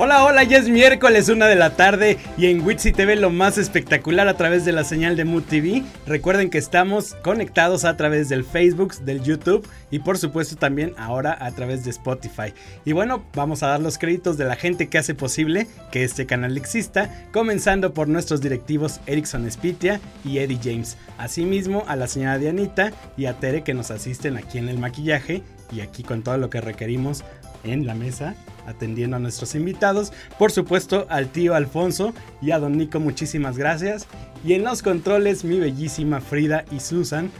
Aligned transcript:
Hola, 0.00 0.22
hola, 0.22 0.44
ya 0.44 0.58
es 0.58 0.68
miércoles, 0.68 1.28
una 1.28 1.48
de 1.48 1.56
la 1.56 1.70
tarde 1.70 2.18
y 2.36 2.46
en 2.46 2.64
Witsi 2.64 2.92
TV 2.92 3.16
lo 3.16 3.30
más 3.30 3.58
espectacular 3.58 4.28
a 4.28 4.36
través 4.36 4.64
de 4.64 4.70
la 4.70 4.84
señal 4.84 5.16
de 5.16 5.24
Mood 5.24 5.42
TV. 5.42 5.82
Recuerden 6.06 6.50
que 6.50 6.58
estamos 6.58 7.16
conectados 7.24 7.84
a 7.84 7.96
través 7.96 8.28
del 8.28 8.44
Facebook, 8.44 8.94
del 9.00 9.24
YouTube 9.24 9.68
y 9.90 9.98
por 9.98 10.16
supuesto 10.16 10.54
también 10.54 10.94
ahora 10.98 11.36
a 11.40 11.50
través 11.50 11.84
de 11.84 11.90
Spotify. 11.90 12.54
Y 12.84 12.92
bueno, 12.92 13.24
vamos 13.34 13.64
a 13.64 13.70
dar 13.70 13.80
los 13.80 13.98
créditos 13.98 14.38
de 14.38 14.44
la 14.44 14.54
gente 14.54 14.88
que 14.88 14.98
hace 14.98 15.16
posible 15.16 15.66
que 15.90 16.04
este 16.04 16.26
canal 16.26 16.56
exista, 16.56 17.10
comenzando 17.32 17.92
por 17.92 18.06
nuestros 18.06 18.40
directivos 18.40 19.00
Erickson 19.06 19.50
Spitia 19.50 20.00
y 20.24 20.38
Eddie 20.38 20.60
James. 20.62 20.96
Asimismo 21.18 21.82
a 21.88 21.96
la 21.96 22.06
señora 22.06 22.38
Dianita 22.38 22.92
y 23.16 23.26
a 23.26 23.34
Tere 23.34 23.64
que 23.64 23.74
nos 23.74 23.90
asisten 23.90 24.36
aquí 24.36 24.58
en 24.58 24.68
el 24.68 24.78
maquillaje 24.78 25.42
y 25.72 25.80
aquí 25.80 26.04
con 26.04 26.22
todo 26.22 26.38
lo 26.38 26.50
que 26.50 26.60
requerimos 26.60 27.24
en 27.64 27.86
la 27.86 27.94
mesa 27.94 28.34
atendiendo 28.68 29.16
a 29.16 29.20
nuestros 29.20 29.54
invitados. 29.54 30.12
Por 30.38 30.52
supuesto, 30.52 31.06
al 31.08 31.28
tío 31.28 31.54
Alfonso 31.54 32.12
y 32.40 32.50
a 32.50 32.58
don 32.58 32.76
Nico, 32.76 33.00
muchísimas 33.00 33.56
gracias. 33.56 34.06
Y 34.44 34.52
en 34.52 34.64
los 34.64 34.82
controles, 34.82 35.44
mi 35.44 35.58
bellísima 35.58 36.20
Frida 36.20 36.64
y 36.70 36.80
Susan, 36.80 37.30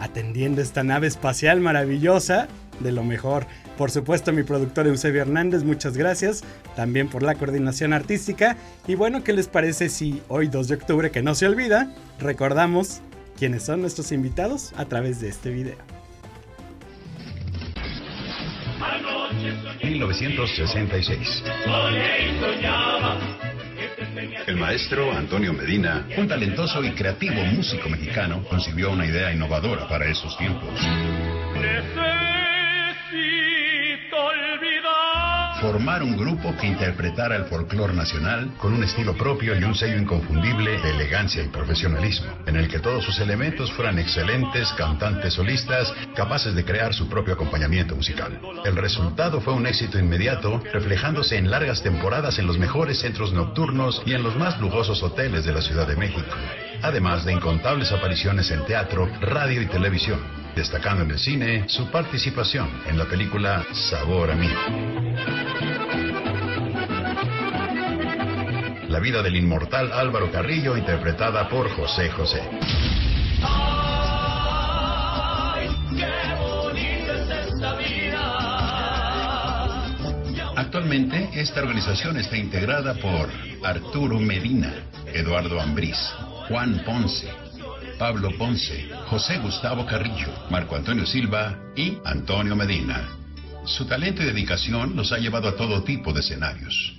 atendiendo 0.00 0.60
esta 0.60 0.82
nave 0.82 1.06
espacial 1.06 1.60
maravillosa, 1.60 2.48
de 2.80 2.92
lo 2.92 3.02
mejor. 3.02 3.46
Por 3.76 3.90
supuesto, 3.90 4.32
mi 4.32 4.42
productor 4.42 4.86
Eusebio 4.86 5.22
Hernández, 5.22 5.64
muchas 5.64 5.96
gracias. 5.96 6.42
También 6.76 7.08
por 7.08 7.22
la 7.22 7.34
coordinación 7.34 7.92
artística. 7.92 8.56
Y 8.86 8.94
bueno, 8.94 9.24
¿qué 9.24 9.32
les 9.32 9.48
parece 9.48 9.88
si 9.88 10.22
hoy 10.28 10.48
2 10.48 10.68
de 10.68 10.74
octubre, 10.74 11.10
que 11.10 11.22
no 11.22 11.34
se 11.34 11.46
olvida, 11.46 11.92
recordamos 12.20 13.00
quiénes 13.36 13.64
son 13.64 13.80
nuestros 13.80 14.12
invitados 14.12 14.72
a 14.76 14.84
través 14.84 15.20
de 15.20 15.28
este 15.28 15.50
video? 15.50 15.97
1966. 19.82 21.44
El 24.46 24.56
maestro 24.56 25.12
Antonio 25.12 25.52
Medina, 25.52 26.06
un 26.16 26.26
talentoso 26.26 26.82
y 26.82 26.90
creativo 26.92 27.42
músico 27.44 27.88
mexicano, 27.88 28.42
concibió 28.48 28.90
una 28.90 29.06
idea 29.06 29.32
innovadora 29.32 29.86
para 29.88 30.06
esos 30.06 30.36
tiempos. 30.36 30.70
Formar 35.60 36.02
un 36.02 36.16
grupo 36.16 36.54
que 36.56 36.66
interpretara 36.66 37.36
el 37.36 37.44
folclore 37.44 37.92
nacional 37.92 38.52
con 38.58 38.72
un 38.72 38.84
estilo 38.84 39.16
propio 39.16 39.58
y 39.58 39.64
un 39.64 39.74
sello 39.74 39.98
inconfundible 39.98 40.78
de 40.80 40.90
elegancia 40.90 41.42
y 41.42 41.48
profesionalismo, 41.48 42.28
en 42.46 42.56
el 42.56 42.68
que 42.68 42.78
todos 42.78 43.04
sus 43.04 43.18
elementos 43.18 43.72
fueran 43.72 43.98
excelentes 43.98 44.72
cantantes 44.74 45.34
solistas 45.34 45.92
capaces 46.14 46.54
de 46.54 46.64
crear 46.64 46.94
su 46.94 47.08
propio 47.08 47.34
acompañamiento 47.34 47.96
musical. 47.96 48.40
El 48.64 48.76
resultado 48.76 49.40
fue 49.40 49.54
un 49.54 49.66
éxito 49.66 49.98
inmediato, 49.98 50.62
reflejándose 50.72 51.36
en 51.36 51.50
largas 51.50 51.82
temporadas 51.82 52.38
en 52.38 52.46
los 52.46 52.58
mejores 52.58 53.00
centros 53.00 53.32
nocturnos 53.32 54.02
y 54.06 54.14
en 54.14 54.22
los 54.22 54.36
más 54.36 54.60
lujosos 54.60 55.02
hoteles 55.02 55.44
de 55.44 55.52
la 55.52 55.62
Ciudad 55.62 55.86
de 55.86 55.96
México, 55.96 56.28
además 56.82 57.24
de 57.24 57.32
incontables 57.32 57.90
apariciones 57.90 58.50
en 58.50 58.64
teatro, 58.64 59.08
radio 59.20 59.60
y 59.62 59.66
televisión 59.66 60.38
destacando 60.58 61.04
en 61.04 61.12
el 61.12 61.18
cine 61.20 61.68
su 61.68 61.88
participación 61.88 62.68
en 62.88 62.98
la 62.98 63.04
película 63.04 63.64
Sabor 63.72 64.32
a 64.32 64.34
mí. 64.34 64.50
La 68.88 68.98
vida 68.98 69.22
del 69.22 69.36
inmortal 69.36 69.92
Álvaro 69.92 70.32
Carrillo 70.32 70.76
interpretada 70.76 71.48
por 71.48 71.70
José 71.70 72.10
José. 72.10 72.42
Actualmente 80.56 81.30
esta 81.34 81.60
organización 81.60 82.16
está 82.16 82.36
integrada 82.36 82.94
por 82.94 83.28
Arturo 83.64 84.18
Medina, 84.18 84.74
Eduardo 85.06 85.60
Ambrís, 85.60 85.96
Juan 86.48 86.82
Ponce, 86.84 87.28
Pablo 87.98 88.30
Ponce, 88.38 88.88
José 89.06 89.38
Gustavo 89.38 89.84
Carrillo, 89.84 90.28
Marco 90.50 90.76
Antonio 90.76 91.04
Silva 91.04 91.58
y 91.74 91.98
Antonio 92.04 92.54
Medina. 92.54 93.08
Su 93.64 93.86
talento 93.86 94.22
y 94.22 94.26
dedicación 94.26 94.94
los 94.94 95.12
ha 95.12 95.18
llevado 95.18 95.48
a 95.48 95.56
todo 95.56 95.82
tipo 95.82 96.12
de 96.12 96.20
escenarios. 96.20 96.94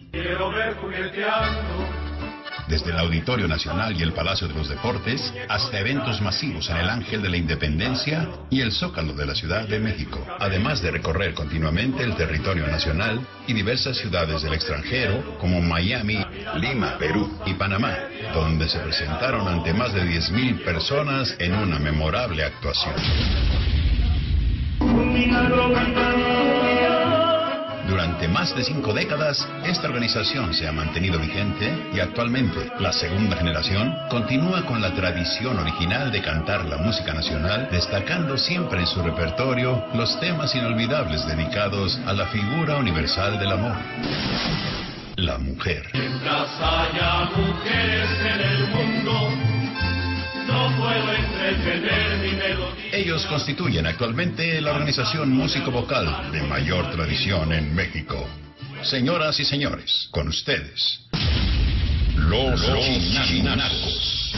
Desde 2.70 2.92
el 2.92 3.00
Auditorio 3.00 3.48
Nacional 3.48 4.00
y 4.00 4.04
el 4.04 4.14
Palacio 4.14 4.48
de 4.48 4.54
los 4.54 4.70
Deportes 4.70 5.34
hasta 5.50 5.80
eventos 5.80 6.22
masivos 6.22 6.70
en 6.70 6.78
el 6.78 6.88
Ángel 6.88 7.24
de 7.24 7.30
la 7.30 7.38
Independencia 7.38 8.30
y 8.52 8.62
el 8.62 8.72
Zócalo 8.72 9.14
de 9.14 9.26
la 9.26 9.34
Ciudad 9.34 9.68
de 9.68 9.80
México, 9.80 10.24
además 10.40 10.80
de 10.84 10.92
recorrer 10.92 11.34
continuamente 11.34 12.04
el 12.04 12.16
territorio 12.16 12.68
nacional 12.68 13.26
y 13.48 13.54
diversas 13.54 13.98
ciudades 13.98 14.44
del 14.44 14.54
extranjero 14.54 15.40
como 15.40 15.62
Miami, 15.62 16.24
Lima, 16.58 17.00
Perú 17.00 17.40
y 17.48 17.56
Panamá, 17.56 17.98
donde 18.36 18.70
se 18.70 18.78
presentaron 18.78 19.48
ante 19.48 19.74
más 19.74 19.92
de 19.94 20.04
10.000 20.04 20.64
personas 20.64 21.36
en 21.40 21.56
una 21.56 21.80
memorable 21.80 22.44
actuación. 22.44 22.94
Más 28.30 28.56
de 28.56 28.64
cinco 28.64 28.94
décadas, 28.94 29.48
esta 29.66 29.88
organización 29.88 30.54
se 30.54 30.68
ha 30.68 30.72
mantenido 30.72 31.20
vigente 31.20 31.90
y 31.94 32.00
actualmente 32.00 32.72
la 32.80 32.94
segunda 32.94 33.36
generación 33.38 33.96
continúa 34.10 34.66
con 34.66 34.82
la 34.82 34.94
tradición 34.94 35.58
original 35.58 36.12
de 36.12 36.22
cantar 36.22 36.66
la 36.66 36.78
música 36.78 37.14
nacional, 37.14 37.70
destacando 37.72 38.38
siempre 38.38 38.82
en 38.82 38.88
su 38.88 39.02
repertorio 39.02 39.84
los 39.94 40.20
temas 40.20 40.54
inolvidables 40.56 41.26
dedicados 41.28 42.00
a 42.06 42.14
la 42.14 42.28
figura 42.28 42.78
universal 42.78 43.40
del 43.40 43.52
amor 43.52 43.76
la 45.20 45.38
mujer. 45.38 45.84
Ellos 52.92 53.26
constituyen 53.28 53.86
actualmente 53.88 54.60
la 54.62 54.72
organización 54.72 55.32
músico-vocal 55.32 56.32
de 56.32 56.42
mayor 56.44 56.92
tradición 56.92 57.54
en 57.54 57.74
México. 57.74 58.28
Señoras 58.84 59.40
y 59.40 59.46
señores, 59.46 60.08
con 60.12 60.28
ustedes, 60.28 61.02
los, 62.16 62.68
los 62.68 62.86
chinacos. 63.28 64.34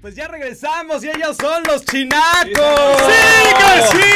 Pues 0.00 0.14
ya 0.14 0.28
regresamos 0.28 1.02
y 1.04 1.08
ellos 1.08 1.36
son 1.36 1.62
los 1.64 1.84
chinacos. 1.84 2.98
¡Sí, 3.06 3.54
que 3.58 3.82
sí! 3.92 4.08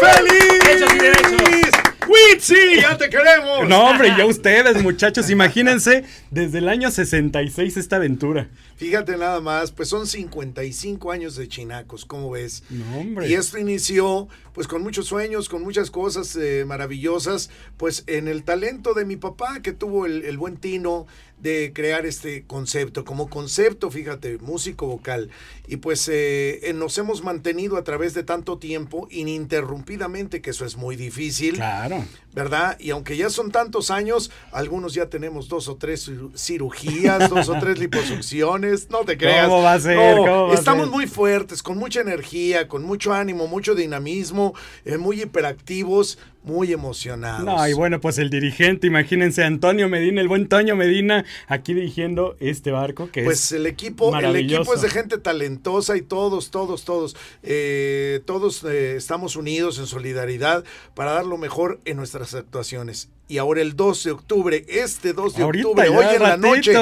¡Feliz! 0.00 1.85
¡Witsi! 2.08 2.80
¡Ya 2.80 2.96
te 2.96 3.08
queremos! 3.08 3.68
No, 3.68 3.86
hombre, 3.86 4.12
ya 4.16 4.26
ustedes, 4.26 4.82
muchachos, 4.82 5.30
imagínense 5.30 6.04
desde 6.30 6.58
el 6.58 6.68
año 6.68 6.90
66 6.90 7.76
esta 7.76 7.96
aventura. 7.96 8.48
Fíjate 8.76 9.16
nada 9.16 9.40
más, 9.40 9.72
pues 9.72 9.88
son 9.88 10.06
55 10.06 11.10
años 11.10 11.36
de 11.36 11.48
chinacos, 11.48 12.04
¿cómo 12.04 12.30
ves? 12.30 12.62
No, 12.68 12.98
hombre. 12.98 13.28
Y 13.28 13.34
esto 13.34 13.58
inició 13.58 14.28
pues 14.52 14.68
con 14.68 14.82
muchos 14.82 15.06
sueños, 15.06 15.48
con 15.48 15.62
muchas 15.62 15.90
cosas 15.90 16.34
eh, 16.36 16.64
maravillosas, 16.66 17.50
pues 17.76 18.04
en 18.06 18.28
el 18.28 18.42
talento 18.42 18.94
de 18.94 19.04
mi 19.04 19.16
papá 19.16 19.60
que 19.62 19.72
tuvo 19.72 20.06
el, 20.06 20.24
el 20.24 20.38
buen 20.38 20.56
tino 20.56 21.06
de 21.38 21.72
crear 21.74 22.06
este 22.06 22.44
concepto, 22.44 23.04
como 23.04 23.28
concepto, 23.28 23.90
fíjate, 23.90 24.38
músico 24.38 24.86
vocal. 24.86 25.30
Y 25.68 25.76
pues 25.76 26.08
eh, 26.12 26.72
nos 26.74 26.96
hemos 26.98 27.22
mantenido 27.22 27.76
a 27.76 27.84
través 27.84 28.14
de 28.14 28.22
tanto 28.22 28.58
tiempo 28.58 29.06
ininterrumpidamente, 29.10 30.40
que 30.40 30.50
eso 30.50 30.64
es 30.64 30.76
muy 30.76 30.96
difícil. 30.96 31.54
Claro. 31.56 32.04
¿Verdad? 32.32 32.76
Y 32.78 32.90
aunque 32.90 33.16
ya 33.16 33.30
son 33.30 33.50
tantos 33.50 33.90
años, 33.90 34.30
algunos 34.52 34.92
ya 34.92 35.08
tenemos 35.08 35.48
dos 35.48 35.68
o 35.68 35.76
tres 35.76 36.10
cirugías, 36.36 37.30
dos 37.30 37.48
o 37.48 37.58
tres 37.58 37.78
liposucciones, 37.80 38.90
no 38.90 39.04
te 39.04 39.16
creas. 39.16 39.48
¿Cómo 39.48 39.62
va 39.62 39.74
a 39.74 39.80
ser? 39.80 39.96
No, 39.96 40.16
¿Cómo 40.16 40.46
va 40.48 40.52
a 40.52 40.54
estamos 40.54 40.86
ser? 40.86 40.94
muy 40.94 41.06
fuertes, 41.06 41.62
con 41.62 41.78
mucha 41.78 42.00
energía, 42.00 42.68
con 42.68 42.84
mucho 42.84 43.12
ánimo, 43.14 43.46
mucho 43.46 43.74
dinamismo, 43.74 44.54
eh, 44.84 44.98
muy 44.98 45.22
hiperactivos, 45.22 46.18
muy 46.46 46.72
emocionados. 46.72 47.44
No, 47.44 47.68
y 47.68 47.72
bueno, 47.72 48.00
pues 48.00 48.18
el 48.18 48.30
dirigente, 48.30 48.86
imagínense, 48.86 49.42
Antonio 49.42 49.88
Medina, 49.88 50.20
el 50.20 50.28
buen 50.28 50.48
Toño 50.48 50.76
Medina, 50.76 51.24
aquí 51.48 51.74
dirigiendo 51.74 52.36
este 52.38 52.70
barco 52.70 53.10
que 53.10 53.24
Pues 53.24 53.46
es 53.46 53.52
el 53.52 53.66
equipo, 53.66 54.16
el 54.16 54.36
equipo 54.36 54.72
es 54.72 54.80
de 54.80 54.88
gente 54.88 55.18
talentosa 55.18 55.96
y 55.96 56.02
todos, 56.02 56.52
todos, 56.52 56.84
todos, 56.84 57.16
eh, 57.42 58.20
todos 58.26 58.62
eh, 58.62 58.94
estamos 58.96 59.34
unidos 59.34 59.80
en 59.80 59.86
solidaridad 59.86 60.64
para 60.94 61.12
dar 61.12 61.26
lo 61.26 61.36
mejor 61.36 61.80
en 61.84 61.96
nuestras 61.96 62.32
actuaciones. 62.34 63.10
Y 63.28 63.38
ahora 63.38 63.60
el 63.60 63.74
2 63.74 64.04
de 64.04 64.10
octubre, 64.12 64.64
este 64.68 65.12
2 65.12 65.34
de 65.34 65.42
Ahorita, 65.42 65.68
octubre, 65.68 65.88
hoy 65.88 66.14
en 66.14 66.22
la 66.22 66.36
noche, 66.36 66.74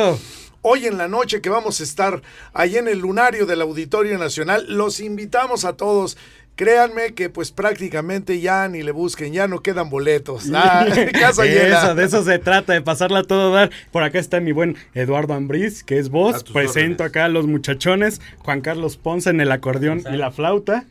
hoy 0.61 0.87
en 0.87 0.99
la 0.99 1.09
noche 1.09 1.41
que 1.41 1.49
vamos 1.49 1.81
a 1.81 1.85
estar 1.85 2.21
ahí 2.53 2.77
en 2.77 2.87
el 2.87 2.99
lunario 2.99 3.47
del 3.47 3.63
Auditorio 3.63 4.19
Nacional, 4.19 4.67
los 4.69 5.01
invitamos 5.01 5.65
a 5.65 5.75
todos. 5.79 6.19
Créanme 6.56 7.15
que 7.15 7.31
pues 7.31 7.51
prácticamente 7.51 8.41
ya 8.41 8.69
ni 8.69 8.83
le 8.83 8.93
busquen, 8.93 9.33
ya 9.33 9.49
no 9.49 9.61
quedan 9.61 9.91
boletos. 9.91 10.49
Ah, 10.55 10.87
casa 11.12 11.45
llena. 11.45 11.79
Eso, 11.79 11.95
de 11.95 12.05
eso 12.05 12.25
se 12.25 12.39
trata, 12.39 12.73
de 12.73 12.83
pasarla 12.83 13.21
a 13.21 13.25
todo 13.25 13.53
dar. 13.53 13.71
Por 13.91 14.05
acá 14.05 14.19
está 14.21 14.41
mi 14.41 14.53
buen 14.53 14.77
Eduardo 14.95 15.35
Ambriz, 15.35 15.83
que 15.83 15.99
es 15.99 16.11
tus 16.11 16.53
Presento 16.53 17.03
órdenes. 17.03 17.11
acá 17.11 17.25
a 17.25 17.29
los 17.29 17.47
muchachones. 17.47 18.21
Juan 18.39 18.61
Carlos 18.61 18.97
Ponce 18.97 19.31
en 19.31 19.41
el 19.41 19.51
acordeón 19.51 20.05
y 20.12 20.17
la 20.17 20.31
flauta. 20.31 20.85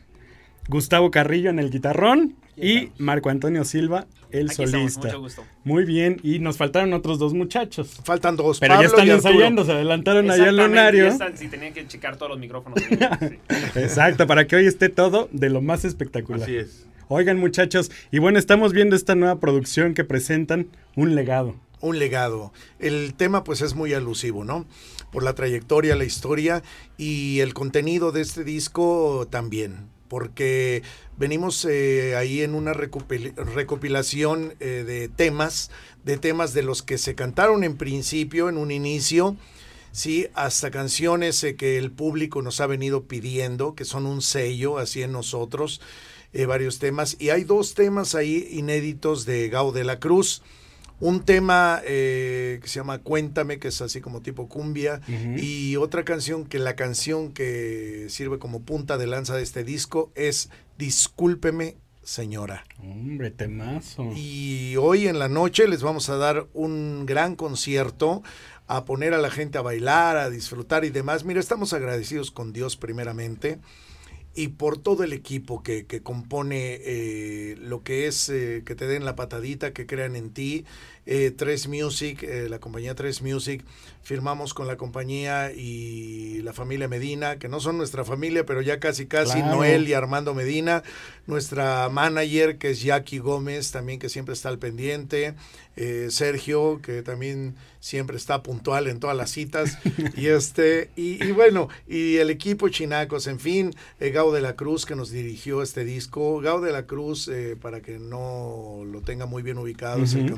Gustavo 0.68 1.10
Carrillo 1.10 1.50
en 1.50 1.58
el 1.58 1.70
guitarrón. 1.70 2.36
Y 2.56 2.90
Marco 2.98 3.30
Antonio 3.30 3.64
Silva, 3.64 4.06
el 4.30 4.50
Aquí 4.50 4.64
estamos, 4.64 4.92
solista. 4.92 5.00
mucho 5.08 5.20
gusto. 5.20 5.44
Muy 5.64 5.84
bien, 5.84 6.18
y 6.22 6.38
nos 6.40 6.56
faltaron 6.56 6.92
otros 6.92 7.18
dos 7.18 7.34
muchachos. 7.34 8.00
Faltan 8.04 8.36
dos. 8.36 8.58
Pero 8.60 8.80
ya 8.80 8.86
están 8.86 9.08
ensayando, 9.08 9.64
se 9.64 9.72
adelantaron 9.72 10.30
allá 10.30 10.48
al 10.48 10.56
lunario. 10.56 11.04
ya 11.04 11.10
están, 11.10 11.36
sí, 11.38 11.48
tenían 11.48 11.72
que 11.72 11.86
checar 11.86 12.16
todos 12.16 12.30
los 12.30 12.38
micrófonos. 12.38 12.78
Sí. 13.20 13.78
Exacto, 13.78 14.26
para 14.26 14.46
que 14.46 14.56
hoy 14.56 14.66
esté 14.66 14.88
todo 14.88 15.28
de 15.32 15.50
lo 15.50 15.60
más 15.60 15.84
espectacular. 15.84 16.42
Así 16.42 16.56
es. 16.56 16.86
Oigan 17.08 17.38
muchachos, 17.38 17.90
y 18.10 18.18
bueno, 18.18 18.38
estamos 18.38 18.72
viendo 18.72 18.96
esta 18.96 19.14
nueva 19.14 19.38
producción 19.38 19.94
que 19.94 20.04
presentan, 20.04 20.68
Un 20.96 21.14
legado. 21.14 21.54
un 21.80 21.98
legado. 21.98 22.52
El 22.78 23.14
tema 23.14 23.44
pues 23.44 23.60
es 23.60 23.74
muy 23.74 23.92
alusivo, 23.92 24.42
¿no? 24.42 24.64
Por 25.12 25.22
la 25.22 25.34
trayectoria, 25.34 25.94
la 25.96 26.04
historia 26.04 26.62
y 26.96 27.40
el 27.40 27.52
contenido 27.54 28.10
de 28.10 28.22
este 28.22 28.42
disco 28.42 29.28
también, 29.30 29.76
porque 30.14 30.84
venimos 31.16 31.64
eh, 31.64 32.14
ahí 32.14 32.42
en 32.42 32.54
una 32.54 32.72
recopil- 32.72 33.34
recopilación 33.34 34.54
eh, 34.60 34.84
de 34.86 35.08
temas, 35.08 35.72
de 36.04 36.18
temas 36.18 36.54
de 36.54 36.62
los 36.62 36.84
que 36.84 36.98
se 36.98 37.16
cantaron 37.16 37.64
en 37.64 37.76
principio, 37.76 38.48
en 38.48 38.56
un 38.56 38.70
inicio, 38.70 39.36
sí, 39.90 40.28
hasta 40.34 40.70
canciones 40.70 41.42
eh, 41.42 41.56
que 41.56 41.78
el 41.78 41.90
público 41.90 42.42
nos 42.42 42.60
ha 42.60 42.68
venido 42.68 43.08
pidiendo, 43.08 43.74
que 43.74 43.84
son 43.84 44.06
un 44.06 44.22
sello 44.22 44.78
así 44.78 45.02
en 45.02 45.10
nosotros, 45.10 45.80
varios 46.46 46.78
temas. 46.78 47.16
Y 47.18 47.30
hay 47.30 47.42
dos 47.42 47.74
temas 47.74 48.14
ahí 48.14 48.46
inéditos 48.52 49.26
de 49.26 49.48
Gao 49.48 49.72
de 49.72 49.82
la 49.82 49.98
Cruz. 49.98 50.42
Un 51.04 51.22
tema 51.22 51.82
eh, 51.84 52.60
que 52.62 52.66
se 52.66 52.76
llama 52.80 52.98
Cuéntame, 53.00 53.58
que 53.58 53.68
es 53.68 53.82
así 53.82 54.00
como 54.00 54.22
tipo 54.22 54.48
cumbia, 54.48 55.02
y 55.36 55.76
otra 55.76 56.02
canción 56.02 56.46
que 56.46 56.58
la 56.58 56.76
canción 56.76 57.34
que 57.34 58.06
sirve 58.08 58.38
como 58.38 58.62
punta 58.62 58.96
de 58.96 59.06
lanza 59.06 59.36
de 59.36 59.42
este 59.42 59.64
disco 59.64 60.10
es 60.14 60.48
Discúlpeme, 60.78 61.76
señora. 62.04 62.64
Hombre, 62.80 63.30
temazo. 63.30 64.12
Y 64.16 64.76
hoy 64.76 65.06
en 65.06 65.18
la 65.18 65.28
noche 65.28 65.68
les 65.68 65.82
vamos 65.82 66.08
a 66.08 66.16
dar 66.16 66.46
un 66.54 67.04
gran 67.04 67.36
concierto, 67.36 68.22
a 68.66 68.86
poner 68.86 69.12
a 69.12 69.18
la 69.18 69.28
gente 69.28 69.58
a 69.58 69.60
bailar, 69.60 70.16
a 70.16 70.30
disfrutar 70.30 70.86
y 70.86 70.90
demás. 70.90 71.24
Mira, 71.24 71.38
estamos 71.38 71.74
agradecidos 71.74 72.30
con 72.30 72.54
Dios 72.54 72.78
primeramente 72.78 73.58
y 74.34 74.48
por 74.48 74.78
todo 74.78 75.04
el 75.04 75.12
equipo 75.12 75.62
que, 75.62 75.86
que 75.86 76.02
compone 76.02 76.80
eh, 76.84 77.56
lo 77.60 77.82
que 77.82 78.06
es 78.06 78.28
eh, 78.28 78.62
que 78.66 78.74
te 78.74 78.86
den 78.86 79.04
la 79.04 79.14
patadita, 79.14 79.72
que 79.72 79.86
crean 79.86 80.16
en 80.16 80.30
ti. 80.30 80.64
Eh, 81.06 81.32
Tres 81.36 81.68
Music, 81.68 82.22
eh, 82.22 82.48
la 82.48 82.58
compañía 82.60 82.94
Tres 82.94 83.20
Music, 83.20 83.62
firmamos 84.02 84.54
con 84.54 84.66
la 84.66 84.76
compañía 84.76 85.52
y 85.52 86.40
la 86.42 86.52
familia 86.52 86.88
Medina, 86.88 87.38
que 87.38 87.48
no 87.48 87.60
son 87.60 87.76
nuestra 87.78 88.04
familia, 88.04 88.44
pero 88.46 88.60
ya 88.62 88.78
casi 88.80 89.06
casi, 89.06 89.38
Claro. 89.38 89.56
Noel 89.56 89.88
y 89.88 89.92
Armando 89.94 90.34
Medina, 90.34 90.82
nuestra 91.26 91.88
manager 91.88 92.58
que 92.58 92.70
es 92.70 92.82
Jackie 92.82 93.18
Gómez, 93.18 93.70
también 93.70 93.98
que 93.98 94.08
siempre 94.08 94.34
está 94.34 94.48
al 94.50 94.58
pendiente, 94.58 95.34
eh, 95.76 96.08
Sergio, 96.10 96.80
que 96.82 97.02
también 97.02 97.54
siempre 97.80 98.16
está 98.16 98.42
puntual 98.42 98.86
en 98.88 99.00
todas 99.00 99.16
las 99.16 99.30
citas, 99.30 99.78
y 100.16 100.26
este, 100.26 100.90
y, 100.96 101.22
y 101.24 101.32
bueno, 101.32 101.68
y 101.88 102.16
el 102.16 102.30
equipo 102.30 102.68
Chinacos, 102.68 103.26
en 103.26 103.40
fin, 103.40 103.74
Gao 104.00 104.32
de 104.32 104.40
la 104.42 104.54
Cruz 104.56 104.84
que 104.86 104.96
nos 104.96 105.10
dirigió 105.10 105.62
este 105.62 105.84
disco, 105.84 106.40
Gao 106.40 106.60
de 106.60 106.72
la 106.72 106.86
Cruz, 106.86 107.30
para 107.60 107.80
que 107.80 107.98
no 107.98 108.82
lo 108.90 109.00
tenga 109.00 109.26
muy 109.26 109.42
bien 109.42 109.58
ubicado, 109.58 110.02
es 110.04 110.14
el 110.14 110.24
Ujú. 110.26 110.34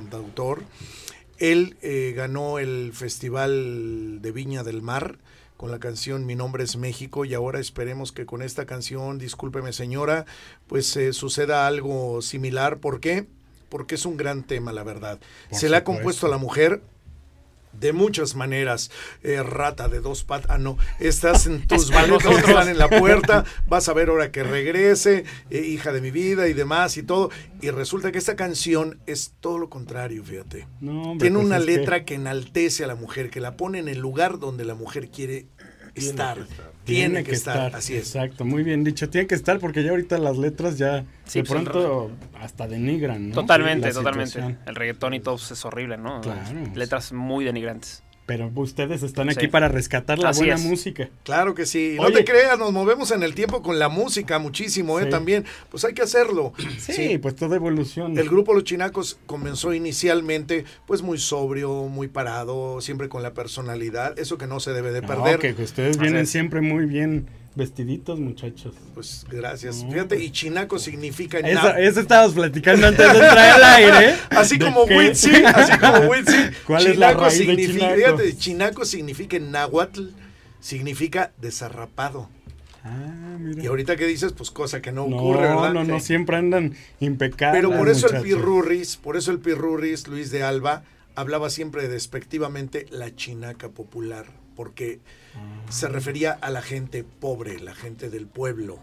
Él 1.38 1.76
eh, 1.82 2.14
ganó 2.16 2.58
el 2.58 2.92
Festival 2.94 4.20
de 4.22 4.32
Viña 4.32 4.62
del 4.62 4.82
Mar 4.82 5.18
con 5.56 5.70
la 5.70 5.78
canción 5.78 6.26
Mi 6.26 6.34
nombre 6.34 6.64
es 6.64 6.76
México 6.76 7.24
y 7.24 7.34
ahora 7.34 7.60
esperemos 7.60 8.12
que 8.12 8.26
con 8.26 8.42
esta 8.42 8.66
canción, 8.66 9.18
discúlpeme 9.18 9.72
señora, 9.72 10.26
pues 10.66 10.96
eh, 10.96 11.12
suceda 11.12 11.66
algo 11.66 12.22
similar. 12.22 12.78
¿Por 12.78 13.00
qué? 13.00 13.26
Porque 13.68 13.94
es 13.94 14.06
un 14.06 14.16
gran 14.16 14.42
tema, 14.42 14.72
la 14.72 14.84
verdad. 14.84 15.18
Por 15.50 15.58
Se 15.58 15.68
le 15.68 15.76
ha 15.76 15.84
compuesto 15.84 16.26
a 16.26 16.30
la 16.30 16.38
mujer 16.38 16.82
de 17.80 17.92
muchas 17.92 18.34
maneras. 18.34 18.90
Eh, 19.22 19.42
rata 19.42 19.88
de 19.88 20.00
dos 20.00 20.24
patas. 20.24 20.50
Ah, 20.50 20.58
no. 20.58 20.78
Estás 20.98 21.46
en 21.46 21.66
tus 21.66 21.90
manos, 21.90 22.24
están 22.24 22.68
en 22.68 22.78
la 22.78 22.88
puerta. 22.88 23.44
Vas 23.66 23.88
a 23.88 23.92
ver 23.92 24.08
ahora 24.08 24.30
que 24.30 24.42
regrese, 24.42 25.24
eh, 25.50 25.60
hija 25.60 25.92
de 25.92 26.00
mi 26.00 26.10
vida 26.10 26.48
y 26.48 26.52
demás 26.52 26.96
y 26.96 27.02
todo. 27.02 27.30
Y 27.60 27.70
resulta 27.70 28.12
que 28.12 28.18
esta 28.18 28.36
canción 28.36 29.00
es 29.06 29.34
todo 29.40 29.58
lo 29.58 29.70
contrario, 29.70 30.24
fíjate. 30.24 30.68
No, 30.80 31.10
hombre, 31.10 31.26
Tiene 31.26 31.36
pues 31.36 31.46
una 31.46 31.58
que 31.58 31.64
letra 31.64 32.04
que... 32.04 32.14
enaltece 32.14 32.84
a 32.84 32.86
la 32.86 32.94
mujer, 32.94 33.30
que 33.30 33.40
la 33.40 33.56
pone 33.56 33.78
en 33.78 33.88
el 33.88 33.98
lugar 33.98 34.38
donde 34.38 34.64
la 34.64 34.74
mujer 34.74 35.10
quiere 35.10 35.46
estar. 35.94 36.46
Tiene, 36.86 37.24
que, 37.24 37.32
estar. 37.32 37.74
Así 37.74 37.94
es. 37.94 38.14
Exacto, 38.14 38.44
muy 38.44 38.62
bien 38.62 38.84
dicho. 38.84 39.10
Tiene 39.10 39.26
que 39.26 39.34
estar 39.34 39.58
porque 39.58 39.82
ya 39.82 39.90
ahorita 39.90 40.18
las 40.18 40.38
letras 40.38 40.78
ya 40.78 41.04
Sí, 41.26 41.40
de 41.40 41.44
pues, 41.44 41.62
pronto 41.62 42.12
hasta 42.40 42.68
denigran, 42.68 43.30
¿no? 43.30 43.34
Totalmente, 43.34 43.90
totalmente. 43.92 44.32
situación. 44.32 44.58
El 44.66 44.76
reggaetón 44.76 45.14
y 45.14 45.20
todo 45.20 45.36
es 45.36 45.64
horrible, 45.64 45.98
¿no? 45.98 46.20
Claro. 46.20 46.42
Letras 46.74 47.12
muy 47.12 47.44
denigrantes. 47.44 48.02
Pero 48.26 48.50
ustedes 48.56 49.04
están 49.04 49.28
aquí 49.28 49.42
Sí. 49.42 49.46
para 49.48 49.68
rescatar 49.68 50.18
la 50.18 50.30
Así 50.30 50.40
buena 50.40 50.56
es. 50.56 50.62
música. 50.64 51.08
Claro 51.22 51.54
que 51.54 51.64
sí. 51.64 51.96
No 52.00 52.10
te 52.10 52.24
creas, 52.24 52.58
nos 52.58 52.72
movemos 52.72 53.12
en 53.12 53.22
el 53.22 53.34
tiempo 53.36 53.62
con 53.62 53.78
la 53.78 53.88
música 53.88 54.40
muchísimo, 54.40 54.98
¿eh? 54.98 55.04
Sí. 55.04 55.10
También. 55.10 55.44
Pues 55.70 55.84
hay 55.84 55.94
que 55.94 56.02
hacerlo. 56.02 56.52
Sí, 56.80 57.18
pues 57.18 57.36
toda 57.36 57.54
evolución. 57.56 58.18
El 58.18 58.28
grupo 58.28 58.52
Los 58.52 58.64
Chinacos 58.64 59.18
comenzó 59.26 59.72
inicialmente 59.74 60.64
pues 60.86 61.02
muy 61.02 61.18
sobrio, 61.18 61.84
muy 61.84 62.08
parado, 62.08 62.80
siempre 62.80 63.08
con 63.08 63.22
la 63.22 63.32
personalidad, 63.32 64.18
eso 64.18 64.38
que 64.38 64.46
no 64.48 64.58
se 64.60 64.72
debe 64.72 64.90
de 64.90 65.02
No, 65.02 65.06
perder. 65.08 65.38
que 65.38 65.62
ustedes 65.62 65.90
Así 65.90 66.00
vienen 66.00 66.22
es. 66.22 66.30
siempre 66.30 66.60
muy 66.60 66.84
bien 66.86 67.26
vestiditos, 67.56 68.20
muchachos. 68.20 68.74
Pues 68.94 69.26
gracias. 69.28 69.82
No, 69.82 69.90
Fíjate, 69.90 70.14
pues. 70.16 70.26
y 70.28 70.30
Chinaco 70.30 70.78
significa 70.78 71.38
Eso, 71.38 71.74
eso 71.76 72.00
estábamos 72.00 72.34
platicando 72.34 72.86
antes 72.86 73.04
de 73.04 73.18
entrar 73.18 73.38
al 73.38 73.64
aire. 73.64 74.16
Así 74.30 74.58
de 74.58 74.64
como 74.66 74.84
Witsi, 74.84 75.30
así 75.44 75.78
como 75.78 75.98
Witsi. 76.10 76.36
¿Cuál 76.66 76.86
es 76.86 76.96
la 76.98 77.08
Chinaco 77.08 77.20
raíz 77.24 77.38
de 77.38 77.44
significa, 77.46 77.72
chinaco? 77.94 77.96
fíjate, 78.18 78.36
chinaco 78.38 78.84
significa 78.84 79.36
en 79.38 79.50
náhuatl, 79.50 80.02
significa 80.60 81.32
desarrapado. 81.40 82.28
Ah, 82.84 83.36
mira. 83.40 83.64
Y 83.64 83.66
ahorita 83.66 83.96
que 83.96 84.06
dices, 84.06 84.32
pues 84.32 84.50
cosa 84.52 84.80
que 84.80 84.92
no, 84.92 85.08
no, 85.08 85.16
ocurre, 85.16 85.40
¿verdad? 85.48 85.72
no, 85.72 85.82
no, 85.82 85.98
Sí. 85.98 86.06
siempre 86.06 86.36
andan 86.36 86.74
impecables. 87.00 87.60
Pero 87.60 87.76
por 87.76 87.88
eso 87.88 88.08
el. 88.08 88.22
Pirurris, 88.22 88.96
por 88.96 89.16
eso 89.16 89.32
el 89.32 89.40
Pirurris, 89.40 90.06
Luis 90.06 90.30
de 90.30 90.44
Alba, 90.44 90.84
hablaba 91.16 91.50
siempre 91.50 91.88
despectivamente 91.88 92.86
la 92.90 93.14
chinaca 93.16 93.70
popular, 93.70 94.26
porque 94.56 94.98
Ah. 95.36 95.70
se 95.70 95.86
refería 95.88 96.32
a 96.32 96.50
la 96.50 96.62
gente 96.62 97.04
pobre, 97.04 97.60
la 97.60 97.74
gente 97.74 98.08
del 98.10 98.26
pueblo, 98.26 98.78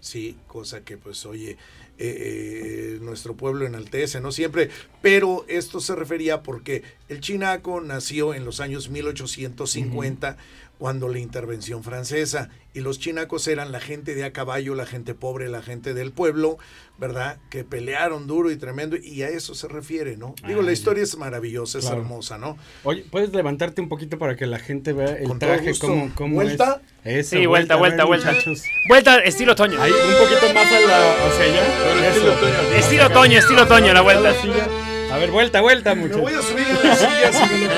sí, 0.00 0.36
cosa 0.46 0.84
que 0.84 0.98
pues 0.98 1.24
oye, 1.24 1.52
eh, 1.52 1.56
eh, 1.98 2.98
nuestro 3.00 3.34
pueblo 3.34 3.64
enaltece, 3.64 4.20
no 4.20 4.30
siempre, 4.32 4.68
pero 5.00 5.46
esto 5.48 5.80
se 5.80 5.94
refería 5.94 6.42
porque 6.42 6.82
el 7.08 7.20
chinaco 7.20 7.80
nació 7.80 8.34
en 8.34 8.44
los 8.44 8.60
años 8.60 8.90
1850 8.90 10.36
cuando 10.84 11.08
la 11.08 11.18
intervención 11.18 11.82
francesa 11.82 12.50
y 12.74 12.80
los 12.80 12.98
chinacos 13.00 13.48
eran 13.48 13.72
la 13.72 13.80
gente 13.80 14.14
de 14.14 14.22
a 14.22 14.34
caballo, 14.34 14.74
la 14.74 14.84
gente 14.84 15.14
pobre, 15.14 15.48
la 15.48 15.62
gente 15.62 15.94
del 15.94 16.12
pueblo, 16.12 16.58
¿verdad? 16.98 17.38
Que 17.48 17.64
pelearon 17.64 18.26
duro 18.26 18.50
y 18.50 18.56
tremendo 18.58 18.94
y 19.02 19.22
a 19.22 19.30
eso 19.30 19.54
se 19.54 19.66
refiere, 19.66 20.18
¿no? 20.18 20.34
Digo, 20.46 20.60
la 20.60 20.72
historia 20.72 21.02
es 21.02 21.16
maravillosa, 21.16 21.78
es 21.78 21.86
hermosa, 21.86 22.36
¿no? 22.36 22.58
Oye, 22.82 23.02
¿puedes 23.10 23.32
levantarte 23.32 23.80
un 23.80 23.88
poquito 23.88 24.18
para 24.18 24.36
que 24.36 24.44
la 24.44 24.58
gente 24.58 24.92
vea 24.92 25.16
el 25.16 25.26
Con 25.26 25.38
traje 25.38 25.70
gusto. 25.70 25.86
cómo, 25.86 26.10
cómo 26.14 26.34
¿Vuelta? 26.34 26.82
es? 27.02 27.28
Eso, 27.28 27.36
Sí, 27.38 27.46
vuelta, 27.46 27.76
vuelta, 27.76 28.04
vuelta. 28.04 28.32
muchachos. 28.32 28.64
Vuelta, 28.86 29.20
estilo 29.20 29.56
Toño. 29.56 29.80
Ahí, 29.80 29.90
un 29.90 30.18
poquito 30.28 30.52
más 30.52 30.66
a 30.70 30.80
la, 30.80 31.12
hacia 31.28 31.44
allá. 31.44 32.08
estilo 32.10 32.30
Eso. 32.32 32.40
Toño. 32.40 32.76
Estilo 32.76 33.08
Toño, 33.10 33.38
estilo 33.38 33.66
Toño, 33.66 33.94
la 33.94 34.02
vuelta. 34.02 34.20
La 34.32 34.34
silla. 34.42 34.68
A 35.14 35.16
ver, 35.16 35.30
vuelta, 35.30 35.62
vuelta, 35.62 35.94
Me 35.94 36.02
muchachos. 36.02 36.20
voy 36.24 36.34
a 36.34 36.42
subir 36.42 36.66
en 36.68 36.88
la 36.88 36.94
silla 36.94 37.32
si 37.32 37.54
me 37.54 37.68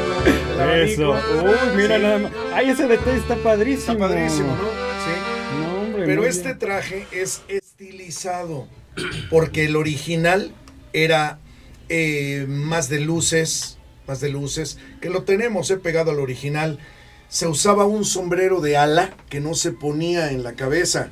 lo 0.00 0.05
Eso. 0.84 1.10
Uy, 1.12 1.76
mira 1.76 1.96
Sí. 1.96 2.02
nada 2.02 2.18
más. 2.18 2.32
Ay, 2.52 2.70
ese 2.70 2.86
detalle 2.86 3.18
está 3.18 3.36
padrísimo. 3.36 3.92
Está 3.92 3.98
padrísimo, 3.98 4.48
¿no? 4.48 4.62
Sí. 4.64 5.60
No, 5.62 5.80
hombre. 5.82 6.06
Pero 6.06 6.24
este 6.24 6.54
traje 6.54 7.06
es 7.12 7.42
estilizado, 7.48 8.66
porque 9.30 9.64
el 9.66 9.76
original 9.76 10.52
era 10.92 11.38
eh, 11.88 12.46
más 12.48 12.88
de 12.88 13.00
luces, 13.00 13.78
más 14.08 14.20
de 14.20 14.28
luces, 14.28 14.78
que 15.00 15.10
lo 15.10 15.22
tenemos 15.22 15.70
eh, 15.70 15.76
pegado 15.76 16.10
al 16.10 16.20
original. 16.20 16.78
Se 17.28 17.46
usaba 17.46 17.84
un 17.86 18.04
sombrero 18.04 18.60
de 18.60 18.76
ala 18.76 19.14
que 19.28 19.40
no 19.40 19.54
se 19.54 19.72
ponía 19.72 20.30
en 20.30 20.42
la 20.42 20.54
cabeza, 20.54 21.10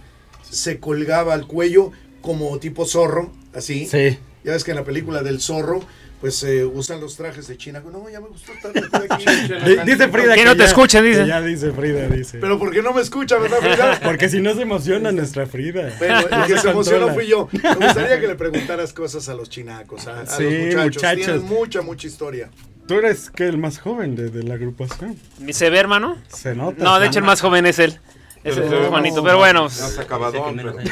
se 0.49 0.78
colgaba 0.80 1.35
al 1.35 1.47
cuello 1.47 1.90
como 2.23 2.59
tipo 2.59 2.87
zorro, 2.87 3.33
así. 3.54 3.87
Sí. 3.87 4.18
Ya 4.44 4.52
ves 4.52 4.64
que 4.64 4.71
en 4.73 4.76
la 4.76 4.85
película 4.85 5.23
del 5.23 5.40
zorro, 5.40 5.80
pues 6.25 6.43
eh, 6.45 6.64
usan 6.64 7.02
los 7.02 7.16
trajes 7.16 7.47
de 7.49 7.59
China. 7.59 7.83
No, 7.93 8.09
ya 8.09 8.19
me 8.19 8.28
gustó 8.28 8.52
tanto 8.62 8.78
estoy 8.78 9.07
aquí. 9.11 9.25
Di- 9.66 9.76
Dice 9.93 10.09
Frida 10.09 10.35
Que 10.35 10.45
no 10.47 10.52
te 10.52 10.61
ya- 10.61 10.64
escuchen, 10.64 11.04
dice. 11.04 11.26
Ya 11.26 11.43
dice 11.43 11.71
Frida, 11.71 12.09
dice. 12.09 12.38
Pero 12.38 12.59
¿por 12.59 12.71
qué 12.73 12.81
no 12.81 12.95
me 12.95 13.02
escucha, 13.02 13.37
verdad, 13.37 13.59
Frida? 13.59 14.00
Porque 14.02 14.31
si 14.31 14.40
no 14.40 14.54
se 14.54 14.62
emociona 14.62 15.12
nuestra 15.12 15.45
Frida. 15.47 15.93
Bueno, 15.99 16.21
el 16.21 16.47
que 16.47 16.59
se 16.59 16.71
emocionó 16.71 17.12
fui 17.12 17.26
yo. 17.26 17.50
Me 17.52 17.75
gustaría 17.87 18.19
que 18.19 18.26
le 18.26 18.37
preguntaras 18.37 18.95
cosas 18.95 19.28
a 19.28 19.35
los 19.35 19.50
chinacos, 19.50 20.07
a, 20.07 20.23
a 20.23 20.26
Sí, 20.26 20.45
los 20.45 20.52
muchachos. 20.52 20.85
muchachos. 20.85 21.25
Tienen 21.26 21.45
mucha, 21.45 21.83
mucha 21.83 22.07
historia. 22.07 22.49
Tú 22.88 22.95
eres 22.95 23.28
que 23.28 23.47
el 23.47 23.59
más 23.59 23.78
joven 23.78 24.16
de, 24.16 24.31
de 24.31 24.43
la 24.45 24.54
agrupación. 24.54 25.19
¿Se 25.50 25.69
ve, 25.69 25.78
hermano? 25.78 26.16
Se 26.28 26.54
nota. 26.54 26.83
No, 26.83 26.99
de 27.00 27.07
hecho 27.07 27.19
el 27.19 27.26
más 27.26 27.43
joven 27.43 27.66
es 27.66 27.78
él. 27.78 27.99
Ese 28.45 28.61
es 28.85 28.91
bonito, 28.91 29.23
pero 29.25 29.39
bueno. 29.39 29.69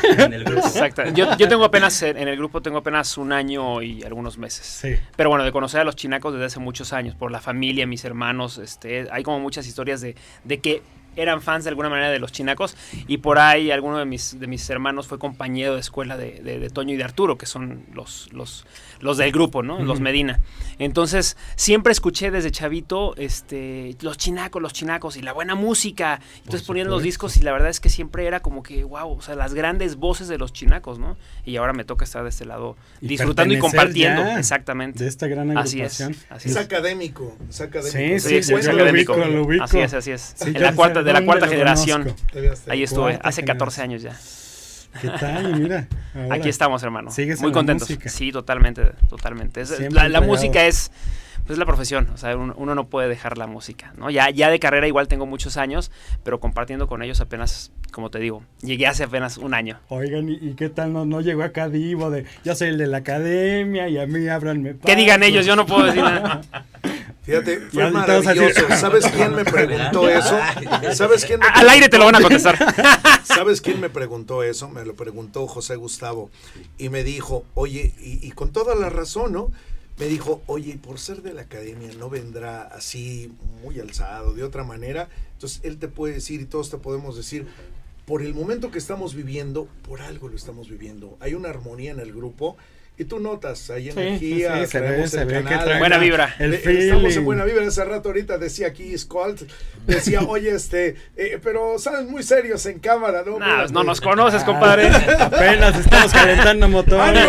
Pero- 0.00 0.24
en 0.24 0.32
el 0.32 0.44
grupo. 0.44 0.66
Exacto. 0.66 1.02
Yo, 1.14 1.36
yo 1.36 1.48
tengo 1.48 1.64
apenas, 1.64 2.02
en 2.02 2.16
en 2.16 2.28
el 2.28 2.36
grupo 2.36 2.62
tengo 2.62 2.78
apenas 2.78 3.16
un 3.18 3.32
año 3.32 3.82
y 3.82 4.02
algunos 4.04 4.38
meses. 4.38 4.64
Sí. 4.66 4.94
Pero 5.16 5.28
bueno, 5.28 5.44
de 5.44 5.52
conocer 5.52 5.80
a 5.80 5.84
los 5.84 5.94
chinacos 5.96 6.32
desde 6.32 6.46
hace 6.46 6.60
muchos 6.60 6.92
años, 6.92 7.14
por 7.14 7.30
la 7.30 7.40
familia, 7.40 7.86
mis 7.86 8.04
hermanos, 8.04 8.58
este, 8.58 9.06
hay 9.12 9.22
como 9.22 9.38
muchas 9.40 9.66
historias 9.66 10.00
de, 10.00 10.16
de 10.44 10.60
que 10.60 10.82
eran 11.14 11.42
fans 11.42 11.64
de 11.64 11.68
alguna 11.68 11.90
manera 11.90 12.08
de 12.10 12.18
los 12.18 12.32
chinacos 12.32 12.74
y 13.06 13.18
por 13.18 13.38
ahí 13.38 13.70
alguno 13.70 13.98
de 13.98 14.06
mis, 14.06 14.40
de 14.40 14.46
mis 14.46 14.70
hermanos 14.70 15.06
fue 15.08 15.18
compañero 15.18 15.74
de 15.74 15.80
escuela 15.80 16.16
de, 16.16 16.40
de- 16.40 16.58
de 16.58 16.70
Toño 16.70 16.94
y 16.94 16.96
de 16.96 17.04
Arturo, 17.04 17.36
que 17.36 17.44
son 17.44 17.84
los, 17.92 18.32
los, 18.32 18.64
los 19.02 19.18
del 19.18 19.30
grupo, 19.32 19.62
¿no? 19.62 19.78
Los 19.82 20.00
Medina. 20.00 20.40
Entonces, 20.78 21.36
siempre 21.56 21.92
escuché 21.92 22.30
desde 22.30 22.50
chavito 22.50 23.14
este, 23.16 23.94
los 24.00 24.16
chinacos, 24.16 24.62
los 24.62 24.72
chinacos 24.72 25.16
y 25.16 25.22
la 25.22 25.32
buena 25.32 25.54
música. 25.54 26.20
Entonces 26.38 26.62
ponían 26.66 26.88
los 26.88 27.02
discos 27.02 27.36
y 27.36 27.42
la 27.42 27.52
verdad 27.52 27.68
es 27.68 27.80
que 27.80 27.90
siempre 27.90 28.26
era 28.26 28.40
como 28.40 28.62
que, 28.62 28.84
wow, 28.84 29.10
o 29.18 29.20
sea, 29.20 29.34
las 29.34 29.52
grandes 29.54 29.96
voces 29.96 30.28
de 30.28 30.38
los 30.38 30.52
chinacos, 30.52 30.98
¿no? 30.98 31.16
Y 31.44 31.56
ahora 31.56 31.72
me 31.74 31.84
toca 31.84 32.04
estar 32.04 32.22
de 32.22 32.30
este 32.30 32.44
lado 32.46 32.76
Y 33.00 33.08
disfrutando 33.08 33.52
y 33.52 33.58
compartiendo. 33.58 34.22
ya 34.22 34.38
Exactamente. 34.38 35.02
De 35.04 35.08
esta 35.10 35.26
gran 35.26 35.56
Así 35.58 35.80
es. 35.82 36.00
agrupación. 36.00 36.26
Así 36.36 36.48
Es 36.48 36.56
es. 36.56 36.62
académico, 36.64 37.36
es 37.50 37.60
académico. 37.60 37.98
Sí, 37.98 38.20
sí, 38.20 38.28
Sí, 38.28 38.42
sí, 38.44 38.54
es 38.54 38.66
lo 38.66 38.72
académico. 38.72 39.12
ubico, 39.14 39.26
lo 39.28 39.42
ubico. 39.44 39.64
Así 39.64 39.78
es, 39.80 39.92
así 39.94 40.10
es. 40.12 40.34
Sí, 40.36 40.48
en 40.48 40.54
ya 40.54 40.60
la 40.60 40.74
cuarta, 40.74 41.02
de 41.02 41.12
la 41.12 41.24
cuarta 41.24 41.48
generación. 41.48 42.14
Ahí 42.68 42.82
estuve, 42.82 43.12
Cuarta 43.14 43.28
hace 43.28 43.44
14 43.44 43.82
generación. 43.82 43.90
años 43.90 44.02
ya. 44.02 44.41
¿Qué 45.00 45.08
tal? 45.08 45.58
Mira. 45.60 45.88
ahora. 46.14 46.34
Aquí 46.34 46.48
estamos, 46.48 46.82
hermano. 46.82 47.10
¿Sigues 47.10 47.40
Muy 47.40 47.48
en 47.48 47.52
la 47.52 47.58
contentos. 47.58 47.88
música? 47.88 48.08
Sí, 48.08 48.32
totalmente, 48.32 48.92
totalmente. 49.08 49.60
Es- 49.62 49.78
la, 49.92 50.20
música 50.20 50.64
es 50.66 50.90
pues 51.46 51.58
la 51.58 51.66
profesión, 51.66 52.08
o 52.14 52.16
sea, 52.16 52.36
uno, 52.36 52.54
uno 52.56 52.74
no 52.76 52.86
puede 52.86 53.08
dejar 53.08 53.36
la 53.36 53.48
música, 53.48 53.92
¿no? 53.96 54.10
Ya, 54.10 54.30
ya 54.30 54.48
de 54.48 54.60
carrera 54.60 54.86
igual 54.86 55.08
tengo 55.08 55.26
muchos 55.26 55.56
años, 55.56 55.90
pero 56.22 56.38
compartiendo 56.38 56.86
con 56.86 57.02
ellos 57.02 57.20
apenas, 57.20 57.72
como 57.90 58.10
te 58.10 58.20
digo, 58.20 58.44
llegué 58.60 58.86
hace 58.86 59.02
apenas 59.04 59.38
un 59.38 59.52
año. 59.52 59.80
Oigan, 59.88 60.28
¿y, 60.28 60.34
y 60.34 60.54
qué 60.54 60.68
tal? 60.68 60.92
No, 60.92 61.04
no 61.04 61.20
llegó 61.20 61.42
acá 61.42 61.68
Divo 61.68 62.10
de 62.10 62.26
yo 62.44 62.54
soy 62.54 62.68
el 62.68 62.78
de 62.78 62.86
la 62.86 62.98
academia 62.98 63.88
y 63.88 63.98
a 63.98 64.06
mí 64.06 64.28
ábranme 64.28 64.76
Que 64.76 64.94
digan 64.94 65.18
paso"? 65.20 65.30
ellos, 65.30 65.44
yo 65.46 65.56
no 65.56 65.66
puedo 65.66 65.84
decir 65.86 66.02
nada. 66.04 66.42
Fíjate, 67.22 67.60
fue 67.60 67.90
maravilloso. 67.90 68.66
¿Sabes 68.76 69.06
quién 69.06 69.34
me 69.34 69.44
preguntó 69.44 70.08
eso? 70.08 70.38
¿Sabes 70.94 71.24
quién 71.24 71.40
me 71.40 71.46
Al 71.46 71.68
aire 71.68 71.88
te 71.88 71.98
lo 71.98 72.06
van 72.06 72.16
a 72.16 72.20
contestar. 72.20 72.58
¿Sabes 73.24 73.60
quién 73.60 73.80
me 73.80 73.90
preguntó 73.90 74.42
eso? 74.42 74.68
Me 74.68 74.84
lo 74.84 74.94
preguntó 74.94 75.46
José 75.46 75.76
Gustavo 75.76 76.30
y 76.78 76.88
me 76.88 77.04
dijo, 77.04 77.44
oye, 77.54 77.94
y, 78.00 78.26
y 78.26 78.30
con 78.32 78.52
toda 78.52 78.74
la 78.74 78.90
razón, 78.90 79.32
¿no? 79.32 79.52
Me 79.98 80.06
dijo, 80.06 80.42
oye, 80.46 80.72
y 80.72 80.76
por 80.78 80.98
ser 80.98 81.22
de 81.22 81.32
la 81.34 81.42
academia 81.42 81.90
no 81.98 82.10
vendrá 82.10 82.62
así 82.62 83.32
muy 83.62 83.78
alzado, 83.78 84.34
de 84.34 84.42
otra 84.42 84.64
manera. 84.64 85.08
Entonces 85.34 85.60
él 85.62 85.78
te 85.78 85.86
puede 85.86 86.14
decir 86.14 86.40
y 86.40 86.46
todos 86.46 86.70
te 86.70 86.78
podemos 86.78 87.16
decir, 87.16 87.46
por 88.06 88.22
el 88.22 88.34
momento 88.34 88.70
que 88.70 88.78
estamos 88.78 89.14
viviendo, 89.14 89.68
por 89.86 90.02
algo 90.02 90.28
lo 90.28 90.36
estamos 90.36 90.68
viviendo. 90.68 91.16
Hay 91.20 91.34
una 91.34 91.50
armonía 91.50 91.92
en 91.92 92.00
el 92.00 92.12
grupo 92.12 92.56
y 93.02 93.04
tú 93.04 93.18
notas, 93.20 93.70
hay 93.70 93.84
Sí, 93.84 93.90
energía, 93.90 94.54
sí, 94.54 94.60
sí, 94.62 94.66
se 94.66 94.80
ve, 94.80 95.06
se 95.08 95.20
el 95.22 95.26
ve 95.26 95.44
que 95.44 95.78
Buena 95.78 95.98
vibra. 95.98 96.34
El 96.38 96.54
eh, 96.54 96.56
Estamos 96.56 97.04
en 97.04 97.10
feeling. 97.10 97.24
buena 97.24 97.44
vibra. 97.44 97.66
Hace 97.66 97.84
rato 97.84 98.08
ahorita 98.08 98.38
decía 98.38 98.68
aquí 98.68 98.96
Scott, 98.96 99.42
decía, 99.86 100.20
oye, 100.28 100.50
este, 100.50 100.96
eh, 101.16 101.38
pero 101.42 101.78
salen 101.78 102.10
muy 102.10 102.22
serios 102.22 102.64
en 102.66 102.78
cámara, 102.78 103.22
¿no? 103.24 103.38
Nah, 103.38 103.66
no 103.66 103.84
nos 103.84 104.00
conoces, 104.00 104.42
compadre. 104.44 104.88
Apenas 104.88 105.78
estamos 105.78 106.12
calentando 106.12 106.68
motores. 106.68 107.28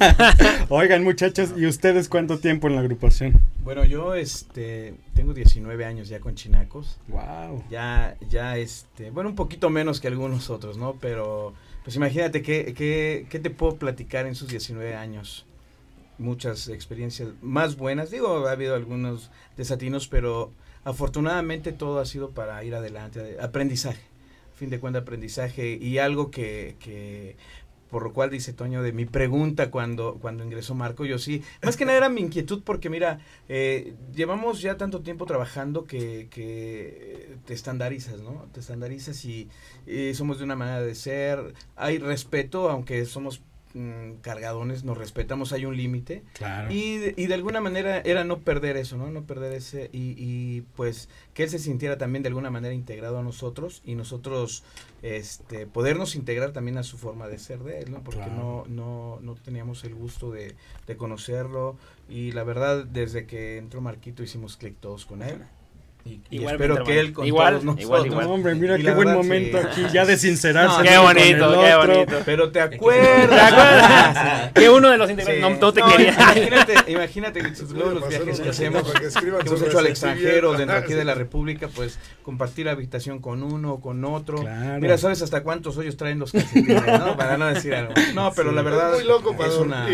Oigan, 0.68 1.04
muchachos, 1.04 1.50
¿y 1.56 1.66
ustedes 1.66 2.08
cuánto 2.08 2.38
tiempo 2.38 2.68
en 2.68 2.74
la 2.76 2.80
agrupación? 2.80 3.40
Bueno, 3.62 3.84
yo 3.84 4.14
este 4.14 4.94
tengo 5.14 5.34
19 5.34 5.84
años 5.84 6.08
ya 6.08 6.18
con 6.18 6.34
Chinacos. 6.34 6.98
Wow. 7.08 7.64
Ya, 7.70 8.16
ya, 8.30 8.56
este, 8.56 9.10
bueno, 9.10 9.28
un 9.30 9.36
poquito 9.36 9.68
menos 9.68 10.00
que 10.00 10.08
algunos 10.08 10.48
otros, 10.48 10.78
¿no? 10.78 10.96
Pero, 10.98 11.52
pues 11.84 11.96
imagínate, 11.96 12.42
¿qué, 12.42 12.74
qué, 12.76 13.26
qué 13.28 13.38
te 13.38 13.50
puedo 13.50 13.76
platicar 13.76 14.26
en 14.26 14.34
sus 14.34 14.48
19 14.48 14.94
años? 14.94 15.46
Muchas 16.18 16.68
experiencias 16.68 17.30
más 17.40 17.76
buenas. 17.76 18.10
Digo, 18.10 18.46
ha 18.46 18.52
habido 18.52 18.74
algunos 18.74 19.30
desatinos, 19.56 20.06
pero 20.08 20.52
afortunadamente 20.84 21.72
todo 21.72 22.00
ha 22.00 22.06
sido 22.06 22.30
para 22.30 22.62
ir 22.64 22.74
adelante. 22.74 23.38
Aprendizaje, 23.40 24.02
a 24.52 24.56
fin 24.56 24.70
de 24.70 24.80
cuentas 24.80 25.02
aprendizaje 25.02 25.78
y 25.80 25.98
algo 25.98 26.30
que, 26.30 26.76
que 26.80 27.36
por 27.90 28.02
lo 28.02 28.12
cual 28.12 28.30
dice 28.30 28.52
Toño 28.52 28.82
de 28.82 28.92
mi 28.92 29.04
pregunta 29.04 29.70
cuando, 29.70 30.18
cuando 30.20 30.44
ingresó 30.44 30.74
Marco, 30.74 31.04
yo 31.04 31.18
sí, 31.18 31.42
más 31.62 31.76
que 31.76 31.84
nada 31.84 31.98
era 31.98 32.08
mi 32.08 32.20
inquietud 32.20 32.62
porque 32.64 32.88
mira, 32.88 33.20
eh, 33.48 33.94
llevamos 34.14 34.60
ya 34.62 34.76
tanto 34.76 35.00
tiempo 35.00 35.26
trabajando 35.26 35.84
que, 35.84 36.28
que 36.30 37.36
te 37.46 37.54
estandarizas, 37.54 38.20
¿no? 38.20 38.48
Te 38.52 38.60
estandarizas 38.60 39.24
y, 39.24 39.48
y 39.86 40.14
somos 40.14 40.38
de 40.38 40.44
una 40.44 40.56
manera 40.56 40.80
de 40.80 40.94
ser, 40.94 41.54
hay 41.76 41.98
respeto, 41.98 42.70
aunque 42.70 43.04
somos 43.04 43.42
mm, 43.74 44.20
cargadones, 44.20 44.84
nos 44.84 44.96
respetamos, 44.98 45.52
hay 45.52 45.64
un 45.66 45.76
límite. 45.76 46.22
Claro. 46.34 46.72
Y, 46.72 46.96
de- 46.98 47.14
y 47.16 47.26
de 47.26 47.34
alguna 47.34 47.60
manera 47.60 48.00
era 48.00 48.24
no 48.24 48.40
perder 48.40 48.76
eso, 48.76 48.96
¿no? 48.96 49.10
No 49.10 49.22
perder 49.24 49.52
ese 49.52 49.90
y, 49.92 50.14
y, 50.16 50.62
pues 50.76 51.08
que 51.34 51.44
él 51.44 51.50
se 51.50 51.58
sintiera 51.58 51.98
también 51.98 52.22
de 52.22 52.28
alguna 52.28 52.50
manera 52.50 52.74
integrado 52.74 53.18
a 53.18 53.22
nosotros 53.22 53.82
y 53.84 53.94
nosotros 53.94 54.64
este 55.02 55.66
podernos 55.66 56.14
integrar 56.14 56.52
también 56.52 56.78
a 56.78 56.82
su 56.82 56.98
forma 56.98 57.26
de 57.28 57.38
ser 57.38 57.60
de 57.60 57.80
él, 57.80 57.90
¿no? 57.92 58.02
Porque 58.02 58.20
Claro. 58.20 58.34
no, 58.34 58.64
no, 58.68 59.18
no 59.22 59.34
teníamos 59.36 59.84
el 59.84 59.94
gusto 59.94 60.30
de, 60.30 60.54
de 60.86 60.96
conocerlo 60.96 61.76
y 62.08 62.32
la 62.32 62.44
verdad 62.44 62.84
desde 62.84 63.26
que 63.26 63.56
entró 63.58 63.80
Marquito 63.80 64.22
hicimos 64.22 64.56
clic 64.56 64.76
todos 64.80 65.06
con 65.06 65.22
él. 65.22 65.38
Y, 66.02 66.20
y 66.30 66.44
espero 66.46 66.82
que 66.82 66.98
él 66.98 67.12
con 67.12 67.26
Igual, 67.26 67.52
todos 67.60 67.64
nosotros. 67.64 67.84
igual, 67.84 68.06
igual. 68.06 68.26
No, 68.26 68.32
hombre, 68.32 68.54
mira 68.54 68.78
Y 68.78 68.82
qué 68.82 68.90
buen 68.92 69.08
verdad, 69.08 69.14
momento 69.22 69.58
sí. 69.60 69.66
aquí, 69.84 69.92
ya 69.92 70.06
de 70.06 70.16
sincerarse. 70.16 70.78
No, 70.78 70.82
Qué 70.82 70.96
bonito, 70.98 71.60
qué 71.60 71.74
otro. 71.74 71.92
bonito. 71.94 72.16
Pero 72.24 72.50
te 72.50 72.52
¿Te 72.68 72.74
acuerdas. 72.76 73.52
acuerdas? 73.52 74.52
que 74.54 74.70
uno 74.70 74.90
de 74.90 74.96
los 74.98 75.10
integrantes 75.10 75.44
Sí. 75.44 75.50
no, 75.52 75.60
no 75.60 75.72
te 75.72 75.80
No, 75.80 75.86
quería. 75.88 76.12
Imagínate, 76.14 76.74
imagínate 76.92 77.42
luego 77.74 77.90
a 77.90 77.94
los 77.94 78.08
viajes 78.08 78.40
que 78.40 78.48
hacemos, 78.48 78.82
que 78.92 79.06
hemos 79.46 79.62
hecho 79.62 79.78
al 79.78 79.86
extranjero, 79.88 80.52
dentro 80.54 80.76
aquí 80.76 80.94
de 80.94 81.04
la 81.04 81.12
Sí. 81.12 81.18
República, 81.20 81.68
pues 81.74 81.98
compartir 82.22 82.68
habitación 82.68 83.18
con 83.20 83.42
uno 83.42 83.74
o 83.74 83.80
con 83.80 84.02
otro. 84.04 84.38
Claro. 84.38 84.80
Mira, 84.80 84.96
¿sabes 84.96 85.20
hasta 85.22 85.42
cuántos 85.42 85.76
hoyos 85.76 85.96
traen 85.98 86.18
los 86.18 86.32
calcetines, 86.32 86.82
no? 86.98 87.16
Para 87.16 87.36
no 87.36 87.46
decir 87.46 87.74
algo. 87.74 87.92
No, 88.14 88.32
pero 88.34 88.52
la 88.52 88.62
verdad. 88.62 88.94
Es 88.94 89.00
muy 89.00 89.08
loco 89.08 89.36
para 89.36 89.50
es 89.50 89.56
una. 89.56 89.86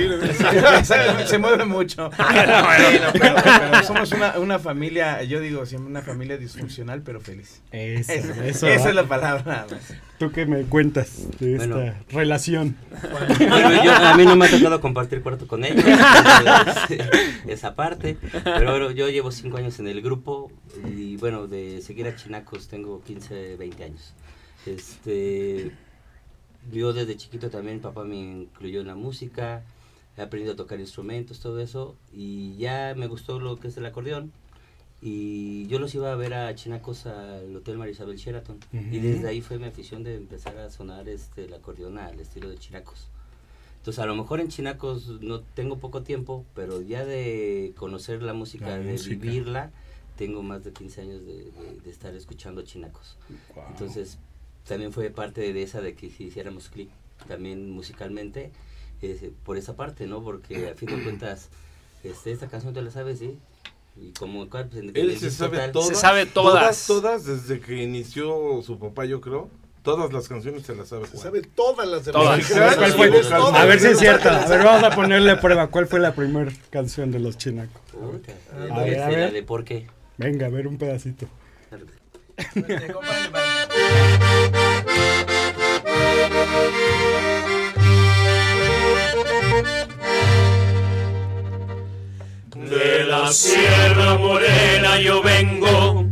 Se 1.27 1.39
mueve 1.39 1.65
mucho. 1.65 2.11
Sí, 2.17 2.99
no, 3.03 3.13
pero, 3.13 3.35
pero 3.43 3.83
somos 3.85 4.13
una, 4.13 4.39
una 4.39 4.59
familia, 4.59 5.23
yo 5.25 5.41
digo 5.41 5.67
siempre 5.67 5.96
una 5.97 6.05
familia 6.05 6.37
disfuncional, 6.37 7.01
pero 7.01 7.21
feliz. 7.23 7.63
Eso, 7.73 8.13
Eso, 8.13 8.33
eso. 8.43 8.67
esa 8.69 8.89
es 8.91 8.95
la 8.95 9.05
palabra. 9.09 9.67
¿Tú 10.19 10.31
qué 10.31 10.45
me 10.45 10.65
cuentas 10.65 11.27
de 11.41 11.57
esta 11.57 11.95
relación? 12.11 12.77
Bueno, 13.39 13.83
yo- 13.85 13.93
a 13.95 14.15
mí 14.17 14.25
no 14.27 14.37
me 14.37 14.45
ha 14.47 14.51
tocado 14.51 14.79
compartir 14.83 15.23
cuarto 15.23 15.47
con 15.49 15.65
ellos, 15.65 15.83
esa 17.49 17.75
parte, 17.75 18.19
pero 18.45 18.71
bueno, 18.73 18.91
yo 18.91 19.09
llevo 19.09 19.31
cinco 19.31 19.57
años 19.57 19.79
en 19.79 19.89
el 19.89 20.03
grupo 20.03 20.53
y 20.95 21.17
bueno, 21.17 21.47
de 21.47 21.81
seguir 21.81 22.07
a 22.07 22.15
Chinacos 22.15 22.69
tengo 22.69 23.03
15, 23.03 23.57
20 23.57 23.85
años. 23.85 24.13
Este, 24.67 25.71
yo 26.71 26.93
desde 26.93 27.17
chiquito 27.17 27.49
también, 27.49 27.81
papá 27.81 28.05
me 28.05 28.17
incluyó 28.17 28.83
en 28.83 28.89
la 28.89 28.95
música, 28.97 29.63
he 30.19 30.23
aprendido 30.23 30.53
a 30.53 30.57
tocar 30.57 30.79
instrumentos, 30.79 31.41
todo 31.41 31.61
eso, 31.61 31.97
y 32.13 32.57
ya 32.59 32.93
me 32.97 33.07
gustó 33.07 33.39
lo 33.41 33.59
que 33.59 33.69
es 33.69 33.77
el 33.79 33.87
acordeón. 33.87 34.33
Y 35.09 35.69
yo 35.69 35.79
los 35.79 35.95
iba 35.95 36.11
a 36.11 36.17
ver 36.17 36.35
a 36.35 36.53
Chinacos 36.57 37.07
al 37.07 37.55
Hotel 37.55 37.79
Marisabel 37.79 38.17
Sheraton. 38.17 38.59
Y 38.73 38.77
Ujú. 38.99 39.07
desde 39.07 39.29
ahí 39.29 39.41
fue 39.41 39.57
mi 39.57 39.67
afición 39.67 40.03
de 40.03 40.17
empezar 40.17 40.59
a 40.59 40.69
sonar 40.69 41.09
este, 41.09 41.45
el 41.45 41.55
acordeón 41.55 41.97
al 41.99 42.19
estilo 42.19 42.49
de 42.49 42.59
Chinacos. 42.59 43.07
Entonces, 43.77 44.03
a 44.03 44.07
lo 44.07 44.17
mejor 44.17 44.41
en 44.41 44.49
Chinacos 44.49 45.07
no 45.21 45.43
tengo 45.43 45.79
poco 45.79 46.03
tiempo, 46.03 46.45
pero 46.57 46.83
ya 46.83 47.05
de 47.05 47.73
conocer 47.77 48.21
la 48.21 48.33
música, 48.33 48.67
La 48.67 48.79
de 48.79 48.91
música. 48.95 49.11
vivirla, 49.15 49.71
tengo 50.17 50.43
más 50.43 50.65
de 50.65 50.73
15 50.73 51.03
años 51.03 51.25
de, 51.25 51.35
de- 51.53 51.81
de 51.85 51.91
estar 51.91 52.13
escuchando 52.17 52.63
Chinacos. 52.63 53.17
Wow. 53.55 53.65
Entonces, 53.71 54.19
también 54.67 54.93
fue 54.93 55.11
parte 55.11 55.53
de 55.53 55.63
esa 55.63 55.81
de 55.81 55.95
que 55.95 56.11
si 56.11 56.25
hiciéramos 56.25 56.69
clic 56.69 56.91
también 57.29 57.71
musicalmente, 57.71 58.51
eh, 59.03 59.31
por 59.45 59.57
esa 59.57 59.77
parte, 59.77 60.09
¿no? 60.09 60.21
Porque 60.25 60.69
a 60.69 60.75
fin 60.75 60.89
de 60.89 61.01
cuentas, 61.05 61.49
este, 62.03 62.33
esta 62.33 62.49
canción 62.49 62.75
te 62.75 62.83
la 62.83 62.91
sabes, 62.91 63.21
¿sí? 63.21 63.39
Y 63.99 64.13
como 64.13 64.49
cuál, 64.49 64.69
pues, 64.69 64.83
Él 64.83 64.93
el 64.95 65.19
se 65.19 65.31
sabe 65.31 65.69
todas. 65.69 65.89
Se 65.89 65.95
sabe 65.95 66.27
todas. 66.27 66.87
Todas, 66.87 66.87
todas, 66.87 67.25
desde 67.25 67.61
que 67.61 67.83
inició 67.83 68.61
su 68.63 68.79
papá, 68.79 69.05
yo 69.07 69.21
creo. 69.21 69.49
Todas 69.83 70.13
las 70.13 70.29
canciones 70.29 70.65
se 70.67 70.75
las 70.75 70.89
sabe. 70.89 71.07
Se 71.07 71.17
sabe 71.17 71.43
todas 71.43 71.87
las 71.89 72.05
de 72.05 72.13
Todas. 72.13 72.45
¿Cuál 72.51 72.93
fue? 72.93 73.09
todas, 73.11 73.55
A 73.55 73.65
ver 73.65 73.79
si 73.81 73.87
es 73.87 73.99
cierto. 73.99 74.29
A 74.29 74.47
ver, 74.49 74.65
vamos 74.65 74.83
a 74.83 74.91
ponerle 74.95 75.31
a 75.31 75.41
prueba. 75.41 75.69
¿Cuál 75.69 75.87
fue 75.87 76.01
la 76.01 76.13
primera 76.13 76.51
canción 76.71 77.13
de 77.13 77.21
los 77.21 77.39
chinacos? 77.39 77.81
Puta, 77.93 78.33
A 78.75 78.83
ver, 78.83 79.01
a 79.01 79.09
ver. 79.09 79.33
de 79.33 79.43
por 79.45 79.65
qué. 79.65 79.87
Venga, 80.19 80.47
a 80.47 80.51
ver 80.51 80.67
un 80.67 80.77
pedacito. 80.77 81.27
De 92.69 93.05
la 93.05 93.33
Sierra 93.33 94.19
Morena 94.19 94.99
yo 94.99 95.23
vengo, 95.23 96.05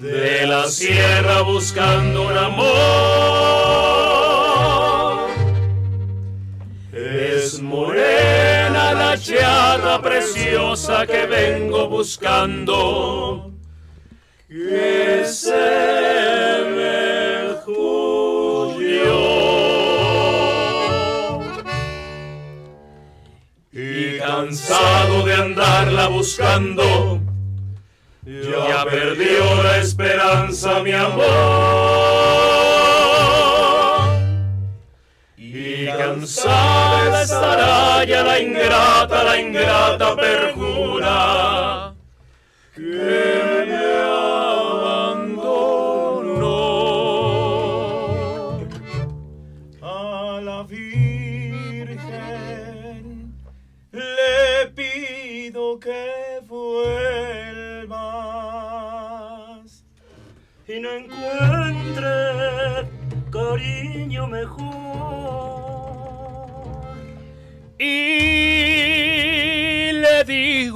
de 0.00 0.46
la 0.46 0.66
Sierra 0.66 1.42
buscando 1.42 2.26
un 2.26 2.36
amor. 2.36 2.68
Es 6.92 7.62
morena 7.62 8.92
la 8.94 9.16
chata 9.16 10.02
preciosa 10.02 11.06
que 11.06 11.26
vengo 11.26 11.88
buscando. 11.88 13.52
Que 14.48 15.24
se 15.24 16.27
cansado 24.38 25.24
de 25.24 25.34
andarla 25.34 26.06
buscando, 26.08 27.20
ya 28.24 28.84
perdió 28.84 29.62
la 29.64 29.78
esperanza 29.78 30.80
mi 30.80 30.92
amor. 30.92 31.24
Y 35.36 35.86
cansada 35.86 37.22
estará 37.22 38.04
ya 38.04 38.22
la 38.22 38.38
ingrata, 38.38 39.24
la 39.24 39.40
ingrata 39.40 40.14
perjura 40.14 41.94
que 42.76 43.37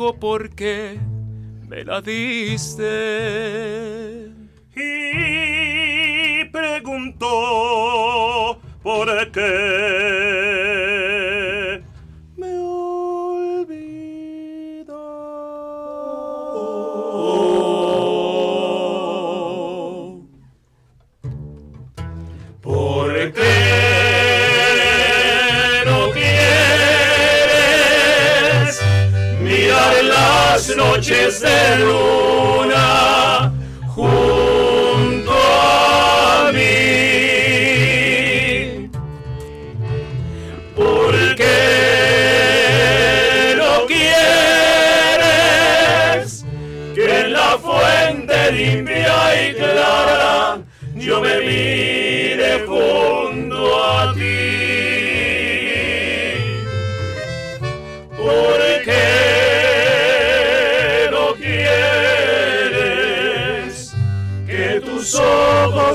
digo 0.03 0.19
por 0.19 0.51
qué 0.57 0.99
me 1.69 1.85
la 1.85 2.01
diste. 2.01 2.83
Y 4.75 6.45
preguntó 6.47 7.29
por 8.83 9.09
noches 31.03 31.41
de 31.41 31.79
luna 31.79 33.53
junto 33.89 35.33
a 35.33 36.53
mí? 36.55 36.61
¿Por 40.77 41.35
qué 41.35 41.51
no 43.57 43.73
quieres 43.89 45.25
que 46.95 47.21
en 47.21 47.33
la 47.33 47.59
fuente 47.59 48.53
limpia 48.53 49.49
y 49.49 49.55
clara 49.55 50.61
yo 50.95 51.21
me 51.21 51.41
mire 51.41 52.65
junto 52.65 53.85
a 53.85 54.15
ti? 54.15 54.21
¿Por 58.17 58.52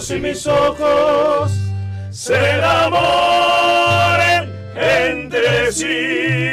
y 0.10 0.20
mis 0.20 0.48
ojos 0.48 1.52
se 2.12 2.34
enamoren 2.36 2.94
entre 4.76 5.72
sí? 5.72 6.47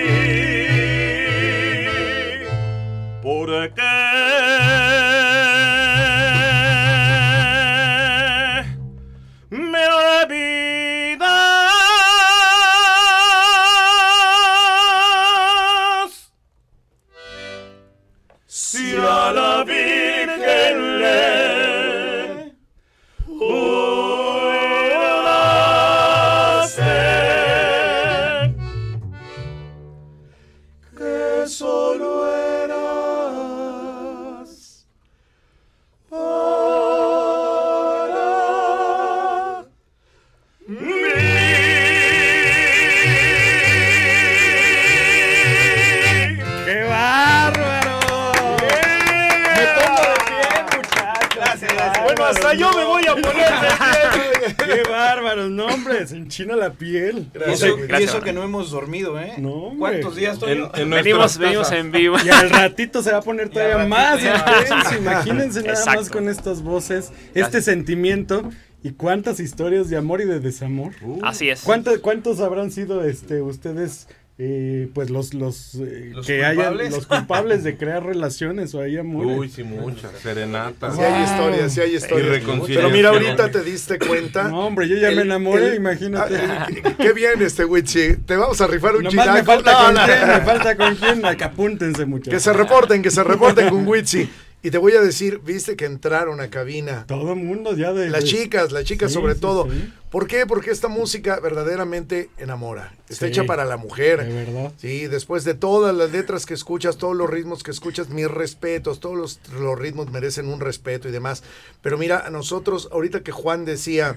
Venimos, 61.04 61.38
venimos 61.38 61.72
en 61.72 61.92
vivo. 61.92 62.16
Y 62.24 62.28
al 62.30 62.50
ratito 62.50 63.02
se 63.02 63.12
va 63.12 63.18
a 63.18 63.22
poner 63.22 63.48
todavía 63.50 63.86
más 63.86 64.20
intenso. 64.20 64.96
Imagínense 64.98 65.62
nada 65.62 65.84
más 65.86 66.10
con 66.10 66.28
estas 66.28 66.62
voces, 66.62 67.12
este 67.34 67.60
sentimiento 67.62 68.50
y 68.82 68.92
cuántas 68.92 69.40
historias 69.40 69.88
de 69.88 69.96
amor 69.96 70.20
y 70.20 70.24
de 70.24 70.40
desamor. 70.40 70.92
Así 71.22 71.48
es. 71.48 71.62
¿Cuántos, 71.62 71.98
cuántos 71.98 72.40
habrán 72.40 72.70
sido 72.70 73.04
este 73.04 73.42
ustedes 73.42 74.08
eh, 74.36 74.88
pues 74.92 75.10
los 75.10 75.32
los, 75.32 75.76
eh, 75.76 76.10
¿Los 76.12 76.26
que 76.26 76.44
hayan 76.44 76.56
culpables? 76.56 76.90
los 76.92 77.06
culpables 77.06 77.62
de 77.62 77.76
crear 77.78 78.04
relaciones 78.04 78.74
o 78.74 78.80
ahí 78.80 78.96
amores? 78.96 79.38
Uy, 79.38 79.48
sí, 79.48 79.62
muchas. 79.62 80.10
Serenatas. 80.20 80.96
Sí 80.96 81.00
hay 81.02 81.22
historias, 81.22 81.72
sí 81.72 81.80
hay 81.80 81.94
historias. 81.94 82.42
Pero 82.66 82.90
mira, 82.90 83.10
ahorita 83.10 83.50
te 83.52 83.62
diste 83.62 83.98
cuenta. 83.98 84.48
No, 84.48 84.66
hombre, 84.66 84.88
yo 84.88 84.96
ya 84.96 85.12
me 85.12 85.22
enamoré, 85.22 85.68
el- 85.68 85.74
imagínate. 85.76 86.36
Ah, 86.36 86.66
qué 86.98 87.12
bien 87.12 87.40
este 87.42 87.64
Wichi. 87.64 88.16
Te 88.26 88.34
vamos 88.36 88.60
a 88.60 88.66
rifar 88.66 88.96
un 88.96 89.04
Nomás 89.04 89.32
me 89.32 89.44
falta 89.44 89.72
No, 89.72 89.84
con 89.86 89.94
no. 89.94 90.00
quién, 90.04 90.26
me 90.28 90.40
falta 90.40 90.76
con 90.76 90.94
quién, 90.96 91.24
Acá 91.24 91.44
apúntense 91.46 92.04
muchachos. 92.04 92.34
Que 92.34 92.40
se 92.40 92.52
reporten, 92.52 93.02
que 93.02 93.10
se 93.12 93.22
reporten 93.22 93.68
con 93.68 93.86
Wichi. 93.86 94.28
Y 94.64 94.70
te 94.70 94.78
voy 94.78 94.94
a 94.94 95.00
decir, 95.02 95.40
viste 95.44 95.76
que 95.76 95.84
entraron 95.84 96.40
a 96.40 96.48
cabina. 96.48 97.04
Todo 97.06 97.34
el 97.34 97.38
mundo 97.38 97.76
ya 97.76 97.92
de... 97.92 98.08
Las 98.08 98.24
chicas, 98.24 98.72
las 98.72 98.84
chicas 98.84 99.10
Sí, 99.10 99.14
sobre 99.14 99.34
sí, 99.34 99.40
todo. 99.40 99.70
sí. 99.70 99.92
¿Por 100.10 100.26
qué? 100.26 100.46
Porque 100.46 100.70
esta 100.70 100.88
música 100.88 101.38
verdaderamente 101.38 102.30
enamora. 102.38 102.94
Está 103.10 103.26
hecha 103.26 103.44
para 103.44 103.66
la 103.66 103.76
mujer. 103.76 104.24
De 104.26 104.32
verdad. 104.32 104.72
Sí, 104.78 105.06
después 105.06 105.44
de 105.44 105.52
todas 105.52 105.94
las 105.94 106.12
letras 106.12 106.46
que 106.46 106.54
escuchas, 106.54 106.96
todos 106.96 107.14
los 107.14 107.28
ritmos 107.28 107.62
que 107.62 107.72
escuchas, 107.72 108.08
mis 108.08 108.26
respetos, 108.30 109.00
todos 109.00 109.16
los, 109.18 109.40
los 109.52 109.78
ritmos 109.78 110.10
merecen 110.10 110.48
un 110.48 110.60
respeto 110.60 111.10
y 111.10 111.12
demás. 111.12 111.42
Pero 111.82 111.98
mira, 111.98 112.26
a 112.26 112.30
nosotros, 112.30 112.88
ahorita 112.90 113.22
que 113.22 113.32
Juan 113.32 113.66
decía 113.66 114.16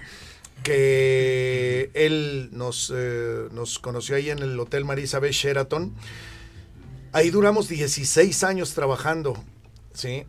que 0.63 1.89
él 1.93 2.49
nos, 2.53 2.91
eh, 2.95 3.47
nos 3.51 3.79
conoció 3.79 4.15
ahí 4.15 4.29
en 4.29 4.39
el 4.39 4.57
Hotel 4.57 4.85
Marisa 4.85 5.19
B. 5.19 5.29
Sheraton, 5.31 5.93
ahí 7.11 7.31
duramos 7.31 7.67
16 7.67 8.43
años 8.45 8.73
trabajando, 8.73 9.43
¿sí? 9.93 10.25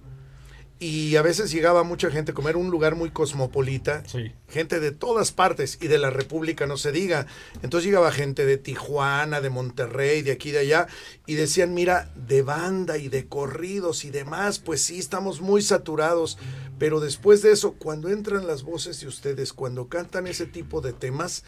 Y 0.80 1.16
a 1.16 1.22
veces 1.22 1.50
llegaba 1.50 1.82
mucha 1.82 2.08
gente 2.08 2.30
a 2.30 2.34
comer 2.34 2.56
un 2.56 2.70
lugar 2.70 2.94
muy 2.94 3.10
cosmopolita, 3.10 4.04
Sí. 4.06 4.32
gente 4.48 4.78
de 4.78 4.92
todas 4.92 5.32
partes 5.32 5.76
y 5.80 5.88
de 5.88 5.98
la 5.98 6.10
República, 6.10 6.66
no 6.68 6.76
se 6.76 6.92
diga. 6.92 7.26
Entonces 7.62 7.86
llegaba 7.86 8.12
gente 8.12 8.46
de 8.46 8.58
Tijuana, 8.58 9.40
de 9.40 9.50
Monterrey, 9.50 10.22
de 10.22 10.30
aquí 10.30 10.50
y 10.50 10.52
de 10.52 10.58
allá, 10.60 10.86
y 11.26 11.34
decían, 11.34 11.74
mira, 11.74 12.12
de 12.14 12.42
banda 12.42 12.96
y 12.96 13.08
de 13.08 13.26
corridos 13.26 14.04
y 14.04 14.10
demás, 14.10 14.60
pues 14.60 14.80
sí, 14.82 14.98
estamos 15.00 15.40
muy 15.40 15.62
saturados. 15.62 16.38
Pero 16.78 17.00
después 17.00 17.42
de 17.42 17.50
eso, 17.50 17.72
cuando 17.72 18.08
entran 18.08 18.46
las 18.46 18.62
voces 18.62 19.00
de 19.00 19.08
ustedes, 19.08 19.52
cuando 19.52 19.88
cantan 19.88 20.28
ese 20.28 20.46
tipo 20.46 20.80
de 20.80 20.92
temas, 20.92 21.42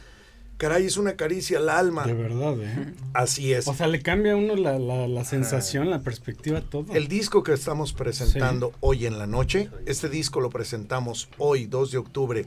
caray, 0.61 0.85
es 0.85 0.96
una 0.99 1.14
caricia 1.16 1.59
al 1.59 1.70
alma. 1.70 2.05
De 2.07 2.12
verdad, 2.12 2.55
¿eh? 2.61 2.92
Así 3.14 3.53
es. 3.53 3.66
O 3.66 3.75
sea, 3.75 3.87
le 3.88 4.03
cambia 4.03 4.35
a 4.35 4.37
uno 4.37 4.55
la, 4.57 4.79
la- 4.79 5.09
la 5.09 5.25
sensación, 5.25 5.88
la 5.88 6.01
perspectiva, 6.03 6.61
todo. 6.61 6.92
El 6.94 7.09
disco 7.09 7.42
que 7.42 7.53
estamos 7.55 7.94
presentando 7.94 8.73
hoy 8.81 9.07
en 9.07 9.18
la 9.18 9.27
noche, 9.27 9.70
este 9.87 10.09
disco 10.11 10.40
lo 10.40 10.51
presentamos 10.51 11.29
hoy, 11.38 11.64
2 11.66 11.92
de 11.92 11.99
octubre, 11.99 12.44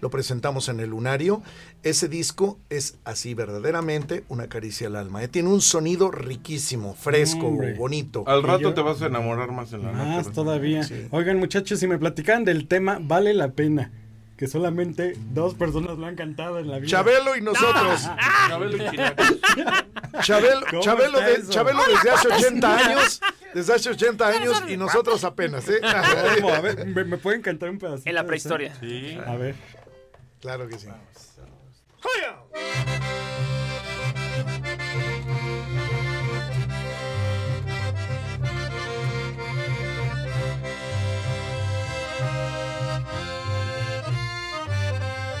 lo 0.00 0.10
presentamos 0.10 0.68
en 0.68 0.80
el 0.80 0.90
Lunario. 0.90 1.42
Ese 1.84 2.08
disco 2.08 2.58
es 2.70 2.98
así 3.04 3.32
verdaderamente 3.34 4.24
una 4.28 4.48
caricia 4.48 4.88
al 4.88 4.96
alma. 4.96 5.22
¿eh? 5.22 5.28
Tiene 5.28 5.48
un 5.48 5.60
sonido 5.62 6.10
riquísimo, 6.10 6.94
fresco, 6.94 7.46
Hombre. 7.46 7.74
bonito. 7.74 8.24
Al 8.26 8.42
rato 8.42 8.60
yo- 8.62 8.74
te 8.74 8.80
vas 8.82 9.00
a 9.00 9.06
enamorar 9.06 9.52
más 9.52 9.72
en 9.72 9.82
la 9.82 9.92
Más 9.92 10.24
noche. 10.26 10.34
todavía. 10.34 10.82
Sí. 10.82 11.06
Oigan, 11.10 11.38
muchachos, 11.38 11.78
si 11.78 11.86
me 11.86 11.98
platicaban 11.98 12.44
del 12.44 12.66
tema, 12.66 12.98
vale 13.00 13.32
la 13.32 13.52
pena. 13.52 13.92
Que 14.36 14.48
solamente 14.48 15.14
dos 15.30 15.54
personas 15.54 15.96
lo 15.96 16.06
han 16.06 16.16
cantado 16.16 16.58
en 16.58 16.68
la 16.68 16.78
vida. 16.78 16.88
Chabelo 16.88 17.36
y 17.36 17.40
nosotros. 17.40 18.02
Chabelo 18.48 18.76
y 18.76 18.90
Chinacos. 18.90 19.26
Chabelo, 20.22 20.66
¿Cómo 20.70 20.82
Chabelo, 20.82 21.20
de- 21.20 21.38
desde 21.94 22.10
hace 22.10 22.28
80 22.28 22.76
años, 22.78 23.20
desde 23.54 23.74
hace 23.74 23.90
80 23.90 24.28
años 24.28 24.62
y 24.68 24.76
nosotros 24.76 25.22
apenas, 25.24 25.68
¿eh? 25.68 25.80
¿Cómo? 26.40 26.52
A 26.52 26.60
ver, 26.60 26.84
¿me, 26.86 27.04
me 27.04 27.16
pueden 27.18 27.42
cantar 27.42 27.70
un 27.70 27.78
pedacito? 27.78 28.08
En 28.08 28.14
la 28.16 28.24
prehistoria. 28.26 28.74
Sí. 28.80 29.18
A 29.24 29.36
ver. 29.36 29.54
Claro 30.40 30.68
que 30.68 30.78
sí. 30.78 30.88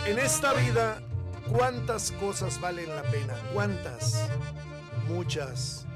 En 0.06 0.18
esta 0.18 0.52
vida, 0.52 1.00
¿cuántas 1.50 2.12
cosas 2.12 2.60
valen 2.60 2.94
la 2.94 3.02
pena? 3.04 3.34
¿Cuántas? 3.54 4.28
Muchas. 5.08 5.86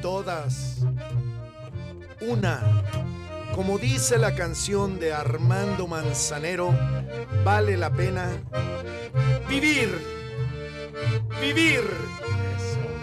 Todas. 0.00 0.78
Una. 2.22 2.82
Como 3.54 3.76
dice 3.78 4.16
la 4.16 4.34
canción 4.34 4.98
de 4.98 5.12
Armando 5.12 5.86
Manzanero, 5.86 6.74
vale 7.44 7.76
la 7.76 7.90
pena 7.90 8.30
vivir. 9.46 9.90
Vivir. 11.38 11.82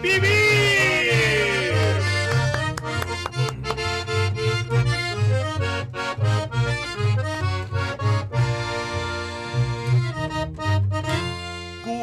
Vivir. 0.02 1.59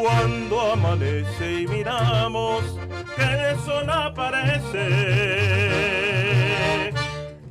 Cuando 0.08 0.72
amanece 0.72 1.64
y 1.64 1.68
miramos 1.68 2.64
que 3.18 3.24
el 3.24 3.60
sol 3.66 3.90
aparece, 3.90 4.88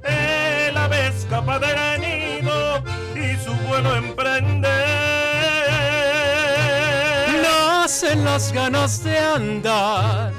el 0.03 0.77
ave 0.77 1.09
escapa 1.09 1.59
del 1.59 2.01
nido 2.01 2.83
y 3.14 3.37
su 3.45 3.53
vuelo 3.69 3.95
emprende. 3.97 4.69
Nacen 7.42 8.25
las 8.25 8.51
ganas 8.53 9.05
de 9.05 9.19
andar, 9.19 10.33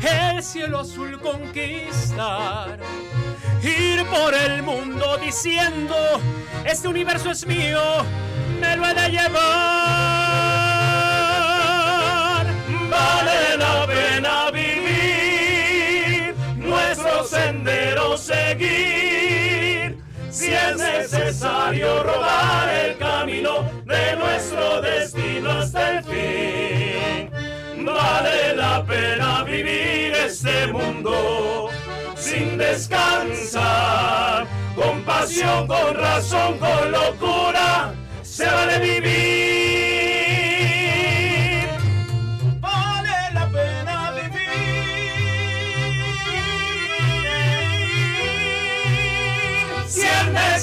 el 0.00 0.42
cielo 0.44 0.78
azul 0.78 1.20
conquistar, 1.20 2.78
ir 3.64 4.06
por 4.06 4.32
el 4.32 4.62
mundo 4.62 5.18
diciendo, 5.18 5.96
este 6.64 6.86
universo 6.86 7.32
es 7.32 7.44
mío, 7.44 7.80
me 8.60 8.76
lo 8.76 8.86
he 8.86 8.94
de 8.94 9.08
llevar. 9.10 9.81
Necesario 21.12 22.02
rodar 22.02 22.68
el 22.70 22.96
camino 22.96 23.70
de 23.84 24.16
nuestro 24.16 24.80
destino 24.80 25.50
hasta 25.50 25.98
el 25.98 26.04
fin. 26.04 27.84
Vale 27.84 28.56
la 28.56 28.82
pena 28.84 29.44
vivir 29.44 30.14
este 30.14 30.68
mundo 30.68 31.68
sin 32.16 32.56
descansar, 32.56 34.46
con 34.74 35.02
pasión, 35.02 35.66
con 35.66 35.94
razón, 35.94 36.58
con 36.58 36.90
locura, 36.90 37.92
se 38.22 38.46
vale 38.46 38.78
vivir. 38.78 39.51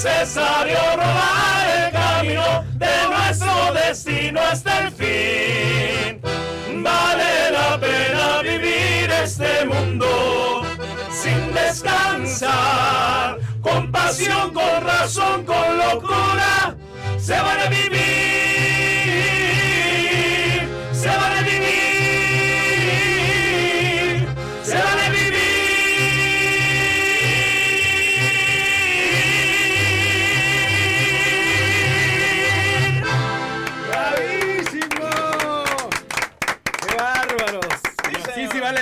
Necesario 0.03 0.77
rodar 0.95 1.67
el 1.75 1.91
camino 1.91 2.63
de 2.75 2.87
nuestro 3.09 3.73
destino 3.73 4.39
hasta 4.39 4.85
el 4.85 4.91
fin. 4.93 6.21
Vale 6.81 7.51
la 7.51 7.77
pena 7.77 8.41
vivir 8.41 9.11
este 9.21 9.65
mundo 9.65 10.61
sin 11.11 11.53
descansar, 11.53 13.39
con 13.59 13.91
pasión, 13.91 14.53
con 14.53 14.85
razón, 14.85 15.43
con 15.43 15.77
locura, 15.77 16.77
se 17.17 17.33
van 17.33 17.59
a 17.59 17.65
vivir, 17.65 18.98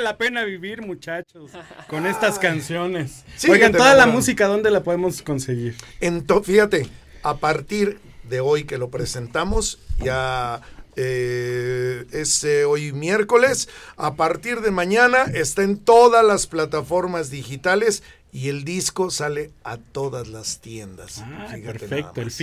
la 0.08 0.18
pena 0.18 0.44
vivir, 0.44 0.82
muchachos, 0.82 1.52
con 1.90 2.06
estas 2.06 2.40
canciones. 2.40 3.24
Sí, 3.36 3.50
Oigan, 3.52 3.72
toda 3.74 3.94
la 3.94 4.06
música, 4.08 4.48
¿dónde 4.48 4.72
la 4.72 4.84
podemos 4.84 5.22
conseguir? 5.22 5.76
Ento- 6.02 6.44
fíjate, 6.44 6.88
a 7.24 7.38
partir 7.38 8.00
de 8.24 8.40
hoy 8.40 8.64
que 8.64 8.78
lo 8.78 8.90
presentamos, 8.90 9.80
ya 10.00 10.62
eh, 10.96 12.06
es 12.12 12.44
eh, 12.44 12.66
hoy 12.66 12.92
miércoles, 12.94 13.70
a 13.98 14.16
partir 14.16 14.62
de 14.62 14.72
mañana 14.72 15.24
está 15.34 15.64
en 15.64 15.78
todas 15.78 16.26
las 16.26 16.48
plataformas 16.48 17.30
digitales 17.30 18.02
y 18.32 18.50
el 18.50 18.64
disco 18.64 19.10
sale 19.12 19.52
a 19.64 19.78
todas 19.78 20.28
las 20.28 20.60
tiendas. 20.60 21.20
Ah, 21.26 21.48
perfecto, 21.64 22.22
el 22.22 22.26
más. 22.28 22.34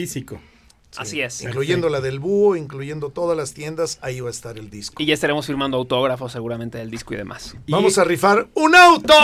Así 0.97 1.21
es. 1.21 1.43
Incluyendo 1.43 1.89
la 1.89 2.01
del 2.01 2.19
búho, 2.19 2.57
incluyendo 2.57 3.11
todas 3.11 3.37
las 3.37 3.53
tiendas, 3.55 3.99
ahí 4.03 4.21
va 4.21 4.29
a 4.29 4.31
estar 4.31 4.59
el 4.59 4.71
disco. 4.71 5.03
Y 5.03 5.07
ya 5.07 5.15
estaremos 5.15 5.47
firmando 5.47 5.77
autógrafos 5.77 6.33
seguramente 6.33 6.79
del 6.79 6.91
disco 6.91 7.15
y 7.15 7.17
demás. 7.17 7.57
Vamos 7.69 7.99
a 7.99 8.05
rifar 8.05 8.49
un 8.55 8.75
auto, 8.75 9.15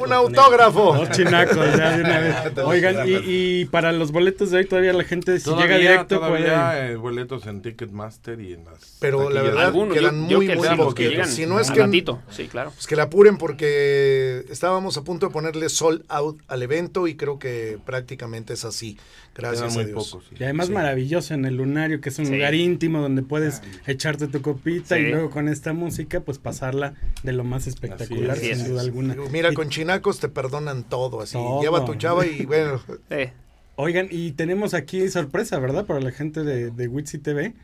un 0.00 0.12
autógrafo. 0.12 0.96
Dos 0.96 1.10
chinacos, 1.10 1.56
ya 1.76 1.96
de 1.96 2.02
una 2.04 2.20
vez. 2.20 2.36
Oigan, 2.64 3.08
y, 3.08 3.12
y 3.60 3.64
para 3.66 3.92
los 3.92 4.12
boletos 4.12 4.50
de 4.50 4.58
hoy 4.58 4.64
todavía 4.66 4.92
la 4.92 5.04
gente, 5.04 5.38
si 5.38 5.44
Todavía, 5.44 5.78
llega 5.78 5.78
directo, 5.92 6.16
todavía 6.16 6.70
puede... 6.70 6.92
eh, 6.92 6.96
boletos 6.96 7.46
en 7.46 7.62
Ticketmaster 7.62 8.40
y 8.40 8.52
en 8.54 8.64
las 8.64 8.96
Pero 9.00 9.30
la 9.30 9.42
verdad, 9.42 9.66
Algunos, 9.66 9.94
quedan 9.96 10.24
yo, 10.28 10.30
yo 10.30 10.36
muy, 10.38 10.46
que 10.46 10.56
muy 10.56 10.68
poquitos. 10.76 11.10
llegan 11.12 11.28
Si 11.28 11.46
no 11.46 11.60
es 11.60 11.70
que- 11.70 11.80
ratito. 11.80 12.20
Sí, 12.30 12.48
claro. 12.48 12.70
Pues 12.72 12.86
que 12.86 12.96
la 12.96 13.04
apuren 13.04 13.38
porque 13.38 14.44
estábamos 14.50 14.96
a 14.96 15.02
punto 15.04 15.26
de 15.26 15.32
ponerle 15.32 15.68
sold 15.68 16.04
out 16.08 16.40
al 16.48 16.62
evento 16.62 17.06
y 17.06 17.16
creo 17.16 17.38
que 17.38 17.78
prácticamente 17.84 18.54
es 18.54 18.64
así. 18.64 18.98
Gracias 19.38 19.60
Quedan 19.60 19.70
a 19.70 19.74
muy 19.84 19.84
Dios. 19.92 20.18
sí. 20.28 20.36
Y 20.40 20.44
además 20.44 20.66
Sí. 20.66 20.72
maravilloso 20.72 21.32
en 21.32 21.44
el 21.44 21.54
lunario, 21.56 22.00
que 22.00 22.08
es 22.10 22.18
un 22.18 22.26
Sí. 22.26 22.32
lugar 22.34 22.54
íntimo 22.54 23.00
donde 23.00 23.22
puedes 23.22 23.62
echarte 23.86 24.26
tu 24.26 24.42
copita 24.42 24.96
Sí. 24.96 25.02
y 25.02 25.10
luego 25.10 25.30
con 25.30 25.48
esta 25.48 25.72
música 25.72 26.20
pues 26.20 26.38
pasarla 26.38 26.94
de 27.22 27.32
lo 27.32 27.44
más 27.44 27.66
espectacular, 27.68 28.36
es. 28.36 28.58
sin 28.58 28.68
duda 28.68 28.80
alguna. 28.82 29.14
Digo, 29.14 29.28
Mira, 29.30 29.50
Y- 29.52 29.54
con 29.54 29.68
chinacos 29.70 30.18
te 30.18 30.28
perdonan 30.28 30.82
todo, 30.84 31.20
así. 31.22 31.34
Todo. 31.34 31.62
Lleva 31.62 31.78
a 31.78 31.84
tu 31.84 31.94
chava 31.94 32.26
y 32.26 32.44
bueno, 32.46 32.80
Sí. 33.10 33.30
Oigan, 33.76 34.08
y 34.10 34.32
tenemos 34.32 34.74
aquí 34.74 35.08
sorpresa, 35.08 35.56
¿verdad? 35.60 35.86
Para 35.86 36.00
la 36.00 36.10
gente 36.10 36.42
de, 36.42 36.72
de 36.72 36.88
Witsi 36.88 37.18
TV, 37.18 37.54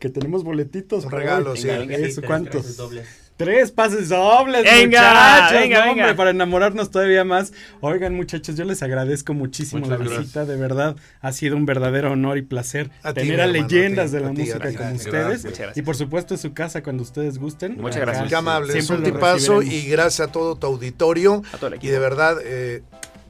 que 0.00 0.08
tenemos 0.08 0.42
boletitos. 0.42 1.04
Un 1.04 1.10
para 1.10 1.22
regalo, 1.22 1.52
hoy. 1.52 1.58
sí. 1.58 1.68
Eso, 1.70 2.20
¿cuántos? 2.26 2.76
dobles. 2.76 3.06
Tres 3.36 3.72
pases 3.72 4.10
dobles, 4.10 4.62
Venga, 4.62 5.00
muchachos. 5.00 5.60
venga, 5.60 5.78
no, 5.78 5.84
venga. 5.86 6.02
hombre, 6.02 6.14
para 6.14 6.30
enamorarnos 6.30 6.90
todavía 6.90 7.24
más. 7.24 7.52
Oigan, 7.80 8.14
muchachos, 8.14 8.56
yo 8.56 8.64
les 8.64 8.82
agradezco 8.82 9.34
muchísimo 9.34 9.80
Muchas 9.80 9.90
la 9.90 9.96
gracias. 10.04 10.20
visita, 10.20 10.44
de 10.44 10.56
verdad. 10.56 10.96
Ha 11.22 11.32
sido 11.32 11.56
un 11.56 11.66
verdadero 11.66 12.12
honor 12.12 12.38
y 12.38 12.42
placer 12.42 12.90
A 13.02 13.12
tener 13.14 13.40
a 13.40 13.44
hermano, 13.46 13.66
leyendas 13.68 14.06
a 14.06 14.08
ti, 14.10 14.12
de 14.16 14.20
la 14.20 14.28
a 14.28 14.34
ti, 14.34 14.40
a 14.40 14.44
música 14.44 14.58
como 14.58 14.72
Gracias. 14.78 15.06
ustedes. 15.06 15.44
Muchas 15.44 15.58
gracias. 15.58 15.76
Y 15.76 15.82
por 15.82 15.96
supuesto, 15.96 16.34
es 16.34 16.40
su 16.42 16.52
casa 16.52 16.82
cuando 16.82 17.02
ustedes 17.02 17.38
gusten. 17.38 17.76
Muchas 17.80 17.96
Acá 17.96 18.04
gracias. 18.06 18.28
qué 18.28 18.36
amable. 18.36 18.72
Siempre 18.74 18.96
un 18.98 19.02
tipazo 19.02 19.62
y 19.62 19.86
gracias 19.88 20.28
a 20.28 20.30
todo 20.32 20.54
tu 20.56 20.66
auditorio. 20.66 21.42
A 21.52 21.56
todo 21.56 21.68
el 21.68 21.74
Y 21.74 21.76
equipo. 21.78 21.92
de 21.94 21.98
verdad, 21.98 22.36
eh, 22.44 22.82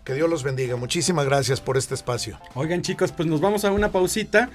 que 0.04 0.14
Dios 0.14 0.28
los 0.28 0.42
bendiga. 0.42 0.74
Muchísimas 0.76 1.24
gracias 1.26 1.60
por 1.60 1.78
este 1.78 1.94
espacio. 1.94 2.38
Oigan 2.54 2.82
chicos, 2.82 3.12
pues 3.12 3.28
nos 3.28 3.40
vamos 3.40 3.64
a 3.64 3.70
una 3.70 3.92
pausita. 3.92 4.50